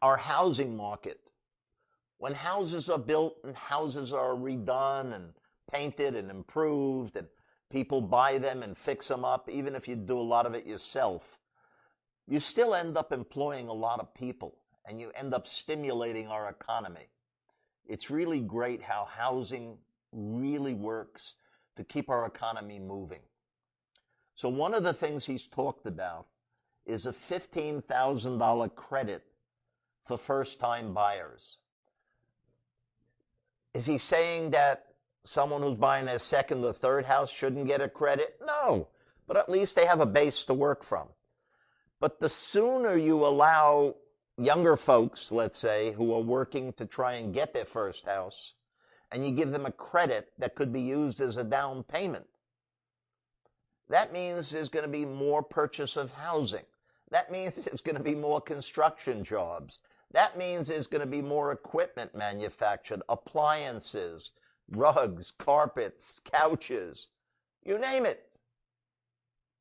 Our 0.00 0.16
housing 0.16 0.76
market. 0.76 1.20
When 2.18 2.34
houses 2.34 2.88
are 2.88 2.98
built 2.98 3.36
and 3.42 3.56
houses 3.56 4.12
are 4.12 4.34
redone 4.34 5.12
and 5.14 5.32
painted 5.72 6.14
and 6.14 6.30
improved 6.30 7.16
and 7.16 7.26
people 7.68 8.00
buy 8.00 8.38
them 8.38 8.62
and 8.62 8.78
fix 8.78 9.08
them 9.08 9.24
up, 9.24 9.48
even 9.50 9.74
if 9.74 9.88
you 9.88 9.96
do 9.96 10.18
a 10.18 10.22
lot 10.22 10.46
of 10.46 10.54
it 10.54 10.64
yourself, 10.64 11.40
you 12.26 12.40
still 12.40 12.74
end 12.74 12.96
up 12.96 13.12
employing 13.12 13.68
a 13.68 13.72
lot 13.72 14.00
of 14.00 14.14
people 14.14 14.56
and 14.86 15.00
you 15.00 15.10
end 15.14 15.34
up 15.34 15.46
stimulating 15.46 16.28
our 16.28 16.48
economy. 16.48 17.08
It's 17.86 18.10
really 18.10 18.40
great 18.40 18.82
how 18.82 19.06
housing 19.10 19.76
really 20.12 20.74
works 20.74 21.34
to 21.76 21.84
keep 21.84 22.08
our 22.08 22.26
economy 22.26 22.78
moving. 22.78 23.20
So 24.34 24.48
one 24.48 24.74
of 24.74 24.82
the 24.82 24.94
things 24.94 25.26
he's 25.26 25.46
talked 25.46 25.86
about 25.86 26.26
is 26.86 27.06
a 27.06 27.12
$15,000 27.12 28.74
credit 28.74 29.24
for 30.06 30.18
first 30.18 30.58
time 30.58 30.92
buyers. 30.92 31.58
Is 33.74 33.86
he 33.86 33.98
saying 33.98 34.50
that 34.50 34.86
someone 35.24 35.62
who's 35.62 35.78
buying 35.78 36.06
their 36.06 36.18
second 36.18 36.64
or 36.64 36.72
third 36.72 37.04
house 37.04 37.30
shouldn't 37.30 37.68
get 37.68 37.80
a 37.80 37.88
credit? 37.88 38.38
No, 38.44 38.88
but 39.26 39.36
at 39.36 39.48
least 39.48 39.76
they 39.76 39.86
have 39.86 40.00
a 40.00 40.06
base 40.06 40.44
to 40.46 40.54
work 40.54 40.84
from. 40.84 41.08
But 42.02 42.18
the 42.18 42.28
sooner 42.28 42.96
you 42.96 43.24
allow 43.24 43.94
younger 44.36 44.76
folks, 44.76 45.30
let's 45.30 45.56
say, 45.56 45.92
who 45.92 46.12
are 46.12 46.20
working 46.20 46.72
to 46.72 46.84
try 46.84 47.12
and 47.12 47.32
get 47.32 47.54
their 47.54 47.64
first 47.64 48.06
house, 48.06 48.54
and 49.12 49.24
you 49.24 49.30
give 49.30 49.52
them 49.52 49.66
a 49.66 49.70
credit 49.70 50.32
that 50.38 50.56
could 50.56 50.72
be 50.72 50.80
used 50.80 51.20
as 51.20 51.36
a 51.36 51.44
down 51.44 51.84
payment, 51.84 52.26
that 53.88 54.12
means 54.12 54.50
there's 54.50 54.68
going 54.68 54.84
to 54.84 54.90
be 54.90 55.04
more 55.04 55.44
purchase 55.44 55.96
of 55.96 56.10
housing. 56.12 56.64
That 57.12 57.30
means 57.30 57.54
there's 57.62 57.80
going 57.80 57.98
to 57.98 58.02
be 58.02 58.16
more 58.16 58.40
construction 58.40 59.22
jobs. 59.22 59.78
That 60.10 60.36
means 60.36 60.66
there's 60.66 60.88
going 60.88 61.02
to 61.02 61.06
be 61.06 61.22
more 61.22 61.52
equipment 61.52 62.16
manufactured, 62.16 63.02
appliances, 63.08 64.32
rugs, 64.72 65.30
carpets, 65.30 66.20
couches, 66.24 67.10
you 67.64 67.78
name 67.78 68.06
it. 68.06 68.28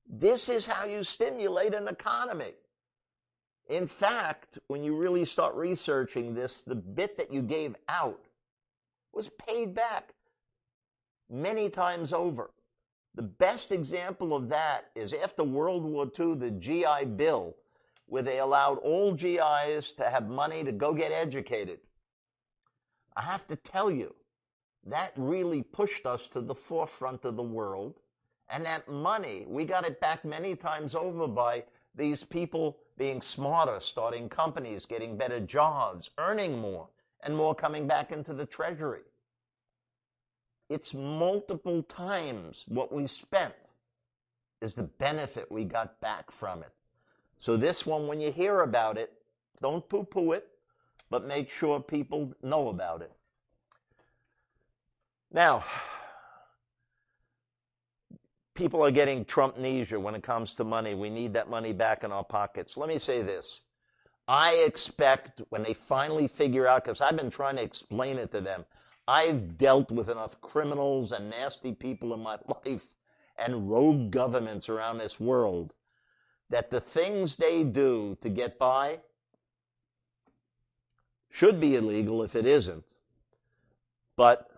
This 0.08 0.50
is 0.50 0.66
how 0.66 0.86
you 0.86 1.04
stimulate 1.04 1.74
an 1.74 1.88
economy. 1.88 2.54
In 3.70 3.88
fact, 3.88 4.60
when 4.68 4.84
you 4.84 4.96
really 4.96 5.24
start 5.24 5.56
researching 5.56 6.34
this, 6.34 6.64
the 6.64 6.76
bit 6.76 7.18
that 7.18 7.32
you 7.32 7.42
gave 7.42 7.76
out 7.88 8.26
was 9.14 9.30
paid 9.30 9.74
back 9.74 10.14
many 11.30 11.70
times 11.70 12.12
over. 12.12 12.52
The 13.16 13.22
best 13.22 13.72
example 13.72 14.36
of 14.36 14.50
that 14.50 14.92
is 14.96 15.14
after 15.14 15.44
World 15.44 15.84
War 15.84 16.10
II, 16.20 16.36
the 16.36 16.52
GI 16.52 17.06
Bill, 17.16 17.56
where 18.08 18.24
they 18.24 18.40
allowed 18.40 18.78
all 18.80 19.14
GIs 19.14 19.94
to 19.94 20.10
have 20.10 20.28
money 20.28 20.64
to 20.64 20.72
go 20.74 20.94
get 20.94 21.14
educated. 21.14 21.80
I 23.16 23.22
have 23.22 23.48
to 23.48 23.56
tell 23.56 23.90
you, 23.90 24.16
that 24.86 25.14
really 25.16 25.62
pushed 25.62 26.06
us 26.06 26.28
to 26.30 26.42
the 26.42 26.56
forefront 26.56 27.24
of 27.24 27.36
the 27.36 27.44
world 27.44 28.01
and 28.52 28.66
that 28.66 28.88
money, 28.90 29.46
we 29.48 29.66
got 29.66 29.86
it 29.86 30.00
back 30.02 30.26
many 30.26 30.56
times 30.56 30.94
over 30.96 31.28
by 31.28 31.64
these 31.96 32.24
people 32.24 32.78
being 32.98 33.22
smarter, 33.22 33.80
starting 33.80 34.30
companies, 34.30 34.86
getting 34.86 35.18
better 35.18 35.40
jobs, 35.40 36.10
earning 36.18 36.60
more, 36.60 36.88
and 37.24 37.36
more 37.36 37.56
coming 37.56 37.88
back 37.88 38.12
into 38.12 38.34
the 38.34 38.46
treasury. 38.46 39.02
it's 40.72 40.94
multiple 40.94 41.84
times 41.84 42.64
what 42.70 42.94
we 42.94 43.06
spent 43.06 43.54
is 44.62 44.74
the 44.74 44.84
benefit 44.84 45.52
we 45.52 45.66
got 45.66 46.00
back 46.00 46.32
from 46.32 46.62
it. 46.62 46.72
So 47.40 47.58
this 47.58 47.86
one, 47.86 48.08
when 48.08 48.22
you 48.22 48.32
hear 48.32 48.62
about 48.62 48.98
it, 48.98 49.12
don't 49.62 49.88
poo-poo 49.90 50.32
it, 50.32 50.48
but 51.10 51.28
make 51.28 51.52
sure 51.52 51.82
people 51.82 52.34
know 52.42 52.70
about 52.70 53.02
it. 53.02 53.12
Now, 55.34 55.66
people 58.54 58.84
are 58.84 58.92
getting 58.92 59.26
Trumpnesia 59.26 60.02
when 60.02 60.16
it 60.16 60.24
comes 60.24 60.56
to 60.56 60.64
money. 60.64 60.96
We 60.96 61.10
need 61.10 61.34
that 61.34 61.50
money 61.50 61.74
back 61.74 62.04
in 62.04 62.12
our 62.12 62.24
pockets. 62.24 62.78
Let 62.78 62.90
me 62.90 63.00
say 63.00 63.22
this. 63.22 63.62
I 64.28 64.64
expect 64.66 65.42
when 65.50 65.64
they 65.64 65.74
finally 65.74 66.28
figure 66.28 66.68
out, 66.68 66.86
because 66.86 67.02
I've 67.02 67.18
been 67.18 67.32
trying 67.32 67.58
to 67.58 67.64
explain 67.64 68.18
it 68.18 68.32
to 68.32 68.42
them, 68.42 68.66
I've 69.08 69.58
dealt 69.58 69.92
with 69.92 70.10
enough 70.10 70.40
criminals 70.42 71.12
and 71.12 71.30
nasty 71.30 71.74
people 71.74 72.14
in 72.14 72.22
my 72.22 72.38
life 72.66 72.86
and 73.38 73.70
rogue 73.70 74.12
governments 74.12 74.70
around 74.70 74.98
this 74.98 75.20
world 75.20 75.74
that 76.50 76.70
the 76.70 76.80
things 76.80 77.38
they 77.38 77.64
do 77.64 78.18
to 78.22 78.30
get 78.30 78.60
by 78.60 79.00
should 81.30 81.60
be 81.60 81.76
illegal 81.76 82.24
if 82.24 82.36
it 82.36 82.46
isn't. 82.46 82.84
But 84.18 84.51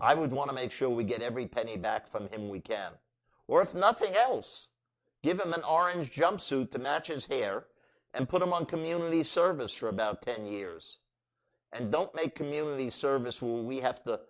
I 0.00 0.14
would 0.14 0.32
want 0.32 0.48
to 0.48 0.54
make 0.54 0.72
sure 0.72 0.88
we 0.88 1.04
get 1.04 1.22
every 1.22 1.46
penny 1.46 1.76
back 1.76 2.08
from 2.08 2.28
him 2.28 2.48
we 2.48 2.60
can. 2.60 2.92
Or 3.46 3.60
if 3.60 3.74
nothing 3.74 4.14
else, 4.14 4.68
give 5.22 5.38
him 5.38 5.52
an 5.52 5.62
orange 5.62 6.12
jumpsuit 6.12 6.70
to 6.70 6.78
match 6.78 7.08
his 7.08 7.26
hair 7.26 7.66
and 8.14 8.28
put 8.28 8.42
him 8.42 8.52
on 8.52 8.66
community 8.66 9.22
service 9.22 9.74
for 9.74 9.88
about 9.88 10.22
10 10.22 10.46
years. 10.46 10.98
And 11.72 11.92
don't 11.92 12.14
make 12.14 12.34
community 12.34 12.90
service 12.90 13.40
where 13.42 13.62
we 13.62 13.80
have 13.80 14.02
to 14.04 14.20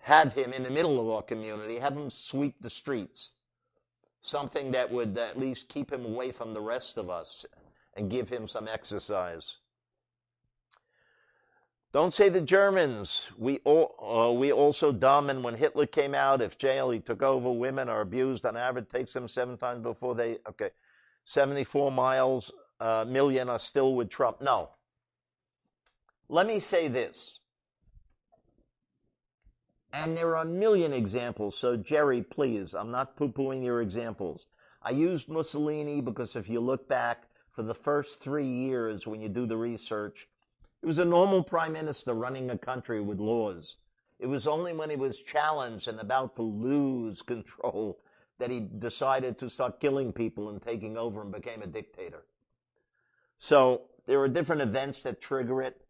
have 0.00 0.32
him 0.32 0.52
in 0.52 0.62
the 0.62 0.70
middle 0.70 0.98
of 0.98 1.08
our 1.08 1.22
community, 1.22 1.78
have 1.78 1.96
him 1.96 2.10
sweep 2.10 2.56
the 2.60 2.70
streets. 2.70 3.32
Something 4.22 4.72
that 4.72 4.90
would 4.90 5.16
at 5.18 5.38
least 5.38 5.68
keep 5.68 5.92
him 5.92 6.04
away 6.04 6.32
from 6.32 6.54
the 6.54 6.60
rest 6.60 6.96
of 6.96 7.10
us 7.10 7.46
and 7.94 8.10
give 8.10 8.28
him 8.28 8.48
some 8.48 8.66
exercise. 8.66 9.56
Don't 11.92 12.14
say 12.14 12.28
the 12.28 12.40
Germans. 12.40 13.26
We 13.36 13.58
all, 13.64 14.28
uh, 14.30 14.32
we 14.32 14.52
also 14.52 14.92
dumb. 14.92 15.28
And 15.28 15.42
when 15.42 15.56
Hitler 15.56 15.86
came 15.86 16.14
out, 16.14 16.40
if 16.40 16.56
jail 16.56 16.90
he 16.90 17.00
took 17.00 17.20
over, 17.22 17.50
women 17.50 17.88
are 17.88 18.00
abused 18.00 18.46
on 18.46 18.56
average. 18.56 18.88
Takes 18.88 19.12
them 19.12 19.26
seven 19.26 19.56
times 19.56 19.82
before 19.82 20.14
they. 20.14 20.38
Okay, 20.48 20.70
seventy-four 21.24 21.90
miles 21.90 22.52
uh, 22.78 23.04
million 23.08 23.48
are 23.48 23.58
still 23.58 23.96
with 23.96 24.08
Trump. 24.08 24.40
No. 24.40 24.70
Let 26.28 26.46
me 26.46 26.60
say 26.60 26.86
this. 26.86 27.40
And 29.92 30.16
there 30.16 30.36
are 30.36 30.42
a 30.42 30.48
million 30.48 30.92
examples. 30.92 31.58
So 31.58 31.76
Jerry, 31.76 32.22
please, 32.22 32.72
I'm 32.72 32.92
not 32.92 33.16
poo-pooing 33.16 33.64
your 33.64 33.82
examples. 33.82 34.46
I 34.80 34.90
used 34.90 35.28
Mussolini 35.28 36.00
because 36.00 36.36
if 36.36 36.48
you 36.48 36.60
look 36.60 36.88
back 36.88 37.24
for 37.50 37.64
the 37.64 37.74
first 37.74 38.20
three 38.20 38.46
years 38.46 39.08
when 39.08 39.20
you 39.20 39.28
do 39.28 39.44
the 39.44 39.56
research, 39.56 40.28
it 40.82 40.86
was 40.86 40.98
a 40.98 41.04
normal 41.04 41.42
prime 41.42 41.72
minister 41.72 42.14
running 42.14 42.50
a 42.50 42.58
country 42.58 43.00
with 43.00 43.20
laws. 43.20 43.76
It 44.18 44.26
was 44.26 44.46
only 44.46 44.72
when 44.72 44.90
he 44.90 44.96
was 44.96 45.18
challenged 45.18 45.88
and 45.88 46.00
about 46.00 46.36
to 46.36 46.42
lose 46.42 47.22
control 47.22 48.00
that 48.38 48.50
he 48.50 48.60
decided 48.60 49.38
to 49.38 49.50
start 49.50 49.80
killing 49.80 50.12
people 50.12 50.48
and 50.48 50.62
taking 50.62 50.96
over 50.96 51.22
and 51.22 51.32
became 51.32 51.62
a 51.62 51.66
dictator. 51.66 52.22
So 53.38 53.82
there 54.06 54.20
are 54.20 54.28
different 54.28 54.62
events 54.62 55.02
that 55.02 55.20
trigger 55.20 55.62
it. 55.62 55.80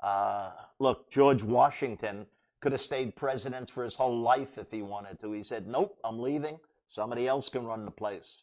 Uh, 0.00 0.50
look, 0.78 1.10
George 1.10 1.42
Washington 1.42 2.26
could 2.60 2.72
have 2.72 2.80
stayed 2.80 3.16
president 3.16 3.70
for 3.70 3.84
his 3.84 3.94
whole 3.94 4.20
life 4.20 4.58
if 4.58 4.70
he 4.70 4.82
wanted 4.82 5.20
to. 5.20 5.32
He 5.32 5.42
said, 5.42 5.66
nope, 5.66 5.98
I'm 6.04 6.18
leaving. 6.18 6.58
Somebody 6.88 7.26
else 7.28 7.48
can 7.48 7.64
run 7.64 7.84
the 7.84 7.90
place. 7.90 8.42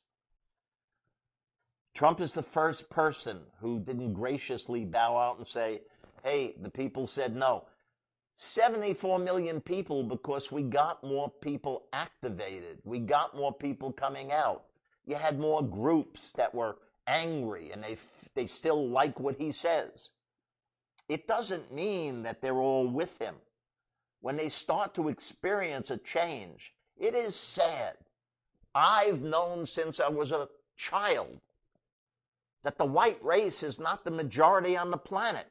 Trump 1.94 2.20
is 2.20 2.34
the 2.34 2.44
first 2.44 2.90
person 2.90 3.40
who 3.62 3.80
didn't 3.80 4.14
graciously 4.14 4.84
bow 4.84 5.18
out 5.18 5.38
and 5.38 5.48
say, 5.48 5.82
Hey, 6.26 6.56
the 6.60 6.72
people 6.72 7.06
said 7.06 7.36
no. 7.36 7.66
74 8.38 9.20
million 9.20 9.62
people 9.62 10.02
because 10.02 10.52
we 10.52 10.64
got 10.64 11.04
more 11.04 11.30
people 11.30 11.84
activated. 11.94 12.80
We 12.84 12.98
got 12.98 13.38
more 13.38 13.54
people 13.54 13.92
coming 13.92 14.32
out. 14.32 14.64
You 15.06 15.18
had 15.18 15.38
more 15.40 15.62
groups 15.62 16.34
that 16.34 16.56
were 16.56 16.78
angry 17.06 17.70
and 17.70 17.84
they, 17.84 17.98
they 18.34 18.48
still 18.48 18.90
like 18.90 19.20
what 19.20 19.36
he 19.36 19.52
says. 19.52 20.10
It 21.08 21.28
doesn't 21.28 21.72
mean 21.72 22.24
that 22.24 22.42
they're 22.42 22.58
all 22.58 22.88
with 22.88 23.20
him. 23.20 23.36
When 24.22 24.36
they 24.36 24.50
start 24.50 24.96
to 24.96 25.10
experience 25.10 25.92
a 25.92 25.98
change, 25.98 26.74
it 26.98 27.14
is 27.14 27.36
sad. 27.36 27.98
I've 28.74 29.22
known 29.22 29.68
since 29.68 30.00
I 30.00 30.10
was 30.10 30.32
a 30.32 30.50
child 30.76 31.40
that 32.64 32.80
the 32.80 32.86
white 32.86 33.24
race 33.24 33.62
is 33.62 33.80
not 33.80 34.04
the 34.04 34.10
majority 34.10 34.76
on 34.76 34.90
the 34.90 34.98
planet 34.98 35.46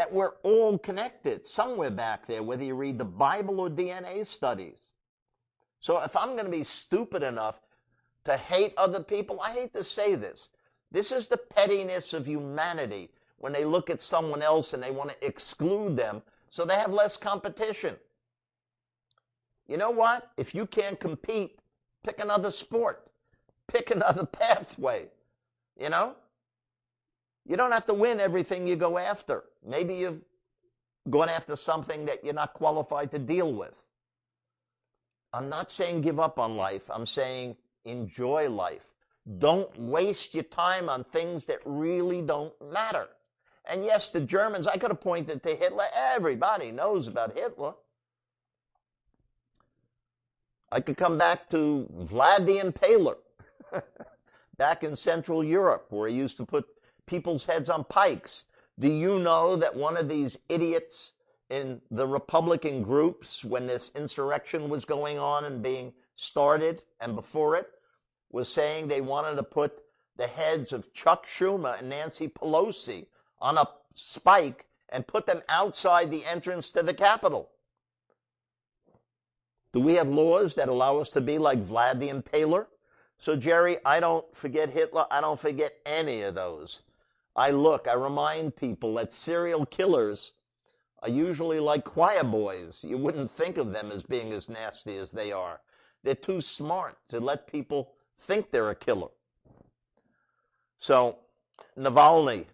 that 0.00 0.14
we're 0.14 0.32
all 0.44 0.78
connected 0.78 1.46
somewhere 1.46 1.90
back 1.90 2.26
there, 2.26 2.42
whether 2.42 2.64
you 2.64 2.74
read 2.74 2.96
the 2.96 3.04
Bible 3.04 3.60
or 3.60 3.68
DNA 3.68 4.24
studies. 4.24 4.88
So 5.80 6.00
if 6.02 6.16
I'm 6.16 6.30
going 6.30 6.46
to 6.46 6.50
be 6.50 6.64
stupid 6.64 7.22
enough 7.22 7.60
to 8.24 8.34
hate 8.34 8.72
other 8.78 9.02
people, 9.02 9.42
I 9.42 9.52
hate 9.52 9.74
to 9.74 9.84
say 9.84 10.14
this. 10.14 10.48
This 10.90 11.12
is 11.12 11.28
the 11.28 11.36
pettiness 11.36 12.14
of 12.14 12.26
humanity 12.26 13.10
when 13.36 13.52
they 13.52 13.66
look 13.66 13.90
at 13.90 14.00
someone 14.00 14.40
else 14.40 14.72
and 14.72 14.82
they 14.82 14.90
want 14.90 15.10
to 15.10 15.26
exclude 15.26 15.98
them 15.98 16.22
so 16.48 16.64
they 16.64 16.76
have 16.76 16.94
less 16.94 17.18
competition. 17.18 17.94
You 19.66 19.76
know 19.76 19.90
what? 19.90 20.30
If 20.38 20.54
you 20.54 20.64
can't 20.64 20.98
compete, 20.98 21.58
pick 22.04 22.20
another 22.20 22.50
sport. 22.50 23.06
Pick 23.66 23.90
another 23.90 24.24
pathway. 24.40 25.08
You 25.78 25.90
know? 25.90 26.14
You 27.46 27.56
don't 27.56 27.72
have 27.72 27.86
to 27.86 27.94
win 27.94 28.20
everything 28.20 28.66
you 28.66 28.76
go 28.76 28.98
after. 28.98 29.44
Maybe 29.66 29.94
you've 29.94 30.22
gone 31.08 31.28
after 31.28 31.56
something 31.56 32.04
that 32.06 32.24
you're 32.24 32.34
not 32.34 32.54
qualified 32.54 33.10
to 33.12 33.18
deal 33.18 33.52
with. 33.52 33.82
I'm 35.32 35.48
not 35.48 35.70
saying 35.70 36.02
give 36.02 36.20
up 36.20 36.38
on 36.38 36.56
life. 36.56 36.90
I'm 36.90 37.06
saying 37.06 37.56
enjoy 37.84 38.48
life. 38.50 38.84
Don't 39.38 39.76
waste 39.78 40.34
your 40.34 40.44
time 40.44 40.88
on 40.88 41.04
things 41.04 41.44
that 41.44 41.60
really 41.64 42.20
don't 42.20 42.52
matter. 42.72 43.08
And 43.64 43.84
yes, 43.84 44.10
the 44.10 44.20
Germans, 44.20 44.66
I 44.66 44.76
could 44.76 44.90
have 44.90 45.00
pointed 45.00 45.42
to 45.42 45.54
Hitler. 45.54 45.84
Everybody 45.94 46.72
knows 46.72 47.06
about 47.06 47.36
Hitler. 47.36 47.74
I 50.72 50.80
could 50.80 50.96
come 50.96 51.18
back 51.18 51.48
to 51.50 51.88
Vlad 51.94 52.46
the 52.46 52.58
Impaler 52.58 53.16
back 54.56 54.84
in 54.84 54.96
Central 54.96 55.44
Europe, 55.44 55.86
where 55.90 56.08
he 56.08 56.16
used 56.16 56.36
to 56.38 56.46
put 56.46 56.66
people's 57.10 57.44
heads 57.44 57.68
on 57.68 57.84
pikes. 57.84 58.44
Do 58.78 58.88
you 58.88 59.18
know 59.18 59.56
that 59.56 59.76
one 59.76 59.96
of 59.96 60.08
these 60.08 60.38
idiots 60.48 61.12
in 61.50 61.80
the 61.90 62.06
Republican 62.06 62.82
groups, 62.82 63.44
when 63.44 63.66
this 63.66 63.90
insurrection 63.96 64.70
was 64.70 64.84
going 64.84 65.18
on 65.18 65.44
and 65.44 65.62
being 65.62 65.92
started 66.14 66.82
and 67.00 67.16
before 67.16 67.56
it, 67.56 67.66
was 68.30 68.48
saying 68.48 68.86
they 68.86 69.00
wanted 69.00 69.34
to 69.34 69.42
put 69.42 69.82
the 70.16 70.28
heads 70.28 70.72
of 70.72 70.92
Chuck 70.94 71.26
Schumer 71.26 71.78
and 71.78 71.88
Nancy 71.88 72.28
Pelosi 72.28 73.06
on 73.40 73.58
a 73.58 73.68
spike 73.94 74.66
and 74.88 75.06
put 75.06 75.26
them 75.26 75.42
outside 75.48 76.10
the 76.10 76.24
entrance 76.24 76.70
to 76.70 76.82
the 76.82 76.94
Capitol. 76.94 77.50
Do 79.72 79.80
we 79.80 79.94
have 79.94 80.08
laws 80.08 80.54
that 80.54 80.68
allow 80.68 80.98
us 80.98 81.10
to 81.10 81.20
be 81.20 81.38
like 81.38 81.66
Vlad 81.66 81.98
the 82.00 82.08
Impaler? 82.08 82.66
So, 83.18 83.36
Jerry, 83.36 83.78
I 83.84 84.00
don't 84.00 84.24
forget 84.34 84.70
Hitler. 84.70 85.06
I 85.10 85.20
don't 85.20 85.38
forget 85.38 85.74
any 85.84 86.22
of 86.22 86.34
those. 86.34 86.80
I 87.36 87.50
look, 87.50 87.86
I 87.88 87.94
remind 87.94 88.56
people 88.56 88.94
that 88.94 89.12
serial 89.12 89.66
killers 89.66 90.32
are 91.02 91.08
usually 91.08 91.60
like 91.60 91.84
choir 91.84 92.24
boys. 92.24 92.84
You 92.86 92.98
wouldn't 92.98 93.30
think 93.30 93.56
of 93.56 93.72
them 93.72 93.90
as 93.90 94.02
being 94.02 94.32
as 94.32 94.48
nasty 94.48 94.96
as 94.98 95.10
they 95.10 95.32
are. 95.32 95.60
They're 96.02 96.14
too 96.14 96.40
smart 96.40 96.96
to 97.08 97.20
let 97.20 97.50
people 97.50 97.92
think 98.20 98.50
they're 98.50 98.70
a 98.70 98.74
killer. 98.74 99.08
So, 100.78 101.18
Navalny, 101.78 102.46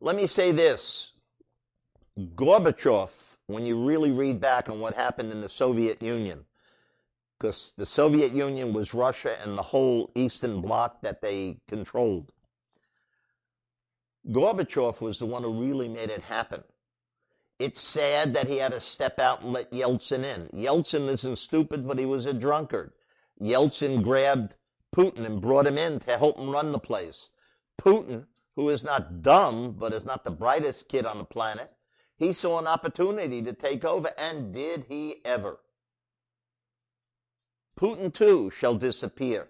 let 0.00 0.16
me 0.16 0.26
say 0.26 0.52
this. 0.52 1.12
Gorbachev, 2.18 3.10
when 3.46 3.66
you 3.66 3.84
really 3.84 4.10
read 4.10 4.40
back 4.40 4.68
on 4.68 4.80
what 4.80 4.94
happened 4.94 5.32
in 5.32 5.40
the 5.40 5.48
Soviet 5.48 6.02
Union, 6.02 6.44
because 7.38 7.74
the 7.76 7.86
Soviet 7.86 8.32
Union 8.32 8.72
was 8.72 8.94
Russia 8.94 9.36
and 9.42 9.56
the 9.56 9.62
whole 9.62 10.10
Eastern 10.14 10.60
Bloc 10.62 11.02
that 11.02 11.20
they 11.20 11.58
controlled. 11.68 12.32
Gorbachev 14.30 15.00
was 15.00 15.18
the 15.18 15.26
one 15.26 15.42
who 15.42 15.60
really 15.60 15.88
made 15.88 16.10
it 16.10 16.22
happen. 16.22 16.64
It's 17.58 17.80
sad 17.80 18.34
that 18.34 18.48
he 18.48 18.58
had 18.58 18.72
to 18.72 18.80
step 18.80 19.18
out 19.18 19.42
and 19.42 19.52
let 19.52 19.72
Yeltsin 19.72 20.24
in. 20.24 20.48
Yeltsin 20.52 21.08
isn't 21.08 21.36
stupid, 21.36 21.86
but 21.86 21.98
he 21.98 22.06
was 22.06 22.26
a 22.26 22.34
drunkard. 22.34 22.92
Yeltsin 23.40 24.02
grabbed 24.02 24.54
Putin 24.94 25.24
and 25.24 25.40
brought 25.40 25.66
him 25.66 25.78
in 25.78 26.00
to 26.00 26.18
help 26.18 26.38
him 26.38 26.50
run 26.50 26.72
the 26.72 26.78
place. 26.78 27.30
Putin, 27.80 28.26
who 28.56 28.68
is 28.70 28.82
not 28.82 29.22
dumb, 29.22 29.72
but 29.72 29.92
is 29.92 30.04
not 30.04 30.24
the 30.24 30.30
brightest 30.30 30.88
kid 30.88 31.06
on 31.06 31.18
the 31.18 31.24
planet, 31.24 31.72
He 32.18 32.32
saw 32.32 32.58
an 32.58 32.66
opportunity 32.66 33.42
to 33.42 33.52
take 33.52 33.84
over, 33.84 34.10
and 34.18 34.52
did 34.52 34.86
he 34.88 35.16
ever? 35.24 35.60
Putin 37.78 38.12
too 38.12 38.48
shall 38.50 38.74
disappear. 38.76 39.48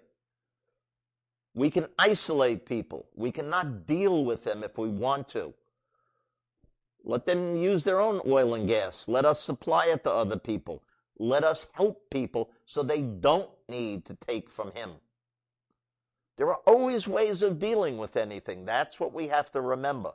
We 1.56 1.70
can 1.70 1.86
isolate 1.98 2.66
people. 2.66 3.06
We 3.14 3.32
cannot 3.32 3.86
deal 3.86 4.26
with 4.26 4.44
them 4.44 4.62
if 4.62 4.76
we 4.76 4.90
want 4.90 5.26
to. 5.28 5.54
Let 7.02 7.24
them 7.24 7.56
use 7.56 7.82
their 7.82 7.98
own 7.98 8.20
oil 8.26 8.54
and 8.54 8.68
gas. 8.68 9.06
Let 9.08 9.24
us 9.24 9.42
supply 9.42 9.86
it 9.86 10.04
to 10.04 10.12
other 10.12 10.38
people. 10.38 10.82
Let 11.18 11.44
us 11.44 11.66
help 11.72 12.10
people 12.10 12.50
so 12.66 12.82
they 12.82 13.00
don't 13.00 13.48
need 13.70 14.04
to 14.04 14.18
take 14.28 14.50
from 14.50 14.70
him. 14.72 14.90
There 16.36 16.50
are 16.50 16.60
always 16.66 17.08
ways 17.08 17.40
of 17.40 17.58
dealing 17.58 17.96
with 17.96 18.18
anything. 18.18 18.66
That's 18.66 19.00
what 19.00 19.14
we 19.14 19.28
have 19.28 19.50
to 19.52 19.62
remember. 19.62 20.12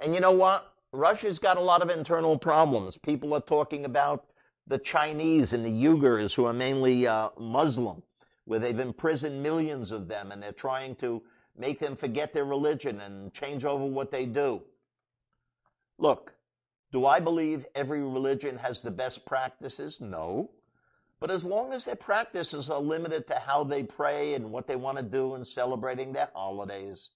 And 0.00 0.12
you 0.12 0.20
know 0.20 0.32
what? 0.32 0.72
Russia's 0.92 1.38
got 1.38 1.56
a 1.56 1.60
lot 1.60 1.82
of 1.82 1.88
internal 1.88 2.36
problems. 2.36 2.98
People 2.98 3.32
are 3.32 3.40
talking 3.40 3.84
about 3.84 4.24
the 4.66 4.78
Chinese 4.78 5.52
and 5.52 5.64
the 5.64 5.84
Uyghurs, 5.84 6.34
who 6.34 6.46
are 6.46 6.52
mainly 6.52 7.06
uh, 7.06 7.28
Muslim, 7.38 8.02
where 8.50 8.58
they've 8.58 8.80
imprisoned 8.80 9.40
millions 9.40 9.92
of 9.92 10.08
them 10.08 10.32
and 10.32 10.42
they're 10.42 10.50
trying 10.50 10.96
to 10.96 11.22
make 11.56 11.78
them 11.78 11.94
forget 11.94 12.32
their 12.32 12.44
religion 12.44 13.00
and 13.00 13.32
change 13.32 13.64
over 13.64 13.84
what 13.84 14.10
they 14.10 14.26
do. 14.26 14.60
Look, 15.98 16.34
do 16.90 17.06
I 17.06 17.20
believe 17.20 17.64
every 17.76 18.02
religion 18.02 18.58
has 18.58 18.82
the 18.82 18.90
best 18.90 19.24
practices? 19.24 20.00
No. 20.00 20.50
But 21.20 21.30
as 21.30 21.44
long 21.44 21.72
as 21.72 21.84
their 21.84 21.94
practices 21.94 22.70
are 22.70 22.80
limited 22.80 23.28
to 23.28 23.36
how 23.36 23.62
they 23.62 23.84
pray 23.84 24.34
and 24.34 24.50
what 24.50 24.66
they 24.66 24.74
want 24.74 24.96
to 24.96 25.04
do 25.04 25.36
in 25.36 25.44
celebrating 25.44 26.12
their 26.12 26.30
holidays, 26.34 27.10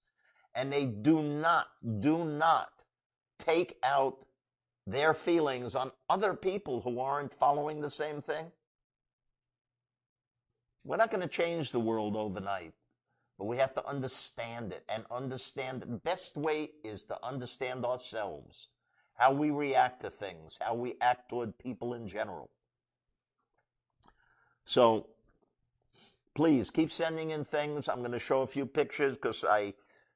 and 0.55 0.71
they 0.71 0.85
do 0.85 1.21
not, 1.21 1.67
do 1.99 2.23
not 2.23 2.69
take 3.39 3.75
out 3.83 4.19
their 4.87 5.13
feelings 5.13 5.75
on 5.75 5.91
other 6.09 6.33
people 6.33 6.79
who 6.79 7.01
aren't 7.01 7.33
following 7.33 7.81
the 7.81 7.89
same 7.89 8.21
thing, 8.21 8.53
we're 10.85 10.97
not 10.97 11.09
going 11.09 11.21
to 11.21 11.27
change 11.27 11.71
the 11.71 11.79
world 11.79 12.15
overnight, 12.15 12.73
but 13.37 13.45
we 13.45 13.57
have 13.57 13.73
to 13.73 13.85
understand 13.85 14.71
it 14.71 14.83
and 14.87 15.03
understand 15.11 15.81
the 15.81 15.87
best 15.87 16.37
way 16.37 16.69
is 16.83 17.03
to 17.05 17.17
understand 17.25 17.83
ourselves, 17.83 18.69
how 19.15 19.33
we 19.33 19.49
react 19.49 20.03
to 20.03 20.09
things, 20.11 20.57
how 20.61 20.75
we 20.75 20.95
act 21.01 21.29
toward 21.29 21.57
people 21.57 21.95
in 21.95 22.07
general. 22.07 22.49
So 24.65 25.07
please 26.35 26.69
keep 26.69 26.91
sending 26.91 27.31
in 27.31 27.45
things. 27.45 27.89
I'm 27.89 27.99
going 27.99 28.11
to 28.11 28.19
show 28.19 28.41
a 28.41 28.47
few 28.47 28.67
pictures 28.67 29.15
because 29.15 29.43
I, 29.43 29.73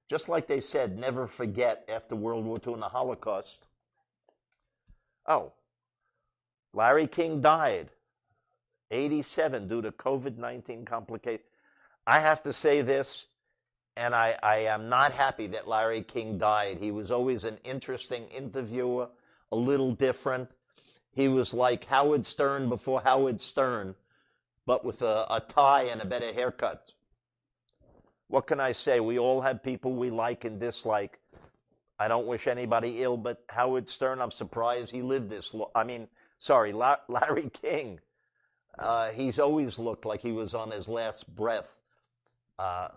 just 0.07 0.29
like 0.29 0.47
they 0.47 0.61
said, 0.61 0.97
never 0.97 1.25
forget 1.25 1.89
after 1.89 2.15
World 2.15 2.45
War 2.45 2.59
II 2.65 2.73
and 2.73 2.81
the 2.83 2.89
Holocaust. 2.89 3.65
Oh, 5.27 5.53
Larry 6.73 7.07
King 7.07 7.41
died, 7.41 7.89
87, 8.91 9.67
due 9.67 9.81
to 9.81 9.91
COVID 9.91 10.37
19 10.37 10.85
complications. 10.85 11.45
I 12.07 12.19
have 12.19 12.43
to 12.43 12.53
say 12.53 12.81
this, 12.81 13.27
and 13.95 14.15
I, 14.15 14.35
I 14.41 14.57
am 14.73 14.89
not 14.89 15.11
happy 15.11 15.47
that 15.47 15.67
Larry 15.67 16.01
King 16.01 16.37
died. 16.37 16.77
He 16.79 16.91
was 16.91 17.11
always 17.11 17.43
an 17.43 17.57
interesting 17.63 18.25
interviewer, 18.27 19.09
a 19.51 19.55
little 19.55 19.91
different. 19.91 20.49
He 21.11 21.27
was 21.27 21.53
like 21.53 21.85
Howard 21.85 22.25
Stern 22.25 22.69
before 22.69 23.01
Howard 23.01 23.41
Stern 23.41 23.95
but 24.69 24.85
with 24.85 25.01
a, 25.01 25.25
a 25.31 25.41
tie 25.47 25.85
and 25.85 25.99
a 25.99 26.05
better 26.05 26.31
haircut. 26.31 26.91
What 28.27 28.45
can 28.45 28.59
I 28.59 28.73
say? 28.73 28.99
We 28.99 29.17
all 29.17 29.41
have 29.41 29.63
people 29.63 29.95
we 29.95 30.11
like 30.11 30.45
and 30.45 30.59
dislike. 30.59 31.19
I 31.97 32.07
don't 32.07 32.27
wish 32.27 32.45
anybody 32.45 33.01
ill, 33.01 33.17
but 33.17 33.43
Howard 33.49 33.89
Stern, 33.89 34.21
I'm 34.21 34.29
surprised 34.29 34.91
he 34.91 35.01
lived 35.01 35.27
this 35.27 35.55
long. 35.55 35.71
I 35.73 35.85
mean, 35.85 36.07
sorry, 36.37 36.71
Larry 36.71 37.49
King. 37.63 37.99
Uh, 38.77 39.11
he's 39.11 39.39
always 39.39 39.79
looked 39.79 40.05
like 40.05 40.21
he 40.21 40.31
was 40.31 40.53
on 40.53 40.71
his 40.71 40.87
last 40.87 41.33
breath. 41.35 41.69
Uh, 42.57 42.89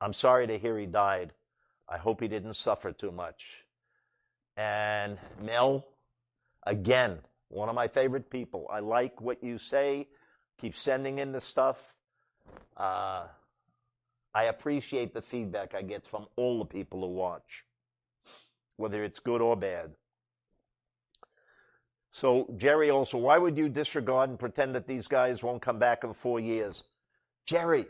I'm 0.00 0.12
sorry 0.12 0.46
to 0.46 0.58
hear 0.58 0.78
he 0.78 0.86
died. 0.86 1.32
I 1.88 1.98
hope 1.98 2.20
he 2.20 2.28
didn't 2.28 2.54
suffer 2.54 2.92
too 2.92 3.10
much. 3.10 3.44
And 4.56 5.18
Mel, 5.42 5.86
again, 6.66 7.18
one 7.48 7.68
of 7.68 7.74
my 7.74 7.88
favorite 7.88 8.30
people. 8.30 8.66
I 8.70 8.80
like 8.80 9.20
what 9.20 9.42
you 9.42 9.58
say. 9.58 10.08
Keep 10.60 10.76
sending 10.76 11.18
in 11.18 11.32
the 11.32 11.40
stuff. 11.40 11.78
Uh, 12.76 13.26
I 14.34 14.44
appreciate 14.44 15.12
the 15.12 15.22
feedback 15.22 15.74
I 15.74 15.82
get 15.82 16.06
from 16.06 16.26
all 16.36 16.58
the 16.60 16.64
people 16.64 17.00
who 17.00 17.08
watch, 17.08 17.64
whether 18.76 19.02
it's 19.04 19.18
good 19.18 19.40
or 19.40 19.56
bad. 19.56 19.90
So, 22.12 22.48
Jerry 22.56 22.90
also, 22.90 23.18
why 23.18 23.38
would 23.38 23.56
you 23.56 23.68
disregard 23.68 24.30
and 24.30 24.38
pretend 24.38 24.74
that 24.74 24.86
these 24.86 25.06
guys 25.06 25.42
won't 25.42 25.62
come 25.62 25.78
back 25.78 26.02
in 26.02 26.12
four 26.12 26.40
years? 26.40 26.84
Jerry, 27.46 27.86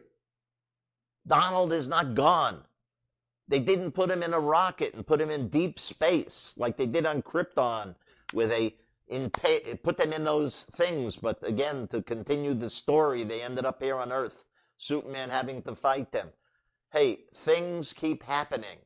Donald 1.27 1.73
is 1.73 1.89
not 1.89 2.15
gone. 2.15 2.63
They 3.49 3.61
didn't 3.61 3.93
put 3.93 4.11
him 4.11 4.23
in 4.23 4.35
a 4.35 4.41
rocket 4.41 4.95
and 4.95 5.07
put 5.07 5.21
him 5.21 5.31
in 5.31 5.49
deep 5.49 5.81
space 5.81 6.55
like 6.57 6.77
they 6.77 6.87
did 6.87 7.07
on 7.07 7.23
Krypton, 7.23 7.95
where 8.33 8.47
they 8.47 8.77
put 9.83 9.97
them 9.97 10.13
in 10.13 10.23
those 10.23 10.65
things. 10.73 11.17
But 11.17 11.39
again, 11.43 11.89
to 11.89 12.03
continue 12.03 12.55
the 12.55 12.71
story, 12.71 13.25
they 13.25 13.43
ended 13.43 13.65
up 13.65 13.83
here 13.83 13.97
on 13.97 14.13
Earth. 14.13 14.45
Superman 14.77 15.31
having 15.31 15.63
to 15.63 15.75
fight 15.75 16.13
them. 16.13 16.29
Hey, 16.93 17.21
things 17.45 17.93
keep 17.93 18.23
happening. 18.23 18.79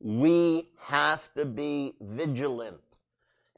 We 0.00 0.70
have 0.78 1.32
to 1.34 1.44
be 1.44 1.94
vigilant 2.00 2.80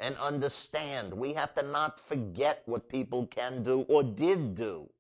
and 0.03 0.17
understand. 0.17 1.15
We 1.15 1.33
have 1.33 1.55
to 1.55 1.63
not 1.63 1.99
forget 1.99 2.63
what 2.67 2.91
people 2.91 3.27
can 3.27 3.63
do 3.63 3.87
or 3.89 4.03
did 4.03 4.55
do. 4.55 4.91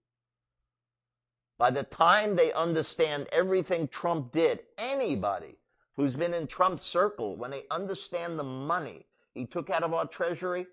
By 1.59 1.71
the 1.71 1.83
time 1.83 2.35
they 2.35 2.53
understand 2.55 3.29
everything 3.33 3.89
Trump 3.89 4.33
did, 4.33 4.61
anybody 4.79 5.57
who's 5.97 6.15
been 6.15 6.33
in 6.33 6.47
Trump's 6.47 6.83
circle, 6.83 7.37
when 7.37 7.51
they 7.51 7.65
understand 7.71 8.39
the 8.39 8.45
money 8.45 9.05
he 9.35 9.45
took 9.45 9.69
out 9.69 9.83
of 9.83 9.93
our 9.93 10.07
treasury, 10.07 10.67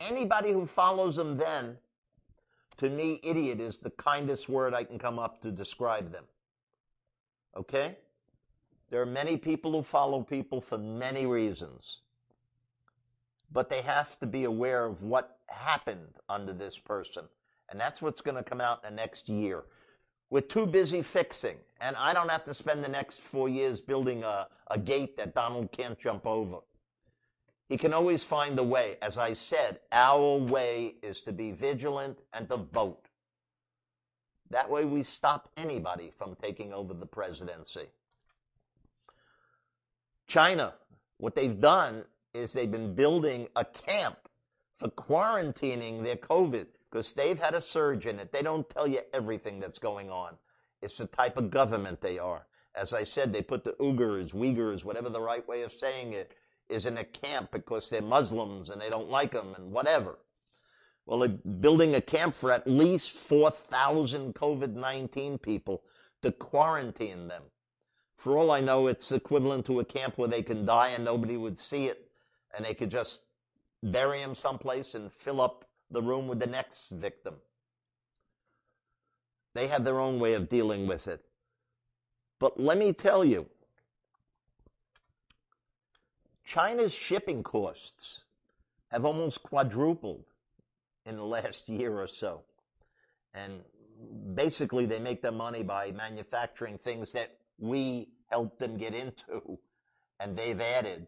Anybody 0.00 0.50
who 0.52 0.64
follows 0.64 1.18
him 1.18 1.36
then, 1.36 1.76
to 2.78 2.88
me, 2.88 3.20
idiot 3.22 3.60
is 3.60 3.78
the 3.78 3.90
kindest 3.90 4.48
word 4.48 4.72
I 4.72 4.84
can 4.84 4.98
come 4.98 5.18
up 5.18 5.42
to 5.42 5.52
describe 5.52 6.10
them. 6.10 6.24
Okay? 7.54 7.98
There 8.88 9.02
are 9.02 9.06
many 9.06 9.36
people 9.36 9.72
who 9.72 9.82
follow 9.82 10.22
people 10.22 10.60
for 10.60 10.78
many 10.78 11.26
reasons. 11.26 12.00
But 13.52 13.68
they 13.68 13.82
have 13.82 14.18
to 14.20 14.26
be 14.26 14.44
aware 14.44 14.84
of 14.84 15.02
what 15.02 15.38
happened 15.48 16.18
under 16.28 16.52
this 16.52 16.78
person. 16.78 17.24
And 17.68 17.80
that's 17.80 18.00
what's 18.02 18.20
going 18.20 18.36
to 18.36 18.42
come 18.42 18.60
out 18.60 18.84
in 18.84 18.94
the 18.94 19.02
next 19.02 19.28
year. 19.28 19.64
We're 20.30 20.40
too 20.40 20.66
busy 20.66 21.02
fixing. 21.02 21.56
And 21.80 21.96
I 21.96 22.14
don't 22.14 22.30
have 22.30 22.44
to 22.44 22.54
spend 22.54 22.84
the 22.84 22.88
next 22.88 23.20
four 23.20 23.48
years 23.48 23.80
building 23.80 24.22
a, 24.22 24.46
a 24.70 24.78
gate 24.78 25.16
that 25.16 25.34
Donald 25.34 25.72
can't 25.72 25.98
jump 25.98 26.26
over. 26.26 26.58
He 27.68 27.76
can 27.76 27.92
always 27.92 28.24
find 28.24 28.58
a 28.58 28.64
way. 28.64 28.96
As 29.00 29.18
I 29.18 29.32
said, 29.32 29.78
our 29.92 30.36
way 30.38 30.96
is 31.02 31.22
to 31.22 31.32
be 31.32 31.52
vigilant 31.52 32.18
and 32.32 32.48
to 32.48 32.56
vote. 32.56 33.06
That 34.50 34.68
way 34.68 34.84
we 34.84 35.04
stop 35.04 35.48
anybody 35.56 36.10
from 36.16 36.34
taking 36.34 36.72
over 36.72 36.92
the 36.94 37.06
presidency. 37.06 37.86
China, 40.26 40.74
what 41.18 41.36
they've 41.36 41.60
done 41.60 42.04
is 42.34 42.52
they've 42.52 42.70
been 42.70 42.94
building 42.94 43.48
a 43.56 43.64
camp 43.64 44.16
for 44.76 44.88
quarantining 44.88 46.02
their 46.02 46.16
COVID 46.16 46.66
because 46.90 47.12
they've 47.14 47.38
had 47.38 47.54
a 47.54 47.60
surge 47.60 48.06
in 48.06 48.18
it. 48.18 48.32
They 48.32 48.42
don't 48.42 48.68
tell 48.70 48.86
you 48.86 49.00
everything 49.12 49.60
that's 49.60 49.78
going 49.78 50.10
on. 50.10 50.36
It's 50.82 50.98
the 50.98 51.06
type 51.06 51.36
of 51.36 51.50
government 51.50 52.00
they 52.00 52.18
are. 52.18 52.46
As 52.74 52.94
I 52.94 53.04
said, 53.04 53.32
they 53.32 53.42
put 53.42 53.64
the 53.64 53.72
Uyghurs, 53.72 54.32
Uyghurs, 54.32 54.84
whatever 54.84 55.08
the 55.08 55.20
right 55.20 55.46
way 55.46 55.62
of 55.62 55.72
saying 55.72 56.12
it, 56.12 56.32
is 56.68 56.86
in 56.86 56.98
a 56.98 57.04
camp 57.04 57.50
because 57.50 57.90
they're 57.90 58.00
Muslims 58.00 58.70
and 58.70 58.80
they 58.80 58.88
don't 58.88 59.10
like 59.10 59.32
them 59.32 59.54
and 59.56 59.72
whatever. 59.72 60.18
Well, 61.04 61.18
they're 61.18 61.28
building 61.28 61.96
a 61.96 62.00
camp 62.00 62.34
for 62.34 62.52
at 62.52 62.68
least 62.68 63.16
4,000 63.16 64.34
COVID 64.34 64.74
19 64.74 65.38
people 65.38 65.82
to 66.22 66.30
quarantine 66.30 67.26
them. 67.26 67.42
For 68.16 68.38
all 68.38 68.50
I 68.50 68.60
know, 68.60 68.86
it's 68.86 69.10
equivalent 69.10 69.66
to 69.66 69.80
a 69.80 69.84
camp 69.84 70.16
where 70.16 70.28
they 70.28 70.42
can 70.42 70.64
die 70.64 70.90
and 70.90 71.04
nobody 71.04 71.36
would 71.36 71.58
see 71.58 71.86
it 71.86 72.09
and 72.56 72.64
they 72.64 72.74
could 72.74 72.90
just 72.90 73.22
bury 73.82 74.20
him 74.20 74.34
someplace 74.34 74.94
and 74.94 75.12
fill 75.12 75.40
up 75.40 75.64
the 75.90 76.02
room 76.02 76.28
with 76.28 76.38
the 76.38 76.46
next 76.46 76.90
victim. 76.90 77.34
They 79.54 79.66
have 79.66 79.84
their 79.84 79.98
own 79.98 80.20
way 80.20 80.34
of 80.34 80.48
dealing 80.48 80.86
with 80.86 81.08
it. 81.08 81.24
But 82.38 82.58
let 82.58 82.78
me 82.78 82.92
tell 82.92 83.24
you, 83.24 83.46
China's 86.44 86.94
shipping 86.94 87.42
costs 87.42 88.20
have 88.88 89.04
almost 89.04 89.42
quadrupled 89.42 90.24
in 91.06 91.16
the 91.16 91.24
last 91.24 91.68
year 91.68 91.98
or 91.98 92.06
so. 92.06 92.42
And 93.34 93.60
basically, 94.34 94.86
they 94.86 94.98
make 94.98 95.22
their 95.22 95.32
money 95.32 95.62
by 95.62 95.92
manufacturing 95.92 96.78
things 96.78 97.12
that 97.12 97.36
we 97.58 98.08
helped 98.30 98.58
them 98.58 98.76
get 98.76 98.94
into 98.94 99.58
and 100.18 100.36
they've 100.36 100.60
added. 100.60 101.06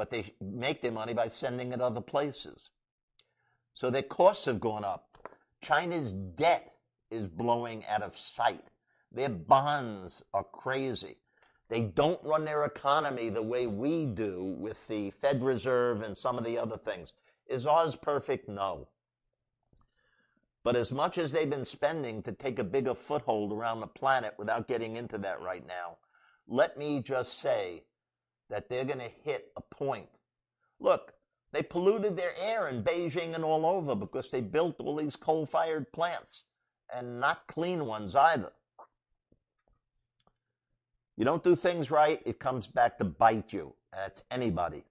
But 0.00 0.08
they 0.08 0.32
make 0.40 0.80
their 0.80 0.90
money 0.90 1.12
by 1.12 1.28
sending 1.28 1.74
it 1.74 1.80
other 1.82 2.00
places. 2.00 2.70
So 3.74 3.90
their 3.90 4.02
costs 4.02 4.46
have 4.46 4.58
gone 4.58 4.82
up. 4.82 5.18
China's 5.60 6.14
debt 6.14 6.72
is 7.10 7.28
blowing 7.28 7.84
out 7.84 8.00
of 8.00 8.16
sight. 8.16 8.64
Their 9.12 9.28
bonds 9.28 10.22
are 10.32 10.42
crazy. 10.42 11.18
They 11.68 11.82
don't 11.82 12.24
run 12.24 12.46
their 12.46 12.64
economy 12.64 13.28
the 13.28 13.42
way 13.42 13.66
we 13.66 14.06
do 14.06 14.56
with 14.58 14.88
the 14.88 15.10
Fed 15.10 15.42
Reserve 15.42 16.00
and 16.00 16.16
some 16.16 16.38
of 16.38 16.44
the 16.44 16.56
other 16.56 16.78
things. 16.78 17.12
Is 17.46 17.66
ours 17.66 17.94
perfect? 17.94 18.48
No. 18.48 18.88
But 20.64 20.76
as 20.76 20.90
much 20.90 21.18
as 21.18 21.30
they've 21.30 21.50
been 21.50 21.66
spending 21.66 22.22
to 22.22 22.32
take 22.32 22.58
a 22.58 22.64
bigger 22.64 22.94
foothold 22.94 23.52
around 23.52 23.80
the 23.80 23.86
planet 23.86 24.32
without 24.38 24.66
getting 24.66 24.96
into 24.96 25.18
that 25.18 25.42
right 25.42 25.66
now, 25.66 25.98
let 26.48 26.78
me 26.78 27.02
just 27.02 27.38
say 27.38 27.82
that 28.50 28.68
they're 28.68 28.84
going 28.84 28.98
to 28.98 29.10
hit 29.24 29.50
a 29.56 29.60
point. 29.60 30.08
Look, 30.78 31.14
they 31.52 31.62
polluted 31.62 32.16
their 32.16 32.32
air 32.40 32.68
in 32.68 32.82
Beijing 32.84 33.34
and 33.34 33.44
all 33.44 33.66
over 33.66 33.94
because 33.94 34.30
they 34.30 34.40
built 34.40 34.76
all 34.78 34.96
these 34.96 35.16
coal 35.16 35.46
fired 35.46 35.90
plants 35.92 36.44
and 36.94 37.20
not 37.20 37.46
clean 37.46 37.86
ones 37.86 38.14
either. 38.14 38.52
You 41.16 41.24
don't 41.24 41.44
do 41.44 41.56
things 41.56 41.90
right, 41.90 42.20
it 42.24 42.38
comes 42.38 42.66
back 42.66 42.98
to 42.98 43.04
bite 43.04 43.52
you. 43.52 43.74
That's 43.92 44.24
anybody. 44.30 44.84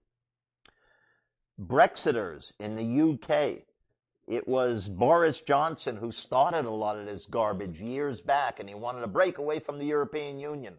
Brexiters 1.60 2.52
in 2.58 2.76
the 2.76 3.12
UK. 3.12 3.62
It 4.26 4.46
was 4.46 4.88
Boris 4.88 5.40
Johnson 5.40 5.96
who 5.96 6.12
started 6.12 6.64
a 6.64 6.70
lot 6.70 6.98
of 6.98 7.06
this 7.06 7.26
garbage 7.26 7.80
years 7.80 8.20
back 8.20 8.60
and 8.60 8.68
he 8.68 8.74
wanted 8.76 9.00
to 9.00 9.08
break 9.08 9.38
away 9.38 9.58
from 9.58 9.78
the 9.78 9.86
European 9.86 10.38
Union. 10.38 10.74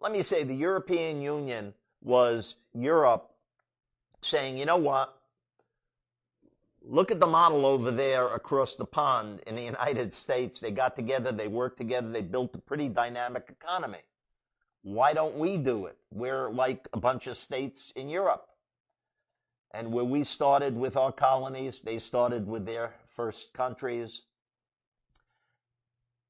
Let 0.00 0.12
me 0.12 0.22
say 0.22 0.44
the 0.44 0.54
European 0.54 1.22
Union 1.22 1.74
was 2.02 2.56
Europe 2.74 3.30
saying, 4.20 4.58
you 4.58 4.66
know 4.66 4.76
what? 4.76 5.16
Look 6.82 7.10
at 7.10 7.18
the 7.18 7.26
model 7.26 7.66
over 7.66 7.90
there 7.90 8.28
across 8.28 8.76
the 8.76 8.84
pond 8.84 9.40
in 9.46 9.56
the 9.56 9.62
United 9.74 10.12
States. 10.12 10.60
They 10.60 10.70
got 10.70 10.96
together, 10.96 11.32
they 11.32 11.48
worked 11.48 11.78
together, 11.78 12.10
they 12.10 12.20
built 12.20 12.54
a 12.54 12.58
pretty 12.58 12.88
dynamic 12.88 13.48
economy. 13.48 14.02
Why 14.82 15.14
don't 15.14 15.36
we 15.36 15.56
do 15.56 15.86
it? 15.86 15.96
We're 16.12 16.50
like 16.50 16.86
a 16.92 17.00
bunch 17.00 17.26
of 17.26 17.36
states 17.36 17.92
in 17.96 18.08
Europe. 18.08 18.46
And 19.72 19.92
where 19.92 20.04
we 20.04 20.22
started 20.22 20.76
with 20.76 20.96
our 20.96 21.10
colonies, 21.10 21.80
they 21.80 21.98
started 21.98 22.46
with 22.46 22.64
their 22.66 22.94
first 23.08 23.52
countries. 23.52 24.22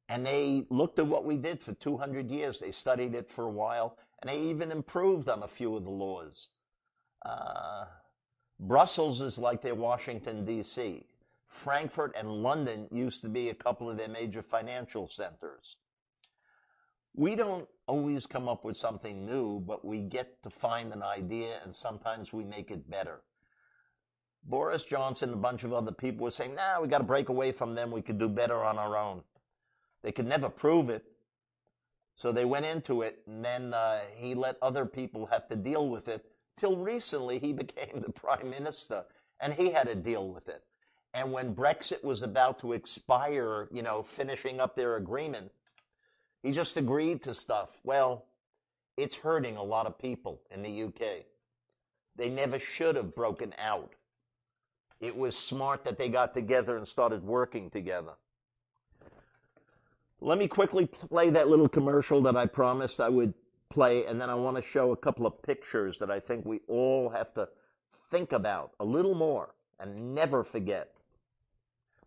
And 0.08 0.24
they 0.24 0.66
looked 0.70 0.98
at 0.98 1.06
what 1.06 1.24
we 1.24 1.36
did 1.36 1.60
for 1.60 1.72
200 1.72 2.30
years. 2.30 2.60
They 2.60 2.70
studied 2.70 3.14
it 3.14 3.28
for 3.28 3.44
a 3.44 3.50
while, 3.50 3.98
and 4.20 4.30
they 4.30 4.40
even 4.40 4.70
improved 4.70 5.28
on 5.28 5.42
a 5.42 5.48
few 5.48 5.74
of 5.76 5.84
the 5.84 5.90
laws. 5.90 6.50
Uh, 7.24 7.86
Brussels 8.60 9.20
is 9.20 9.36
like 9.36 9.62
their 9.62 9.74
Washington, 9.74 10.44
D.C. 10.44 11.04
Frankfurt 11.48 12.14
and 12.16 12.42
London 12.42 12.86
used 12.90 13.22
to 13.22 13.28
be 13.28 13.48
a 13.48 13.54
couple 13.54 13.90
of 13.90 13.96
their 13.96 14.08
major 14.08 14.42
financial 14.42 15.08
centers. 15.08 15.76
We 17.14 17.34
don't 17.34 17.66
always 17.86 18.26
come 18.26 18.48
up 18.48 18.64
with 18.64 18.76
something 18.76 19.24
new, 19.24 19.60
but 19.60 19.84
we 19.84 20.00
get 20.00 20.42
to 20.42 20.50
find 20.50 20.92
an 20.92 21.02
idea 21.02 21.60
and 21.64 21.74
sometimes 21.74 22.32
we 22.32 22.44
make 22.44 22.70
it 22.70 22.90
better. 22.90 23.22
Boris 24.44 24.84
Johnson 24.84 25.30
and 25.30 25.38
a 25.38 25.40
bunch 25.40 25.64
of 25.64 25.72
other 25.72 25.92
people 25.92 26.24
were 26.24 26.30
saying, 26.30 26.54
nah, 26.54 26.80
we 26.80 26.88
got 26.88 26.98
to 26.98 27.04
break 27.04 27.30
away 27.30 27.52
from 27.52 27.74
them. 27.74 27.90
We 27.90 28.02
could 28.02 28.18
do 28.18 28.28
better 28.28 28.62
on 28.62 28.78
our 28.78 28.96
own. 28.96 29.22
They 30.06 30.12
could 30.12 30.26
never 30.26 30.48
prove 30.48 30.88
it. 30.88 31.04
So 32.14 32.32
they 32.32 32.46
went 32.46 32.64
into 32.64 33.02
it 33.02 33.18
and 33.26 33.44
then 33.44 33.74
uh, 33.74 34.00
he 34.14 34.34
let 34.34 34.56
other 34.62 34.86
people 34.86 35.26
have 35.26 35.46
to 35.48 35.56
deal 35.56 35.90
with 35.90 36.08
it 36.08 36.24
Till 36.56 36.76
recently, 36.76 37.38
he 37.38 37.52
became 37.64 38.00
the 38.00 38.12
prime 38.12 38.50
minister 38.50 39.04
and 39.40 39.52
he 39.52 39.70
had 39.70 39.88
to 39.88 39.94
deal 39.94 40.28
with 40.28 40.48
it. 40.48 40.62
And 41.14 41.32
when 41.32 41.54
Brexit 41.54 42.04
was 42.04 42.22
about 42.22 42.58
to 42.60 42.72
expire, 42.72 43.68
you 43.70 43.82
know, 43.82 44.02
finishing 44.02 44.60
up 44.60 44.76
their 44.76 44.96
agreement, 44.96 45.50
he 46.42 46.52
just 46.52 46.76
agreed 46.76 47.22
to 47.22 47.34
stuff. 47.34 47.80
Well, 47.84 48.26
it's 48.96 49.16
hurting 49.16 49.56
a 49.56 49.62
lot 49.62 49.86
of 49.86 49.98
people 49.98 50.40
in 50.50 50.62
the 50.62 50.84
UK. 50.84 51.24
They 52.16 52.30
never 52.30 52.58
should 52.58 52.96
have 52.96 53.14
broken 53.14 53.54
out. 53.58 53.92
It 55.00 55.16
was 55.16 55.36
smart 55.36 55.84
that 55.84 55.98
they 55.98 56.08
got 56.08 56.32
together 56.32 56.76
and 56.76 56.88
started 56.88 57.22
working 57.22 57.70
together. 57.70 58.12
Let 60.20 60.38
me 60.38 60.48
quickly 60.48 60.86
play 60.86 61.30
that 61.30 61.48
little 61.48 61.68
commercial 61.68 62.22
that 62.22 62.36
I 62.36 62.46
promised 62.46 63.00
I 63.00 63.08
would 63.08 63.34
play, 63.68 64.06
and 64.06 64.20
then 64.20 64.30
I 64.30 64.34
want 64.34 64.56
to 64.56 64.62
show 64.62 64.92
a 64.92 64.96
couple 64.96 65.26
of 65.26 65.42
pictures 65.42 65.98
that 65.98 66.10
I 66.10 66.20
think 66.20 66.46
we 66.46 66.60
all 66.68 67.10
have 67.10 67.34
to 67.34 67.48
think 68.10 68.32
about 68.32 68.72
a 68.80 68.84
little 68.84 69.14
more 69.14 69.54
and 69.78 70.14
never 70.14 70.42
forget. 70.42 70.92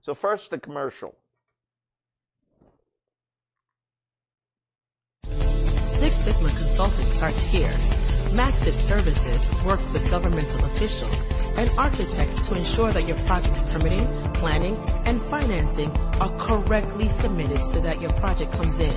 So 0.02 0.16
first, 0.16 0.50
the 0.50 0.58
commercial. 0.58 1.16
Six 5.24 6.18
Sigma 6.20 6.50
Consulting 6.50 7.12
starts 7.12 7.40
here. 7.42 7.76
Maxit 8.32 8.74
Services 8.88 9.64
works 9.66 9.84
with 9.92 10.10
governmental 10.10 10.64
officials 10.66 11.39
and 11.60 11.70
architects 11.78 12.48
to 12.48 12.56
ensure 12.56 12.90
that 12.94 13.06
your 13.06 13.18
project's 13.28 13.62
permitting, 13.64 14.08
planning, 14.36 14.78
and 15.04 15.22
financing 15.24 15.92
are 16.22 16.30
correctly 16.38 17.10
submitted 17.10 17.62
so 17.66 17.82
that 17.82 18.00
your 18.00 18.14
project 18.14 18.54
comes 18.54 18.80
in 18.80 18.96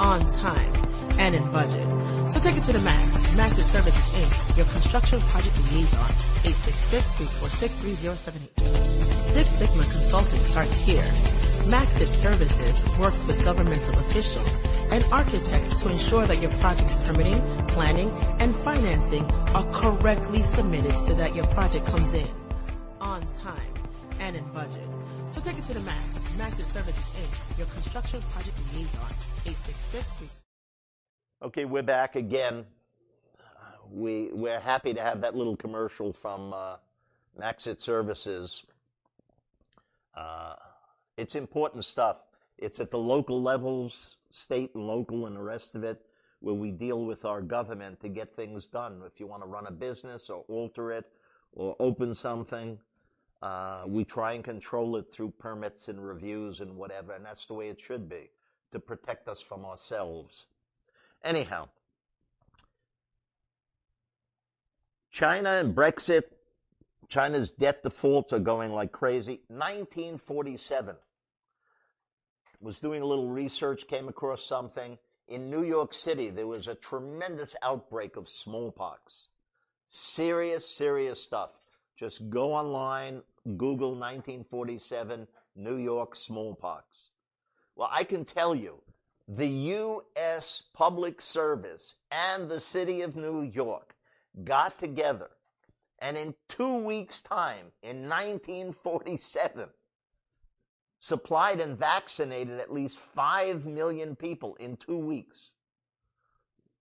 on 0.00 0.26
time 0.32 0.74
and 1.18 1.34
in 1.34 1.42
budget. 1.52 1.86
So 2.32 2.40
take 2.40 2.56
it 2.56 2.62
to 2.62 2.72
the 2.72 2.80
max. 2.80 3.14
Maxit 3.36 3.64
Services 3.64 4.00
Inc., 4.14 4.56
your 4.56 4.64
construction 4.66 5.20
project 5.20 5.54
liaison. 5.70 6.08
866-346-3078. 6.48 9.34
Six 9.34 9.50
Sigma 9.50 9.84
Consulting 9.84 10.42
starts 10.46 10.74
here. 10.78 11.04
Maxit 11.66 12.08
Services 12.22 12.74
works 12.98 13.22
with 13.24 13.44
governmental 13.44 13.98
officials 13.98 14.48
and 14.92 15.04
architects 15.10 15.82
to 15.82 15.90
ensure 15.90 16.26
that 16.26 16.42
your 16.42 16.50
project's 16.52 16.94
permitting, 17.06 17.40
planning, 17.68 18.10
and 18.40 18.54
financing 18.56 19.24
are 19.54 19.64
correctly 19.72 20.42
submitted 20.42 20.94
so 20.98 21.14
that 21.14 21.34
your 21.34 21.46
project 21.46 21.86
comes 21.86 22.12
in 22.12 22.28
on 23.00 23.26
time 23.38 23.72
and 24.20 24.36
in 24.36 24.44
budget. 24.52 24.86
So 25.30 25.40
take 25.40 25.56
it 25.56 25.64
to 25.64 25.74
the 25.74 25.80
max. 25.80 26.18
Maxit 26.36 26.70
Services 26.70 27.02
Inc., 27.16 27.58
your 27.58 27.66
construction 27.68 28.20
project 28.32 28.56
liaison. 28.74 29.00
866 29.46 30.06
Okay, 31.40 31.64
we're 31.64 31.82
back 31.82 32.14
again. 32.16 32.66
We, 33.90 34.28
we're 34.32 34.60
happy 34.60 34.92
to 34.92 35.00
have 35.00 35.22
that 35.22 35.34
little 35.34 35.56
commercial 35.56 36.12
from 36.12 36.52
uh, 36.52 36.76
Maxit 37.40 37.80
Services. 37.80 38.64
Uh, 40.14 40.54
it's 41.16 41.34
important 41.34 41.86
stuff. 41.86 42.18
It's 42.58 42.78
at 42.78 42.90
the 42.90 42.98
local 42.98 43.42
levels, 43.42 44.16
state 44.32 44.74
and 44.74 44.86
local 44.86 45.26
and 45.26 45.36
the 45.36 45.42
rest 45.42 45.74
of 45.74 45.84
it, 45.84 46.04
where 46.40 46.54
we 46.54 46.72
deal 46.72 47.04
with 47.04 47.24
our 47.24 47.40
government 47.40 48.00
to 48.00 48.08
get 48.08 48.34
things 48.34 48.66
done. 48.66 49.00
If 49.06 49.20
you 49.20 49.26
want 49.26 49.42
to 49.42 49.48
run 49.48 49.66
a 49.66 49.70
business 49.70 50.28
or 50.28 50.44
alter 50.48 50.90
it 50.92 51.04
or 51.52 51.76
open 51.78 52.14
something, 52.14 52.78
uh, 53.42 53.84
we 53.86 54.04
try 54.04 54.32
and 54.32 54.42
control 54.42 54.96
it 54.96 55.12
through 55.12 55.30
permits 55.38 55.88
and 55.88 56.04
reviews 56.04 56.60
and 56.60 56.76
whatever, 56.76 57.12
and 57.12 57.24
that's 57.24 57.46
the 57.46 57.54
way 57.54 57.68
it 57.68 57.80
should 57.80 58.08
be 58.08 58.30
to 58.72 58.80
protect 58.80 59.28
us 59.28 59.40
from 59.40 59.64
ourselves. 59.64 60.46
Anyhow, 61.22 61.68
China 65.10 65.50
and 65.50 65.74
Brexit, 65.74 66.24
China's 67.08 67.52
debt 67.52 67.82
defaults 67.82 68.32
are 68.32 68.38
going 68.38 68.72
like 68.72 68.92
crazy. 68.92 69.42
1947 69.48 70.96
was 72.62 72.80
doing 72.80 73.02
a 73.02 73.06
little 73.06 73.28
research, 73.28 73.88
came 73.88 74.08
across 74.08 74.44
something. 74.44 74.98
In 75.28 75.50
New 75.50 75.64
York 75.64 75.92
City, 75.92 76.30
there 76.30 76.46
was 76.46 76.68
a 76.68 76.74
tremendous 76.74 77.56
outbreak 77.62 78.16
of 78.16 78.28
smallpox. 78.28 79.28
Serious, 79.90 80.68
serious 80.68 81.22
stuff. 81.22 81.60
Just 81.98 82.30
go 82.30 82.54
online, 82.54 83.22
Google 83.44 83.90
1947 83.90 85.26
New 85.56 85.76
York 85.76 86.16
smallpox. 86.16 87.10
Well, 87.76 87.90
I 87.90 88.04
can 88.04 88.24
tell 88.24 88.54
you 88.54 88.80
the 89.28 89.46
U.S. 89.46 90.62
Public 90.72 91.20
Service 91.20 91.96
and 92.10 92.48
the 92.48 92.60
city 92.60 93.02
of 93.02 93.16
New 93.16 93.42
York 93.42 93.94
got 94.44 94.78
together 94.78 95.30
and 96.02 96.16
in 96.16 96.34
two 96.48 96.78
weeks' 96.78 97.22
time, 97.22 97.66
in 97.80 98.08
1947, 98.08 99.68
supplied 101.02 101.58
and 101.58 101.76
vaccinated 101.76 102.60
at 102.60 102.72
least 102.72 102.96
5 102.96 103.66
million 103.66 104.14
people 104.14 104.54
in 104.60 104.76
two 104.76 104.96
weeks. 104.96 105.50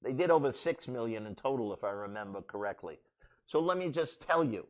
They 0.04 0.14
did 0.14 0.30
over 0.30 0.52
6 0.52 0.88
million 0.88 1.26
in 1.26 1.34
total, 1.34 1.74
if 1.74 1.84
I 1.84 1.90
remember 1.90 2.44
correctly. 2.44 3.00
So 3.48 3.60
let 3.60 3.80
me 3.80 3.90
just 3.90 4.22
tell 4.22 4.44
you, 4.44 4.68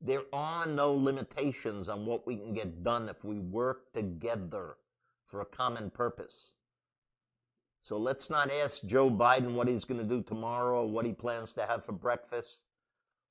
there 0.00 0.22
are 0.32 0.64
no 0.64 0.94
limitations 0.94 1.90
on 1.90 2.06
what 2.06 2.26
we 2.26 2.38
can 2.38 2.54
get 2.54 2.82
done 2.82 3.10
if 3.10 3.22
we 3.22 3.38
work 3.38 3.92
together 3.92 4.76
for 5.26 5.42
a 5.42 5.46
common 5.46 5.90
purpose. 5.90 6.54
So 7.82 7.98
let's 7.98 8.30
not 8.30 8.50
ask 8.50 8.82
Joe 8.86 9.10
Biden 9.10 9.52
what 9.52 9.68
he's 9.68 9.84
going 9.84 10.00
to 10.00 10.08
do 10.08 10.22
tomorrow 10.22 10.84
or 10.84 10.88
what 10.90 11.04
he 11.04 11.12
plans 11.12 11.52
to 11.54 11.66
have 11.66 11.84
for 11.84 11.92
breakfast. 11.92 12.64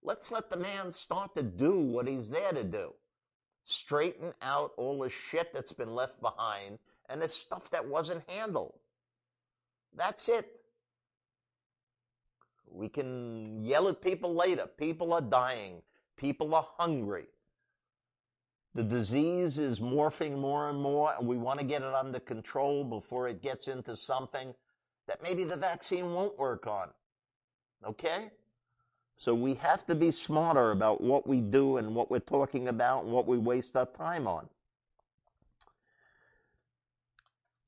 Let's 0.04 0.32
let 0.32 0.52
the 0.52 0.58
man 0.58 0.92
start 0.92 1.34
to 1.34 1.42
do 1.42 1.80
what 1.80 2.08
he's 2.08 2.30
there 2.30 2.52
to 2.52 2.64
do. 2.64 2.94
Straighten 3.66 4.34
out 4.42 4.72
all 4.78 5.00
the 5.00 5.10
shit 5.10 5.54
that's 5.54 5.74
been 5.74 5.94
left 5.94 6.20
behind 6.22 6.80
and 7.10 7.22
the 7.22 7.30
stuff 7.30 7.70
that 7.72 7.88
wasn't 7.88 8.30
handled. 8.30 8.74
That's 9.96 10.30
it. 10.30 10.50
We 12.70 12.88
can 12.88 13.64
yell 13.64 13.90
at 13.90 14.02
people 14.02 14.34
later. 14.34 14.66
People 14.78 15.14
are 15.14 15.22
dying. 15.22 15.82
People 16.18 16.56
are 16.56 16.68
hungry. 16.78 17.26
The 18.74 18.84
disease 18.84 19.60
is 19.60 19.82
morphing 19.82 20.38
more 20.38 20.70
and 20.70 20.80
more, 20.80 21.14
and 21.18 21.28
we 21.28 21.38
want 21.38 21.60
to 21.60 21.66
get 21.66 21.82
it 21.82 21.94
under 21.94 22.22
control 22.22 22.86
before 22.86 23.28
it 23.28 23.42
gets 23.42 23.68
into 23.68 23.98
something 23.98 24.54
that 25.08 25.22
maybe 25.22 25.44
the 25.44 25.58
vaccine 25.58 26.14
won't 26.14 26.40
work 26.40 26.68
on. 26.68 26.88
Okay? 27.86 28.32
So 29.22 29.36
we 29.36 29.54
have 29.54 29.86
to 29.86 29.94
be 29.94 30.10
smarter 30.10 30.72
about 30.72 31.00
what 31.00 31.28
we 31.28 31.42
do 31.42 31.78
and 31.78 31.94
what 31.94 32.10
we're 32.10 32.18
talking 32.18 32.68
about 32.68 33.04
and 33.04 33.14
what 33.14 33.28
we 33.28 33.38
waste 33.38 33.78
our 33.78 33.86
time 33.86 34.26
on. 34.26 34.50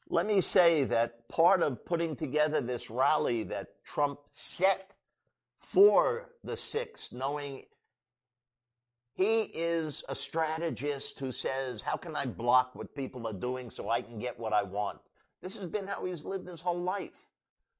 Let 0.09 0.25
me 0.25 0.41
say 0.41 0.85
that 0.85 1.29
part 1.29 1.61
of 1.61 1.85
putting 1.85 2.15
together 2.15 2.59
this 2.59 2.89
rally 2.89 3.43
that 3.43 3.67
Trump 3.85 4.21
set 4.29 4.95
for 5.59 6.31
the 6.43 6.53
6th, 6.53 7.13
knowing 7.13 7.65
he 9.13 9.41
is 9.43 10.03
a 10.09 10.15
strategist 10.15 11.19
who 11.19 11.31
says, 11.31 11.83
how 11.83 11.97
can 11.97 12.15
I 12.15 12.25
block 12.25 12.73
what 12.73 12.95
people 12.95 13.27
are 13.27 13.33
doing 13.33 13.69
so 13.69 13.89
I 13.91 14.01
can 14.01 14.17
get 14.17 14.39
what 14.39 14.53
I 14.53 14.63
want? 14.63 14.97
This 15.43 15.55
has 15.57 15.67
been 15.67 15.85
how 15.85 16.03
he's 16.03 16.25
lived 16.25 16.47
his 16.47 16.61
whole 16.61 16.81
life. 16.81 17.27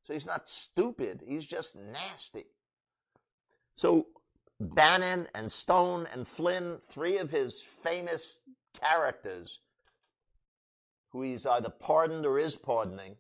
So 0.03 0.13
he's 0.13 0.28
not 0.28 0.47
stupid. 0.47 1.24
He's 1.26 1.47
just 1.47 1.76
nasty. 1.76 2.45
So 3.76 4.07
mm-hmm. 4.61 4.74
Bannon 4.74 5.28
and 5.34 5.51
Stone 5.51 6.07
and 6.13 6.28
Flynn, 6.28 6.80
three 6.89 7.17
of 7.17 7.32
his 7.32 7.61
famous 7.61 8.38
characters 8.80 9.59
who 11.09 11.21
he's 11.21 11.45
either 11.45 11.69
pardoned 11.69 12.26
or 12.26 12.39
is 12.39 12.55
pardoning 12.55 13.15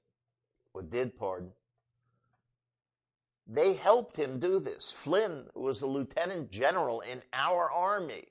or 0.73 0.81
did 0.81 1.15
pardon, 1.17 1.51
they 3.47 3.73
helped 3.73 4.15
him 4.15 4.39
do 4.39 4.59
this. 4.59 4.91
Flynn 4.91 5.45
was 5.53 5.81
a 5.81 5.87
lieutenant 5.87 6.49
general 6.49 7.01
in 7.01 7.21
our 7.33 7.69
army, 7.69 8.25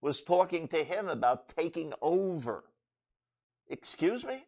was 0.00 0.22
talking 0.22 0.66
to 0.68 0.82
him 0.82 1.08
about 1.08 1.48
taking 1.56 1.92
over. 2.00 2.64
Excuse 3.68 4.24
me? 4.24 4.44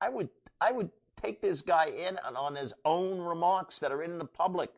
I 0.00 0.08
would, 0.08 0.30
I 0.60 0.72
would 0.72 0.90
take 1.22 1.40
this 1.40 1.60
guy 1.60 1.86
in 1.86 2.18
and 2.26 2.36
on 2.36 2.56
his 2.56 2.72
own 2.84 3.20
remarks 3.20 3.78
that 3.78 3.92
are 3.92 4.02
in 4.02 4.18
the 4.18 4.24
public. 4.24 4.70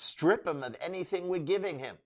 Strip 0.00 0.46
him 0.46 0.62
of 0.62 0.76
anything 0.80 1.26
we're 1.26 1.40
giving 1.40 1.80
him. 1.80 1.96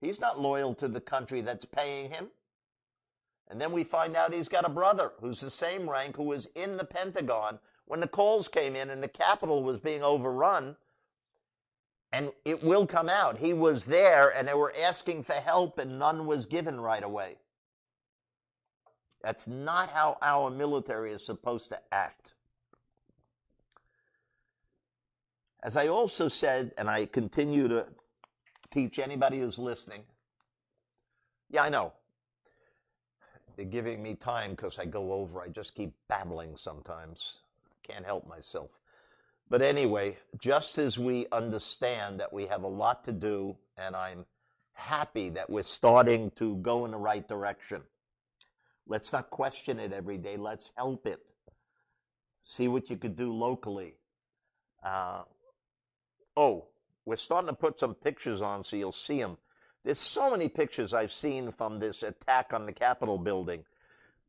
He's 0.00 0.20
not 0.20 0.40
loyal 0.40 0.74
to 0.74 0.88
the 0.88 1.00
country 1.00 1.40
that's 1.40 1.64
paying 1.64 2.10
him. 2.10 2.30
And 3.48 3.60
then 3.60 3.70
we 3.70 3.84
find 3.84 4.16
out 4.16 4.34
he's 4.34 4.48
got 4.48 4.64
a 4.64 4.68
brother 4.68 5.12
who's 5.20 5.38
the 5.38 5.52
same 5.52 5.88
rank 5.88 6.16
who 6.16 6.24
was 6.24 6.46
in 6.56 6.76
the 6.76 6.84
Pentagon 6.84 7.60
when 7.86 8.00
the 8.00 8.08
calls 8.08 8.48
came 8.48 8.74
in 8.74 8.90
and 8.90 9.00
the 9.00 9.08
Capitol 9.08 9.62
was 9.62 9.78
being 9.78 10.02
overrun, 10.02 10.74
and 12.12 12.32
it 12.44 12.64
will 12.64 12.88
come 12.88 13.08
out. 13.08 13.38
He 13.38 13.52
was 13.52 13.84
there 13.84 14.28
and 14.28 14.48
they 14.48 14.54
were 14.54 14.74
asking 14.76 15.22
for 15.22 15.34
help 15.34 15.78
and 15.78 16.00
none 16.00 16.26
was 16.26 16.46
given 16.46 16.80
right 16.80 17.04
away. 17.04 17.36
That's 19.22 19.46
not 19.46 19.90
how 19.90 20.18
our 20.20 20.50
military 20.50 21.12
is 21.12 21.24
supposed 21.24 21.68
to 21.68 21.78
act. 21.92 22.17
As 25.62 25.76
I 25.76 25.88
also 25.88 26.28
said, 26.28 26.72
and 26.78 26.88
I 26.88 27.06
continue 27.06 27.68
to 27.68 27.86
teach 28.70 28.98
anybody 28.98 29.40
who's 29.40 29.58
listening, 29.58 30.02
yeah, 31.50 31.62
I 31.62 31.68
know. 31.68 31.92
They're 33.56 33.66
giving 33.66 34.02
me 34.02 34.14
time 34.14 34.52
because 34.52 34.78
I 34.78 34.84
go 34.84 35.12
over. 35.12 35.40
I 35.42 35.48
just 35.48 35.74
keep 35.74 35.92
babbling 36.08 36.56
sometimes. 36.56 37.38
Can't 37.82 38.04
help 38.04 38.28
myself. 38.28 38.70
But 39.50 39.62
anyway, 39.62 40.18
just 40.38 40.78
as 40.78 40.98
we 40.98 41.26
understand 41.32 42.20
that 42.20 42.32
we 42.32 42.46
have 42.46 42.62
a 42.62 42.68
lot 42.68 43.04
to 43.04 43.12
do, 43.12 43.56
and 43.76 43.96
I'm 43.96 44.26
happy 44.74 45.30
that 45.30 45.50
we're 45.50 45.62
starting 45.62 46.30
to 46.36 46.56
go 46.56 46.84
in 46.84 46.92
the 46.92 46.98
right 46.98 47.26
direction. 47.26 47.82
Let's 48.86 49.12
not 49.12 49.30
question 49.30 49.80
it 49.80 49.92
every 49.92 50.18
day. 50.18 50.36
Let's 50.36 50.70
help 50.76 51.06
it. 51.06 51.20
See 52.44 52.68
what 52.68 52.88
you 52.90 52.96
could 52.96 53.16
do 53.16 53.32
locally. 53.32 53.94
Uh, 54.84 55.22
oh, 56.38 56.64
we're 57.04 57.16
starting 57.16 57.48
to 57.48 57.54
put 57.54 57.78
some 57.78 57.94
pictures 57.94 58.40
on 58.40 58.62
so 58.62 58.76
you'll 58.76 58.92
see 58.92 59.18
them. 59.18 59.36
There's 59.84 59.98
so 59.98 60.30
many 60.30 60.48
pictures 60.48 60.94
I've 60.94 61.12
seen 61.12 61.50
from 61.50 61.80
this 61.80 62.02
attack 62.02 62.52
on 62.52 62.64
the 62.64 62.72
Capitol 62.72 63.18
building. 63.18 63.64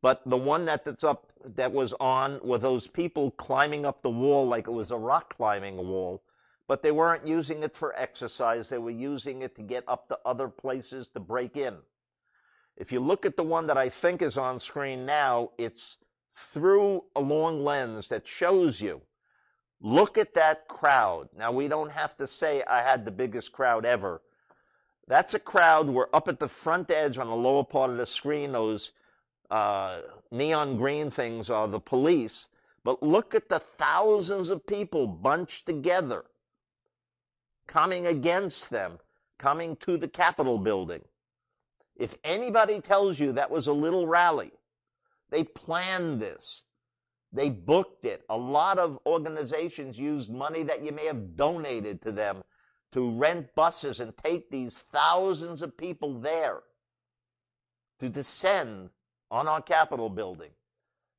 But 0.02 0.22
the 0.26 0.36
one 0.36 0.64
that 0.64 0.84
that's 0.84 1.04
up 1.04 1.30
that 1.54 1.72
was 1.72 1.94
on 2.00 2.40
were 2.42 2.58
those 2.58 2.86
people 2.86 3.30
climbing 3.32 3.84
up 3.86 4.02
the 4.02 4.10
wall 4.10 4.48
like 4.48 4.66
it 4.66 4.72
was 4.72 4.90
a 4.90 4.96
rock 4.96 5.36
climbing 5.36 5.76
wall, 5.76 6.22
but 6.66 6.82
they 6.82 6.90
weren't 6.90 7.26
using 7.26 7.62
it 7.62 7.76
for 7.76 7.94
exercise. 7.96 8.68
They 8.68 8.78
were 8.78 8.90
using 8.90 9.42
it 9.42 9.54
to 9.56 9.62
get 9.62 9.84
up 9.86 10.08
to 10.08 10.18
other 10.24 10.48
places 10.48 11.08
to 11.08 11.20
break 11.20 11.56
in. 11.56 11.76
If 12.76 12.92
you 12.92 13.00
look 13.00 13.26
at 13.26 13.36
the 13.36 13.42
one 13.42 13.66
that 13.66 13.76
I 13.76 13.90
think 13.90 14.22
is 14.22 14.38
on 14.38 14.58
screen 14.58 15.04
now, 15.04 15.50
it's 15.58 15.98
through 16.54 17.04
a 17.14 17.20
long 17.20 17.62
lens 17.62 18.08
that 18.08 18.26
shows 18.26 18.80
you. 18.80 19.02
Look 19.80 20.18
at 20.18 20.34
that 20.34 20.68
crowd. 20.68 21.28
Now 21.36 21.52
we 21.52 21.68
don't 21.68 21.90
have 21.90 22.16
to 22.18 22.26
say 22.26 22.62
I 22.62 22.82
had 22.82 23.04
the 23.04 23.10
biggest 23.10 23.52
crowd 23.52 23.84
ever. 23.84 24.20
That's 25.08 25.34
a 25.34 25.38
crowd. 25.38 25.88
We're 25.88 26.08
up 26.12 26.28
at 26.28 26.38
the 26.38 26.48
front 26.48 26.90
edge 26.90 27.18
on 27.18 27.28
the 27.28 27.34
lower 27.34 27.64
part 27.64 27.90
of 27.90 27.96
the 27.96 28.06
screen. 28.06 28.52
Those 28.52 28.92
uh, 29.50 30.02
neon 30.30 30.76
green 30.76 31.10
things 31.10 31.50
are 31.50 31.66
the 31.66 31.80
police. 31.80 32.48
But 32.84 33.02
look 33.02 33.34
at 33.34 33.48
the 33.48 33.58
thousands 33.58 34.50
of 34.50 34.66
people 34.66 35.06
bunched 35.06 35.66
together, 35.66 36.24
coming 37.66 38.06
against 38.06 38.70
them, 38.70 38.98
coming 39.38 39.76
to 39.76 39.96
the 39.96 40.08
Capitol 40.08 40.58
building. 40.58 41.02
If 41.96 42.16
anybody 42.24 42.80
tells 42.80 43.18
you 43.18 43.32
that 43.32 43.50
was 43.50 43.66
a 43.66 43.72
little 43.72 44.06
rally, 44.06 44.52
they 45.30 45.44
planned 45.44 46.20
this. 46.20 46.64
They 47.32 47.48
booked 47.48 48.04
it. 48.04 48.24
A 48.28 48.36
lot 48.36 48.78
of 48.78 48.98
organizations 49.06 49.98
used 49.98 50.32
money 50.32 50.64
that 50.64 50.82
you 50.82 50.92
may 50.92 51.06
have 51.06 51.36
donated 51.36 52.02
to 52.02 52.12
them 52.12 52.42
to 52.92 53.10
rent 53.10 53.54
buses 53.54 54.00
and 54.00 54.16
take 54.16 54.50
these 54.50 54.74
thousands 54.74 55.62
of 55.62 55.76
people 55.76 56.20
there 56.20 56.60
to 58.00 58.08
descend 58.08 58.90
on 59.30 59.46
our 59.46 59.62
Capitol 59.62 60.08
building. 60.08 60.50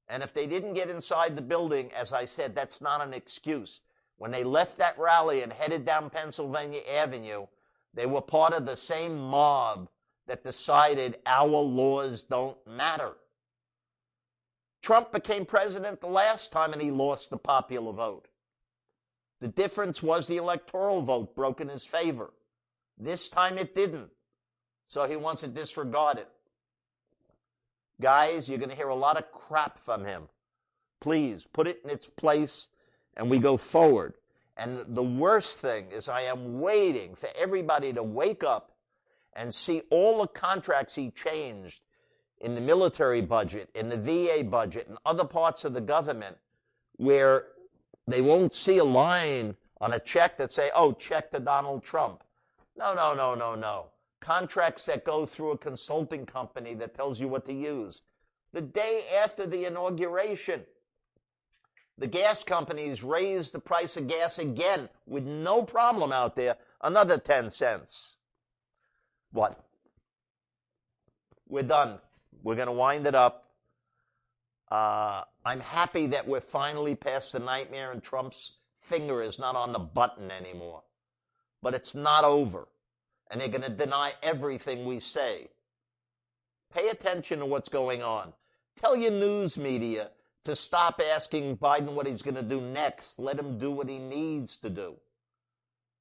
And 0.10 0.22
if 0.22 0.34
they 0.34 0.48
didn't 0.48 0.74
get 0.74 0.90
inside 0.90 1.38
the 1.38 1.42
building, 1.42 1.92
as 1.94 2.12
I 2.12 2.26
said, 2.26 2.54
that's 2.54 2.82
not 2.82 3.00
an 3.00 3.14
excuse. 3.14 3.80
When 4.18 4.32
they 4.32 4.44
left 4.44 4.78
that 4.80 5.00
rally 5.00 5.42
and 5.42 5.54
headed 5.54 5.86
down 5.86 6.10
Pennsylvania 6.10 6.82
Avenue, 6.92 7.48
they 7.94 8.06
were 8.06 8.22
part 8.22 8.54
of 8.54 8.66
the 8.66 8.76
same 8.76 9.18
mob 9.18 9.88
that 10.28 10.44
decided 10.44 11.20
our 11.26 11.48
laws 11.48 12.24
don't 12.24 12.58
matter. 12.68 13.14
Trump 14.82 15.12
became 15.12 15.46
president 15.46 16.02
the 16.02 16.08
last 16.08 16.52
time 16.52 16.74
and 16.74 16.82
he 16.82 16.92
lost 16.92 17.30
the 17.30 17.38
popular 17.38 17.94
vote. 17.94 18.28
The 19.40 19.48
difference 19.48 20.02
was 20.02 20.28
the 20.28 20.38
electoral 20.38 21.02
vote 21.02 21.36
broke 21.36 21.62
in 21.62 21.70
his 21.70 21.86
favor. 21.86 22.32
This 22.98 23.30
time 23.30 23.58
it 23.58 23.76
didn't. 23.76 24.10
So 24.88 25.08
he 25.08 25.16
wants 25.16 25.42
to 25.42 25.48
disregard 25.48 26.18
it. 26.18 26.30
Guys, 28.00 28.50
you're 28.50 28.58
going 28.58 28.70
to 28.70 28.76
hear 28.76 28.90
a 28.90 28.96
lot 28.96 29.18
of 29.18 29.32
crap 29.32 29.80
from 29.86 30.04
him. 30.04 30.24
Please 31.00 31.46
put 31.54 31.68
it 31.68 31.82
in 31.84 31.90
its 31.90 32.08
place 32.08 32.70
and 33.16 33.30
we 33.30 33.40
go 33.40 33.58
forward. 33.58 34.14
And 34.58 34.96
the 34.96 35.04
worst 35.04 35.60
thing 35.60 35.92
is 35.92 36.10
I 36.10 36.22
am 36.22 36.60
waiting 36.60 37.16
for 37.16 37.30
everybody 37.36 37.94
to 37.94 38.04
wake 38.04 38.44
up 38.44 38.72
and 39.34 39.54
see 39.54 39.84
all 39.90 40.22
the 40.22 40.28
contracts 40.28 40.94
he 40.94 41.12
changed 41.12 41.82
in 42.42 42.56
the 42.56 42.62
military 42.62 43.22
budget, 43.22 43.70
in 43.76 43.90
the 43.90 43.98
VA 43.98 44.44
budget, 44.44 44.88
and 44.88 44.98
other 45.06 45.26
parts 45.26 45.64
of 45.64 45.74
the 45.74 45.82
government 45.82 46.38
where 46.98 47.48
they 48.08 48.22
won't 48.22 48.54
see 48.54 48.78
a 48.78 48.84
line 48.84 49.56
on 49.80 49.94
a 49.94 50.00
check 50.00 50.38
that 50.38 50.52
say, 50.52 50.72
oh, 50.76 50.92
check 50.94 51.32
to 51.32 51.40
Donald 51.40 51.84
Trump. 51.84 52.24
No, 52.78 52.94
no, 52.94 53.14
no, 53.14 53.36
no, 53.36 53.56
no 53.56 53.86
contracts 54.22 54.86
that 54.86 55.04
go 55.04 55.26
through 55.26 55.52
a 55.52 55.58
consulting 55.58 56.26
company 56.26 56.76
that 56.76 56.96
tells 56.96 57.20
you 57.20 57.28
what 57.28 57.46
to 57.46 57.54
use. 57.54 58.04
The 58.54 58.62
day 58.62 59.02
after 59.22 59.46
the 59.46 59.66
inauguration, 59.66 60.62
the 61.98 62.08
gas 62.08 62.44
companies 62.44 63.04
raised 63.04 63.52
the 63.52 63.60
price 63.60 63.98
of 63.98 64.08
gas 64.08 64.40
again 64.40 64.88
with 65.06 65.26
no 65.26 65.64
problem 65.64 66.12
out 66.12 66.36
there, 66.36 66.56
another 66.82 67.18
10 67.18 67.52
cents. 67.52 68.16
What? 69.32 69.60
We're 71.50 71.64
done. 71.64 72.00
We're 72.44 72.56
going 72.56 72.68
to 72.68 72.74
wind 72.74 73.08
it 73.08 73.16
up. 73.16 73.46
Uh, 74.70 75.24
I'm 75.46 75.60
happy 75.60 76.08
that 76.08 76.28
we're 76.28 76.42
finally 76.42 76.96
past 76.96 77.34
the 77.34 77.40
nightmare 77.40 77.92
and 77.92 78.02
Trump's 78.02 78.54
finger 78.80 79.22
is 79.22 79.38
not 79.38 79.56
on 79.56 79.74
the 79.74 79.80
button 79.80 80.32
anymore. 80.32 80.84
But 81.62 81.74
it's 81.74 81.94
not 81.94 82.24
over. 82.24 82.68
And 83.30 83.40
they're 83.40 83.50
going 83.50 83.62
to 83.62 83.70
deny 83.70 84.14
everything 84.24 84.86
we 84.86 85.00
say. 85.00 85.48
Pay 86.74 86.90
attention 86.90 87.40
to 87.40 87.46
what's 87.46 87.70
going 87.70 88.02
on. 88.02 88.34
Tell 88.80 88.96
your 88.96 89.12
news 89.12 89.58
media 89.58 90.10
to 90.46 90.56
stop 90.56 91.00
asking 91.14 91.58
Biden 91.58 91.94
what 91.94 92.08
he's 92.08 92.22
going 92.22 92.36
to 92.36 92.42
do 92.42 92.62
next. 92.62 93.20
Let 93.20 93.38
him 93.38 93.58
do 93.58 93.72
what 93.72 93.90
he 93.90 94.00
needs 94.00 94.58
to 94.58 94.70
do. 94.70 94.96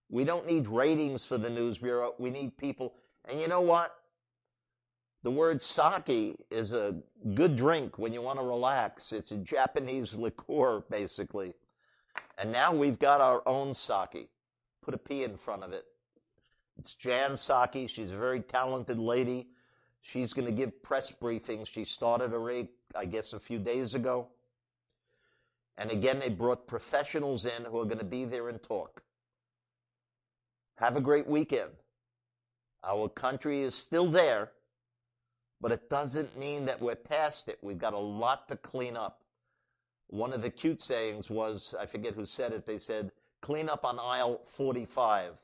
We 0.09 0.25
don't 0.25 0.47
need 0.47 0.67
ratings 0.67 1.25
for 1.25 1.39
the 1.39 1.51
news 1.51 1.79
bureau. 1.79 2.15
We 2.19 2.31
need 2.31 2.57
people. 2.57 2.95
And 3.29 3.41
you 3.41 3.49
know 3.49 3.61
what? 3.61 3.95
The 5.23 5.31
word 5.31 5.61
sake 5.61 6.37
is 6.51 6.73
a 6.73 6.97
good 7.35 7.55
drink 7.57 7.99
when 7.99 8.13
you 8.13 8.23
want 8.23 8.39
to 8.39 8.45
relax. 8.45 9.13
It's 9.13 9.33
a 9.33 9.37
Japanese 9.37 10.15
liqueur, 10.15 10.83
basically. 10.89 11.53
And 12.39 12.51
now 12.51 12.75
we've 12.75 12.99
got 12.99 13.21
our 13.21 13.43
own 13.47 13.75
sake. 13.75 14.31
Put 14.83 14.95
a 14.95 14.99
P 14.99 15.25
in 15.25 15.37
front 15.37 15.63
of 15.63 15.73
it. 15.73 15.85
It's 16.79 16.95
Jen 16.95 17.33
Psaki. 17.33 17.87
She's 17.87 18.13
a 18.13 18.17
very 18.17 18.41
talented 18.41 18.99
lady. 18.99 19.49
She's 20.01 20.33
going 20.33 20.47
to 20.47 20.53
give 20.53 20.83
press 20.83 21.13
briefings. 21.13 21.67
She 21.67 21.85
started 21.85 22.33
already, 22.33 22.69
I 22.97 23.05
guess, 23.05 23.35
a 23.35 23.41
few 23.41 23.59
days 23.59 23.95
ago. 23.95 24.29
And 25.77 25.91
again, 25.91 26.19
they 26.19 26.31
brought 26.31 26.67
professionals 26.67 27.45
in 27.45 27.65
who 27.67 27.79
are 27.79 27.85
going 27.85 27.99
to 27.99 28.05
be 28.05 28.25
there 28.25 28.49
and 28.49 28.63
talk. 28.63 29.03
Have 30.77 30.97
a 30.97 31.01
great 31.03 31.27
weekend. 31.27 31.71
Our 32.83 33.11
country 33.11 33.61
is 33.61 33.75
still 33.75 34.11
there, 34.11 34.53
but 35.61 35.73
it 35.73 35.91
doesn't 35.91 36.39
mean 36.39 36.65
that 36.67 36.81
we're 36.81 36.97
past 36.97 37.49
it. 37.49 37.59
We've 37.63 37.79
got 37.79 37.93
a 37.93 37.99
lot 37.99 38.49
to 38.49 38.57
clean 38.57 38.97
up. 38.97 39.21
One 40.09 40.33
of 40.33 40.43
the 40.43 40.51
cute 40.51 40.81
sayings 40.81 41.29
was, 41.29 41.75
I 41.79 41.87
forget 41.87 42.15
who 42.15 42.27
said 42.27 42.53
it, 42.53 42.67
they 42.67 42.79
said, 42.79 43.13
clean 43.43 43.69
up 43.69 43.85
on 43.85 43.99
aisle 43.99 44.41
45. 44.45 45.35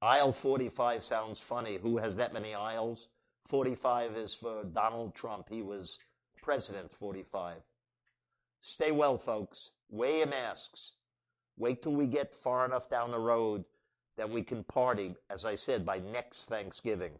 Aisle 0.00 0.32
45 0.32 1.04
sounds 1.04 1.38
funny. 1.38 1.78
Who 1.80 1.98
has 1.98 2.16
that 2.16 2.32
many 2.32 2.54
aisles? 2.54 3.08
45 3.48 4.16
is 4.16 4.34
for 4.34 4.64
Donald 4.64 5.14
Trump. 5.14 5.48
He 5.48 5.62
was 5.62 5.98
president 6.42 6.90
45. 6.90 7.58
Stay 8.60 8.90
well, 8.90 9.18
folks. 9.18 9.72
Wear 9.90 10.18
your 10.18 10.26
masks. 10.26 10.92
Wait 11.56 11.82
till 11.82 11.92
we 11.92 12.06
get 12.06 12.34
far 12.34 12.64
enough 12.64 12.88
down 12.88 13.10
the 13.10 13.18
road 13.18 13.64
that 14.16 14.30
we 14.30 14.42
can 14.42 14.64
party, 14.64 15.14
as 15.30 15.44
I 15.44 15.54
said, 15.54 15.84
by 15.84 15.98
next 15.98 16.46
Thanksgiving. 16.46 17.12